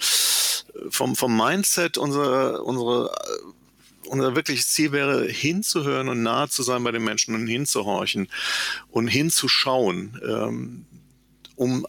vom, 0.90 1.16
vom 1.16 1.36
Mindset 1.36 1.98
unserer, 1.98 2.64
unserer 2.64 3.12
unser 4.10 4.36
wirkliches 4.36 4.70
Ziel 4.70 4.92
wäre, 4.92 5.26
hinzuhören 5.26 6.10
und 6.10 6.24
nahe 6.24 6.50
zu 6.50 6.64
sein 6.64 6.84
bei 6.84 6.92
den 6.92 7.04
Menschen 7.04 7.36
und 7.36 7.48
hinzuhorchen 7.48 8.28
und 8.90 9.08
hinzuschauen, 9.08 10.20
ähm, 10.28 10.86
um 11.56 11.86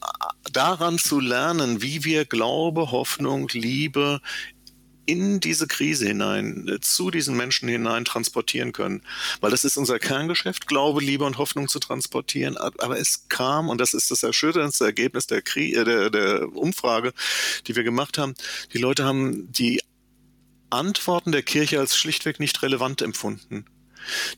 daran 0.53 0.99
zu 0.99 1.21
lernen, 1.21 1.83
wie 1.83 2.05
wir 2.05 2.25
Glaube, 2.25 2.91
Hoffnung, 2.91 3.49
Liebe 3.53 4.21
in 5.07 5.41
diese 5.41 5.67
Krise 5.67 6.07
hinein, 6.07 6.69
äh, 6.69 6.81
zu 6.81 7.11
diesen 7.11 7.37
Menschen 7.37 7.69
hinein 7.69 8.05
transportieren 8.05 8.73
können. 8.73 9.03
Weil 9.41 9.51
das 9.51 9.65
ist 9.65 9.77
unser 9.77 9.99
Kerngeschäft, 9.99 10.69
Glaube, 10.69 11.01
Liebe 11.01 11.25
und 11.25 11.39
Hoffnung 11.39 11.69
zu 11.69 11.81
transportieren. 11.81 12.57
Aber 12.57 12.99
es 12.99 13.29
kam, 13.29 13.69
und 13.69 13.81
das 13.81 13.93
ist 13.93 14.11
das 14.11 14.23
erschütterndste 14.23 14.85
Ergebnis 14.85 15.27
der, 15.27 15.43
Krie 15.43 15.75
äh, 15.75 15.85
der, 15.85 16.11
der 16.11 16.55
Umfrage, 16.55 17.13
die 17.67 17.75
wir 17.75 17.83
gemacht 17.83 18.19
haben, 18.19 18.35
die 18.73 18.79
Leute 18.79 19.05
haben 19.05 19.51
die 19.51 19.81
Antworten 20.71 21.33
der 21.33 21.43
Kirche 21.43 21.79
als 21.79 21.97
schlichtweg 21.97 22.41
nicht 22.41 22.63
relevant 22.63 23.03
empfunden 23.03 23.65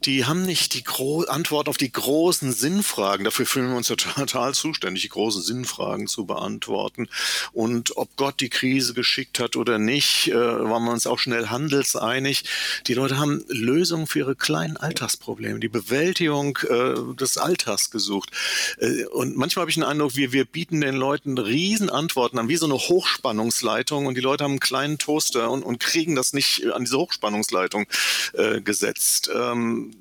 die 0.05 0.25
haben 0.25 0.43
nicht 0.43 0.75
die 0.75 0.85
Gro 0.85 1.23
Antworten 1.23 1.71
auf 1.71 1.77
die 1.77 1.93
großen 1.93 2.53
Sinnfragen. 2.53 3.25
Dafür 3.25 3.47
fühlen 3.47 3.71
wir 3.71 3.77
uns 3.77 3.89
ja 3.89 3.97
total 3.97 4.55
zuständig, 4.55 5.03
die 5.03 5.09
großen 5.09 5.43
Sinnfragen 5.43 6.07
zu 6.07 6.27
beantworten. 6.27 7.09
Und 7.53 7.97
ob 7.97 8.17
Gott 8.17 8.41
die 8.41 8.49
Krise 8.49 8.95
geschickt 8.95 9.39
hat 9.39 9.57
oder 9.57 9.79
nicht, 9.79 10.29
äh, 10.29 10.35
waren 10.35 10.85
wir 10.85 10.93
uns 10.93 11.07
auch 11.07 11.19
schnell 11.19 11.49
handelseinig. 11.49 12.45
Die 12.87 12.95
Leute 12.95 13.19
haben 13.19 13.45
Lösungen 13.49 14.07
für 14.07 14.21
ihre 14.21 14.37
kleinen 14.37 14.77
Alltagsprobleme, 14.77 15.61
die 15.61 15.69
Bewältigung 15.69 16.59
äh, 16.69 17.15
des 17.15 17.39
Alltags 17.39 17.91
gesucht. 17.91 18.31
Äh, 18.79 19.05
und 19.07 19.37
manchmal 19.37 19.63
habe 19.63 19.71
ich 19.71 19.77
den 19.77 19.85
Eindruck, 19.85 20.17
wir, 20.17 20.33
wir 20.33 20.45
bieten 20.45 20.81
den 20.81 20.97
Leuten 20.97 21.39
Riesenantworten 21.39 22.39
an, 22.39 22.49
wie 22.49 22.57
so 22.57 22.67
eine 22.67 22.79
Hochspannungsleitung. 22.79 24.07
Und 24.07 24.17
die 24.17 24.21
Leute 24.21 24.45
haben 24.45 24.53
einen 24.53 24.61
kleinen 24.61 24.99
Toaster 24.99 25.51
und, 25.51 25.63
und 25.63 25.79
kriegen 25.79 26.17
das 26.17 26.33
nicht 26.33 26.67
an 26.73 26.85
diese 26.85 26.99
Hochspannungsleitung 26.99 27.87
äh, 28.35 28.61
gesetzt. 28.61 29.31
Ähm, 29.35 29.52
ähm, 29.53 29.97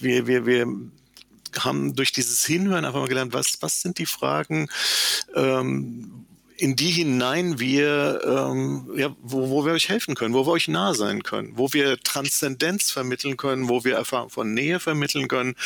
wir, 0.00 0.26
wir, 0.26 0.46
wir 0.46 0.66
haben 1.58 1.94
durch 1.94 2.12
dieses 2.12 2.44
Hinhören 2.44 2.84
einfach 2.84 3.00
mal 3.00 3.08
gelernt, 3.08 3.32
was, 3.32 3.58
was 3.60 3.80
sind 3.80 3.98
die 3.98 4.06
Fragen, 4.06 4.68
ähm, 5.34 6.26
in 6.62 6.76
die 6.76 6.90
hinein 6.90 7.58
wir, 7.58 8.20
ähm, 8.24 8.88
ja, 8.94 9.16
wo, 9.20 9.50
wo 9.50 9.64
wir 9.64 9.72
euch 9.72 9.88
helfen 9.88 10.14
können, 10.14 10.32
wo 10.32 10.46
wir 10.46 10.52
euch 10.52 10.68
nah 10.68 10.94
sein 10.94 11.24
können, 11.24 11.52
wo 11.56 11.72
wir 11.72 11.98
Transzendenz 11.98 12.90
vermitteln 12.92 13.36
können, 13.36 13.68
wo 13.68 13.82
wir 13.82 13.96
Erfahrung 13.96 14.30
von 14.30 14.54
Nähe 14.54 14.78
vermitteln 14.78 15.26
können 15.26 15.56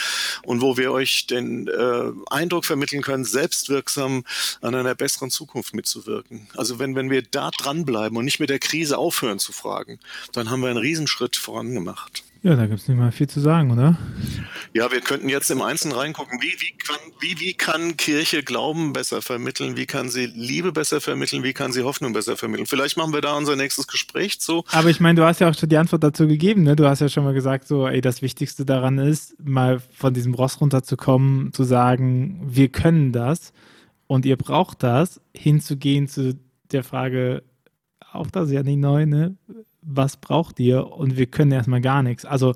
und 0.45 0.63
wo 0.63 0.79
wir 0.79 0.93
euch 0.93 1.27
den 1.27 1.69
äh, 1.69 2.13
Eindruck 2.31 2.65
vermitteln 2.65 3.03
können, 3.03 3.27
selbstwirksam 3.27 4.25
an 4.63 4.75
einer 4.75 4.95
besseren 4.95 5.31
Zukunft 5.31 5.75
mitzuwirken. 5.75 6.49
Also 6.57 6.79
wenn, 6.79 6.95
wenn 6.95 7.11
wir 7.11 7.21
da 7.21 7.51
dranbleiben 7.51 8.17
und 8.17 8.25
nicht 8.25 8.41
mit 8.41 8.49
der 8.49 8.59
Krise 8.59 8.97
aufhören 8.97 9.39
zu 9.39 9.53
fragen, 9.53 9.99
dann 10.33 10.49
haben 10.51 10.63
wir 10.63 10.71
einen 10.71 10.79
Riesenschritt 10.79 11.37
vorangemacht. 11.37 12.25
Ja, 12.47 12.55
da 12.55 12.67
gibt 12.69 12.79
es 12.79 12.87
nicht 12.87 12.97
mal 12.97 13.11
viel 13.11 13.29
zu 13.29 13.41
sagen, 13.41 13.73
oder? 13.73 13.99
Ja, 14.73 14.93
wir 14.93 15.01
könnten 15.01 15.29
jetzt 15.29 15.51
im 15.51 15.63
Einzelnen 15.63 15.97
reingucken. 15.97 16.41
Wie, 16.41 16.55
wie, 16.61 16.77
kann, 16.79 17.13
wie, 17.19 17.41
wie 17.41 17.55
kann 17.55 17.97
Kirche 17.97 18.45
Glauben 18.45 18.93
besser 18.93 19.21
vermitteln? 19.21 19.77
Wie 19.77 19.87
kann 19.87 20.11
sie 20.11 20.27
Liebe 20.27 20.71
besser 20.71 21.01
vermitteln? 21.01 21.43
Wie 21.43 21.53
kann 21.53 21.73
sie 21.73 21.83
Hoffnung 21.83 22.13
besser 22.13 22.37
vermitteln? 22.37 22.67
Vielleicht 22.67 22.97
machen 22.97 23.13
wir 23.13 23.21
da 23.21 23.37
unser 23.37 23.57
nächstes 23.57 23.89
Gespräch 23.89 24.39
zu. 24.41 24.63
Aber 24.71 24.91
ich 24.91 25.01
meine, 25.01 25.19
du 25.21 25.27
hast 25.27 25.41
ja 25.41 25.51
auch 25.51 25.55
schon 25.55 25.69
die 25.69 25.77
Antwort 25.77 26.05
dazu 26.05 26.29
gegeben. 26.29 26.63
Ne? 26.63 26.77
Du 26.77 26.87
hast 26.89 27.01
ja 27.01 27.09
schon 27.09 27.25
mal 27.25 27.35
gesagt, 27.35 27.67
so, 27.67 27.89
ey, 27.89 28.01
das 28.01 28.23
Wichtigste 28.23 28.65
daran 28.65 28.99
ist, 28.99 29.35
mal 29.45 29.81
von 29.81 30.15
diesem 30.15 30.33
Ross 30.33 30.61
runterzukommen, 30.61 31.53
zu 31.53 31.65
sagen, 31.65 32.43
wir 32.47 32.69
können 32.69 33.11
das 33.11 33.53
und 34.07 34.25
ihr 34.25 34.37
braucht 34.37 34.85
das, 34.85 35.21
hinzugehen 35.35 36.07
zu 36.07 36.39
der 36.71 36.85
Frage, 36.85 37.43
auch 38.13 38.31
das 38.31 38.51
ist 38.51 38.55
ja 38.55 38.63
nicht 38.63 38.79
neu, 38.79 39.05
ne? 39.05 39.35
Was 39.87 40.17
braucht 40.17 40.61
ihr? 40.61 40.87
Und 40.87 41.17
wir 41.17 41.27
können 41.27 41.53
erstmal 41.53 41.81
gar 41.81 42.03
nichts. 42.03 42.25
Also 42.25 42.55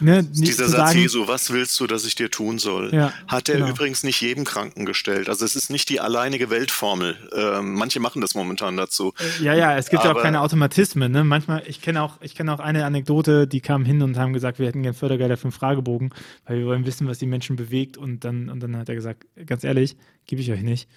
Ne, 0.00 0.24
Dieser 0.24 0.68
Satz 0.68 0.88
sagen, 0.88 0.98
Jesu, 0.98 1.28
was 1.28 1.52
willst 1.52 1.78
du, 1.78 1.86
dass 1.86 2.04
ich 2.04 2.16
dir 2.16 2.28
tun 2.28 2.58
soll, 2.58 2.92
ja, 2.92 3.12
hat 3.28 3.48
er 3.48 3.56
genau. 3.58 3.70
übrigens 3.70 4.02
nicht 4.02 4.20
jedem 4.20 4.44
Kranken 4.44 4.84
gestellt. 4.84 5.28
Also 5.28 5.44
es 5.44 5.54
ist 5.54 5.70
nicht 5.70 5.88
die 5.88 6.00
alleinige 6.00 6.50
Weltformel. 6.50 7.16
Ähm, 7.32 7.74
manche 7.74 8.00
machen 8.00 8.20
das 8.20 8.34
momentan 8.34 8.76
dazu. 8.76 9.14
Ja, 9.40 9.54
ja, 9.54 9.76
es 9.78 9.90
gibt 9.90 10.02
Aber, 10.02 10.10
ja 10.10 10.16
auch 10.16 10.22
keine 10.22 10.40
Automatismen. 10.40 11.12
Ne? 11.12 11.22
Manchmal, 11.22 11.62
ich 11.66 11.80
kenne 11.80 12.02
auch, 12.02 12.20
ich 12.20 12.34
kenne 12.34 12.52
auch 12.52 12.58
eine 12.58 12.84
Anekdote, 12.84 13.46
die 13.46 13.60
kam 13.60 13.84
hin 13.84 14.02
und 14.02 14.18
haben 14.18 14.32
gesagt, 14.32 14.58
wir 14.58 14.66
hätten 14.66 14.82
gerne 14.82 14.94
Fördergelder 14.94 15.36
für 15.36 15.44
einen 15.44 15.52
Fragebogen, 15.52 16.12
weil 16.44 16.58
wir 16.58 16.66
wollen 16.66 16.86
wissen, 16.86 17.06
was 17.06 17.18
die 17.18 17.26
Menschen 17.26 17.54
bewegt. 17.54 17.96
Und 17.96 18.24
dann, 18.24 18.48
und 18.48 18.60
dann 18.60 18.76
hat 18.76 18.88
er 18.88 18.96
gesagt, 18.96 19.26
ganz 19.46 19.62
ehrlich, 19.62 19.96
gebe 20.26 20.42
ich 20.42 20.50
euch 20.50 20.62
nicht. 20.62 20.88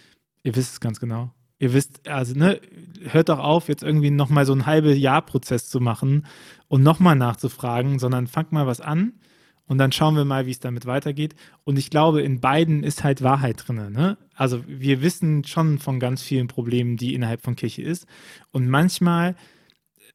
Ihr 0.42 0.56
wisst 0.56 0.74
es 0.74 0.80
ganz 0.80 1.00
genau 1.00 1.32
ihr 1.60 1.74
wisst, 1.74 2.08
also 2.08 2.38
ne, 2.38 2.60
hört 3.10 3.30
doch 3.30 3.40
auf, 3.40 3.68
jetzt 3.68 3.84
irgendwie 3.84 4.12
nochmal 4.12 4.46
so 4.46 4.54
einen 4.54 4.66
halben 4.66 4.96
Jahr-Prozess 4.96 5.70
zu 5.70 5.80
machen 5.80 6.26
und 6.68 6.84
nochmal 6.84 7.16
nachzufragen, 7.16 8.00
sondern 8.00 8.28
fangt 8.28 8.52
mal 8.52 8.68
was 8.68 8.82
an 8.82 9.14
und 9.68 9.78
dann 9.78 9.92
schauen 9.92 10.16
wir 10.16 10.26
mal, 10.26 10.46
wie 10.46 10.52
es 10.52 10.60
damit 10.60 10.86
weitergeht. 10.86 11.36
Und 11.64 11.78
ich 11.78 11.90
glaube, 11.90 12.22
in 12.22 12.40
beiden 12.40 12.84
ist 12.84 13.04
halt 13.04 13.22
Wahrheit 13.22 13.64
drin. 13.68 13.92
Ne? 13.92 14.18
Also 14.36 14.64
wir 14.68 15.02
wissen 15.02 15.44
schon 15.44 15.80
von 15.80 16.00
ganz 16.00 16.22
vielen 16.22 16.48
Problemen, 16.48 16.96
die 16.96 17.14
innerhalb 17.14 17.42
von 17.42 17.56
Kirche 17.56 17.82
ist. 17.82 18.06
Und 18.52 18.70
manchmal 18.70 19.36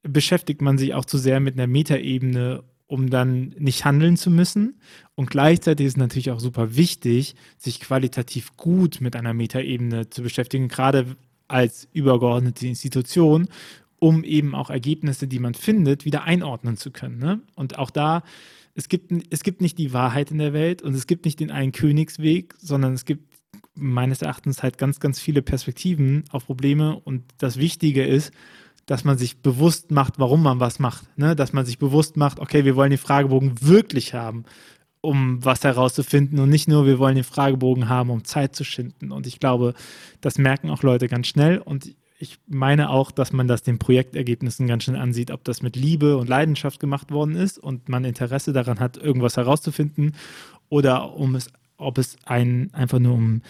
beschäftigt 0.02 0.62
man 0.62 0.78
sich 0.78 0.94
auch 0.94 1.04
zu 1.04 1.18
sehr 1.18 1.40
mit 1.40 1.54
einer 1.54 1.66
Metaebene 1.66 2.64
um 2.92 3.08
dann 3.08 3.54
nicht 3.58 3.86
handeln 3.86 4.18
zu 4.18 4.30
müssen. 4.30 4.78
Und 5.14 5.30
gleichzeitig 5.30 5.86
ist 5.86 5.92
es 5.94 5.96
natürlich 5.96 6.30
auch 6.30 6.40
super 6.40 6.76
wichtig, 6.76 7.36
sich 7.56 7.80
qualitativ 7.80 8.54
gut 8.58 9.00
mit 9.00 9.16
einer 9.16 9.32
Metaebene 9.32 10.10
zu 10.10 10.22
beschäftigen, 10.22 10.68
gerade 10.68 11.16
als 11.52 11.88
übergeordnete 11.92 12.66
Institution, 12.66 13.48
um 13.98 14.24
eben 14.24 14.54
auch 14.54 14.70
Ergebnisse, 14.70 15.28
die 15.28 15.38
man 15.38 15.54
findet, 15.54 16.04
wieder 16.04 16.24
einordnen 16.24 16.76
zu 16.76 16.90
können. 16.90 17.18
Ne? 17.18 17.40
Und 17.54 17.78
auch 17.78 17.90
da, 17.90 18.22
es 18.74 18.88
gibt, 18.88 19.12
es 19.30 19.42
gibt 19.42 19.60
nicht 19.60 19.78
die 19.78 19.92
Wahrheit 19.92 20.30
in 20.30 20.38
der 20.38 20.52
Welt 20.52 20.82
und 20.82 20.94
es 20.94 21.06
gibt 21.06 21.24
nicht 21.24 21.40
den 21.40 21.50
einen 21.50 21.72
Königsweg, 21.72 22.54
sondern 22.58 22.94
es 22.94 23.04
gibt 23.04 23.32
meines 23.74 24.22
Erachtens 24.22 24.62
halt 24.62 24.78
ganz, 24.78 24.98
ganz 24.98 25.20
viele 25.20 25.42
Perspektiven 25.42 26.24
auf 26.30 26.46
Probleme. 26.46 26.98
Und 26.98 27.22
das 27.38 27.58
Wichtige 27.58 28.04
ist, 28.04 28.32
dass 28.86 29.04
man 29.04 29.18
sich 29.18 29.38
bewusst 29.38 29.90
macht, 29.90 30.18
warum 30.18 30.42
man 30.42 30.58
was 30.58 30.78
macht. 30.78 31.06
Ne? 31.16 31.36
Dass 31.36 31.52
man 31.52 31.64
sich 31.64 31.78
bewusst 31.78 32.16
macht, 32.16 32.40
okay, 32.40 32.64
wir 32.64 32.76
wollen 32.76 32.90
den 32.90 32.98
Fragebogen 32.98 33.62
wirklich 33.62 34.14
haben 34.14 34.44
um 35.02 35.44
was 35.44 35.64
herauszufinden 35.64 36.38
und 36.38 36.48
nicht 36.48 36.68
nur, 36.68 36.86
wir 36.86 36.98
wollen 36.98 37.16
den 37.16 37.24
Fragebogen 37.24 37.88
haben, 37.88 38.08
um 38.08 38.24
Zeit 38.24 38.54
zu 38.54 38.64
schinden. 38.64 39.10
Und 39.10 39.26
ich 39.26 39.40
glaube, 39.40 39.74
das 40.20 40.38
merken 40.38 40.70
auch 40.70 40.82
Leute 40.82 41.08
ganz 41.08 41.26
schnell. 41.26 41.58
Und 41.58 41.94
ich 42.18 42.38
meine 42.46 42.88
auch, 42.88 43.10
dass 43.10 43.32
man 43.32 43.48
das 43.48 43.64
den 43.64 43.80
Projektergebnissen 43.80 44.68
ganz 44.68 44.84
schnell 44.84 45.00
ansieht, 45.00 45.32
ob 45.32 45.42
das 45.42 45.60
mit 45.60 45.74
Liebe 45.74 46.16
und 46.16 46.28
Leidenschaft 46.28 46.78
gemacht 46.78 47.10
worden 47.10 47.34
ist 47.34 47.58
und 47.58 47.88
man 47.88 48.04
Interesse 48.04 48.52
daran 48.52 48.78
hat, 48.78 48.96
irgendwas 48.96 49.36
herauszufinden 49.36 50.14
oder 50.68 51.16
um 51.16 51.34
es, 51.34 51.50
ob 51.78 51.98
es 51.98 52.16
einen 52.24 52.72
einfach 52.72 53.00
nur 53.00 53.14
um 53.14 53.42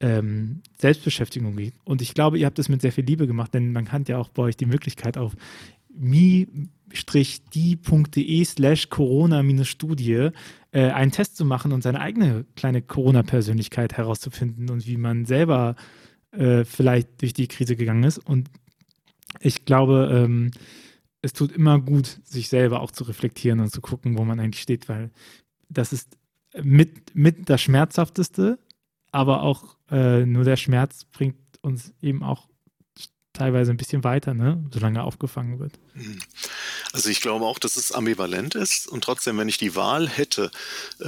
ähm, 0.00 0.60
Selbstbeschäftigung 0.76 1.56
geht. 1.56 1.72
Und 1.84 2.02
ich 2.02 2.12
glaube, 2.12 2.38
ihr 2.38 2.44
habt 2.44 2.58
das 2.58 2.68
mit 2.68 2.82
sehr 2.82 2.92
viel 2.92 3.04
Liebe 3.04 3.26
gemacht, 3.26 3.54
denn 3.54 3.72
man 3.72 3.90
hat 3.92 4.10
ja 4.10 4.18
auch 4.18 4.28
bei 4.28 4.42
euch 4.42 4.58
die 4.58 4.66
Möglichkeit 4.66 5.16
auf 5.16 5.32
mi 5.94 6.48
die.de 7.54 8.44
slash 8.44 8.88
Corona-Studie 8.90 10.30
äh, 10.72 10.90
einen 10.90 11.10
Test 11.10 11.36
zu 11.36 11.44
machen 11.44 11.72
und 11.72 11.82
seine 11.82 12.00
eigene 12.00 12.44
kleine 12.54 12.82
Corona-Persönlichkeit 12.82 13.94
herauszufinden 13.94 14.70
und 14.70 14.86
wie 14.86 14.96
man 14.96 15.24
selber 15.24 15.76
äh, 16.32 16.64
vielleicht 16.64 17.22
durch 17.22 17.32
die 17.32 17.48
Krise 17.48 17.76
gegangen 17.76 18.04
ist. 18.04 18.18
Und 18.18 18.50
ich 19.40 19.64
glaube, 19.64 20.10
ähm, 20.12 20.50
es 21.22 21.32
tut 21.32 21.52
immer 21.52 21.80
gut, 21.80 22.20
sich 22.24 22.48
selber 22.48 22.80
auch 22.80 22.90
zu 22.90 23.04
reflektieren 23.04 23.60
und 23.60 23.70
zu 23.70 23.80
gucken, 23.80 24.18
wo 24.18 24.24
man 24.24 24.40
eigentlich 24.40 24.62
steht, 24.62 24.88
weil 24.88 25.10
das 25.68 25.92
ist 25.92 26.18
mit, 26.62 27.14
mit 27.14 27.48
das 27.48 27.62
Schmerzhafteste, 27.62 28.58
aber 29.10 29.42
auch 29.42 29.76
äh, 29.90 30.26
nur 30.26 30.44
der 30.44 30.56
Schmerz 30.56 31.04
bringt 31.04 31.36
uns 31.62 31.94
eben 32.02 32.22
auch 32.22 32.48
teilweise 33.32 33.70
ein 33.70 33.76
bisschen 33.76 34.04
weiter, 34.04 34.34
ne? 34.34 34.62
solange 34.72 35.00
er 35.00 35.04
aufgefangen 35.04 35.58
wird. 35.58 35.78
Hm. 35.94 36.20
Also 36.92 37.08
ich 37.08 37.20
glaube 37.20 37.44
auch, 37.44 37.58
dass 37.58 37.76
es 37.76 37.92
ambivalent 37.92 38.54
ist 38.54 38.88
und 38.88 39.04
trotzdem, 39.04 39.38
wenn 39.38 39.48
ich 39.48 39.58
die 39.58 39.74
Wahl 39.74 40.08
hätte, 40.08 40.50
äh, 41.00 41.06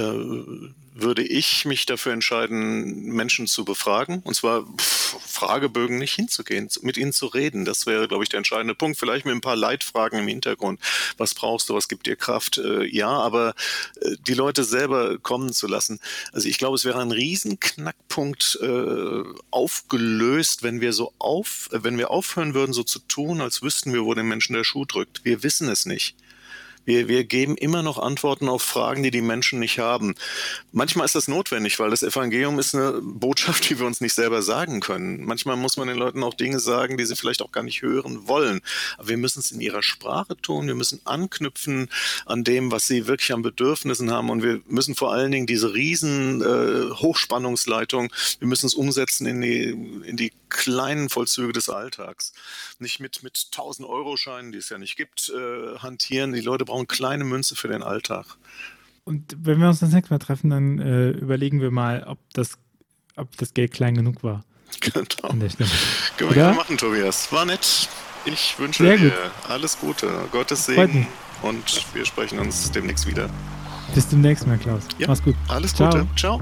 würde 0.97 1.23
ich 1.23 1.65
mich 1.65 1.85
dafür 1.85 2.13
entscheiden, 2.13 3.11
Menschen 3.13 3.47
zu 3.47 3.65
befragen 3.65 4.21
und 4.23 4.35
zwar 4.35 4.63
pff, 4.63 4.95
Fragebögen 5.19 5.97
nicht 5.97 6.13
hinzugehen, 6.13 6.69
mit 6.81 6.97
ihnen 6.97 7.13
zu 7.13 7.27
reden. 7.27 7.65
Das 7.65 7.85
wäre, 7.85 8.07
glaube 8.07 8.23
ich, 8.23 8.29
der 8.29 8.37
entscheidende 8.37 8.75
Punkt. 8.75 8.97
Vielleicht 8.97 9.25
mit 9.25 9.35
ein 9.35 9.41
paar 9.41 9.55
Leitfragen 9.55 10.19
im 10.19 10.27
Hintergrund. 10.27 10.79
Was 11.17 11.33
brauchst 11.33 11.69
du? 11.69 11.75
Was 11.75 11.87
gibt 11.87 12.07
dir 12.07 12.15
Kraft? 12.15 12.57
Äh, 12.57 12.85
ja, 12.85 13.09
aber 13.09 13.53
äh, 14.01 14.15
die 14.27 14.33
Leute 14.33 14.63
selber 14.63 15.17
kommen 15.19 15.53
zu 15.53 15.67
lassen. 15.67 15.99
Also 16.31 16.47
ich 16.47 16.57
glaube, 16.57 16.75
es 16.75 16.85
wäre 16.85 17.01
ein 17.01 17.11
Riesenknackpunkt 17.11 18.59
äh, 18.61 19.23
aufgelöst, 19.51 20.63
wenn 20.63 20.81
wir 20.81 20.93
so 20.93 21.13
auf, 21.19 21.69
wenn 21.71 21.97
wir 21.97 22.11
aufhören 22.15 22.53
würden, 22.53 22.73
so 22.73 22.83
zu 22.83 22.99
tun, 22.99 23.41
als 23.41 23.61
wüssten 23.61 23.93
wir, 23.93 24.05
wo 24.05 24.13
den 24.13 24.27
Menschen 24.27 24.53
der 24.53 24.63
Schuh 24.63 24.85
drückt. 24.85 25.25
Wir 25.25 25.43
wissen 25.43 25.67
es 25.69 25.85
nicht. 25.85 26.15
Wir, 26.85 27.07
wir 27.07 27.23
geben 27.23 27.57
immer 27.57 27.81
noch 27.81 27.97
Antworten 27.97 28.47
auf 28.47 28.61
Fragen, 28.61 29.03
die 29.03 29.11
die 29.11 29.21
Menschen 29.21 29.59
nicht 29.59 29.79
haben. 29.79 30.15
Manchmal 30.71 31.05
ist 31.05 31.15
das 31.15 31.27
notwendig, 31.27 31.79
weil 31.79 31.89
das 31.89 32.03
Evangelium 32.03 32.59
ist 32.59 32.75
eine 32.75 33.01
Botschaft, 33.01 33.69
die 33.69 33.79
wir 33.79 33.87
uns 33.87 34.01
nicht 34.01 34.13
selber 34.13 34.41
sagen 34.43 34.79
können. 34.79 35.25
Manchmal 35.25 35.57
muss 35.57 35.77
man 35.77 35.87
den 35.87 35.97
Leuten 35.97 36.23
auch 36.23 36.35
Dinge 36.35 36.59
sagen, 36.59 36.97
die 36.97 37.05
sie 37.05 37.15
vielleicht 37.15 37.41
auch 37.41 37.51
gar 37.51 37.63
nicht 37.63 37.81
hören 37.81 38.27
wollen. 38.27 38.61
Aber 38.97 39.09
wir 39.09 39.17
müssen 39.17 39.39
es 39.39 39.51
in 39.51 39.61
ihrer 39.61 39.81
Sprache 39.81 40.37
tun. 40.37 40.67
Wir 40.67 40.75
müssen 40.75 41.01
anknüpfen 41.05 41.89
an 42.25 42.43
dem, 42.43 42.71
was 42.71 42.85
sie 42.85 43.07
wirklich 43.07 43.33
an 43.33 43.41
Bedürfnissen 43.41 44.11
haben. 44.11 44.29
Und 44.29 44.43
wir 44.43 44.61
müssen 44.67 44.95
vor 44.95 45.11
allen 45.11 45.31
Dingen 45.31 45.47
diese 45.47 45.73
riesen 45.73 46.41
äh, 46.41 46.93
Hochspannungsleitung, 46.93 48.13
wir 48.39 48.47
müssen 48.47 48.67
es 48.67 48.75
umsetzen 48.75 49.25
in 49.25 49.41
die, 49.41 49.63
in 50.07 50.17
die 50.17 50.31
kleinen 50.55 51.09
Vollzüge 51.09 51.53
des 51.53 51.69
Alltags. 51.69 52.33
Nicht 52.79 52.99
mit, 52.99 53.23
mit 53.23 53.35
1000-Euro-Scheinen, 53.35 54.51
die 54.51 54.57
es 54.57 54.69
ja 54.69 54.77
nicht 54.77 54.95
gibt, 54.95 55.29
äh, 55.29 55.77
hantieren. 55.79 56.33
Die 56.33 56.41
Leute 56.41 56.65
brauchen 56.65 56.87
kleine 56.87 57.23
Münze 57.23 57.55
für 57.55 57.67
den 57.67 57.83
Alltag. 57.83 58.25
Und 59.03 59.35
wenn 59.39 59.59
wir 59.59 59.67
uns 59.67 59.79
das 59.79 59.91
nächste 59.91 60.13
Mal 60.13 60.19
treffen, 60.19 60.49
dann 60.49 60.79
äh, 60.79 61.09
überlegen 61.11 61.61
wir 61.61 61.71
mal, 61.71 62.03
ob 62.07 62.17
das, 62.33 62.57
ob 63.15 63.35
das 63.37 63.53
Geld 63.53 63.71
klein 63.71 63.95
genug 63.95 64.23
war. 64.23 64.43
Genau. 64.81 65.29
Können 66.17 66.35
wir 66.35 66.53
machen, 66.53 66.77
Tobias. 66.77 67.31
War 67.31 67.45
nett. 67.45 67.87
Ich 68.25 68.57
wünsche 68.57 68.83
Sehr 68.83 68.97
dir 68.97 69.09
gut. 69.09 69.49
alles 69.49 69.79
Gute, 69.79 70.11
Gottes 70.31 70.65
Segen 70.65 71.07
und 71.43 71.85
wir 71.93 72.05
sprechen 72.05 72.39
uns 72.39 72.71
demnächst 72.71 73.07
wieder. 73.07 73.29
Bis 73.93 74.09
zum 74.09 74.21
nächsten 74.21 74.49
Mal, 74.49 74.57
Klaus. 74.57 74.83
Ja, 74.97 75.07
Mach's 75.07 75.23
gut. 75.23 75.35
Alles 75.47 75.75
Gute. 75.75 76.07
Ciao. 76.15 76.41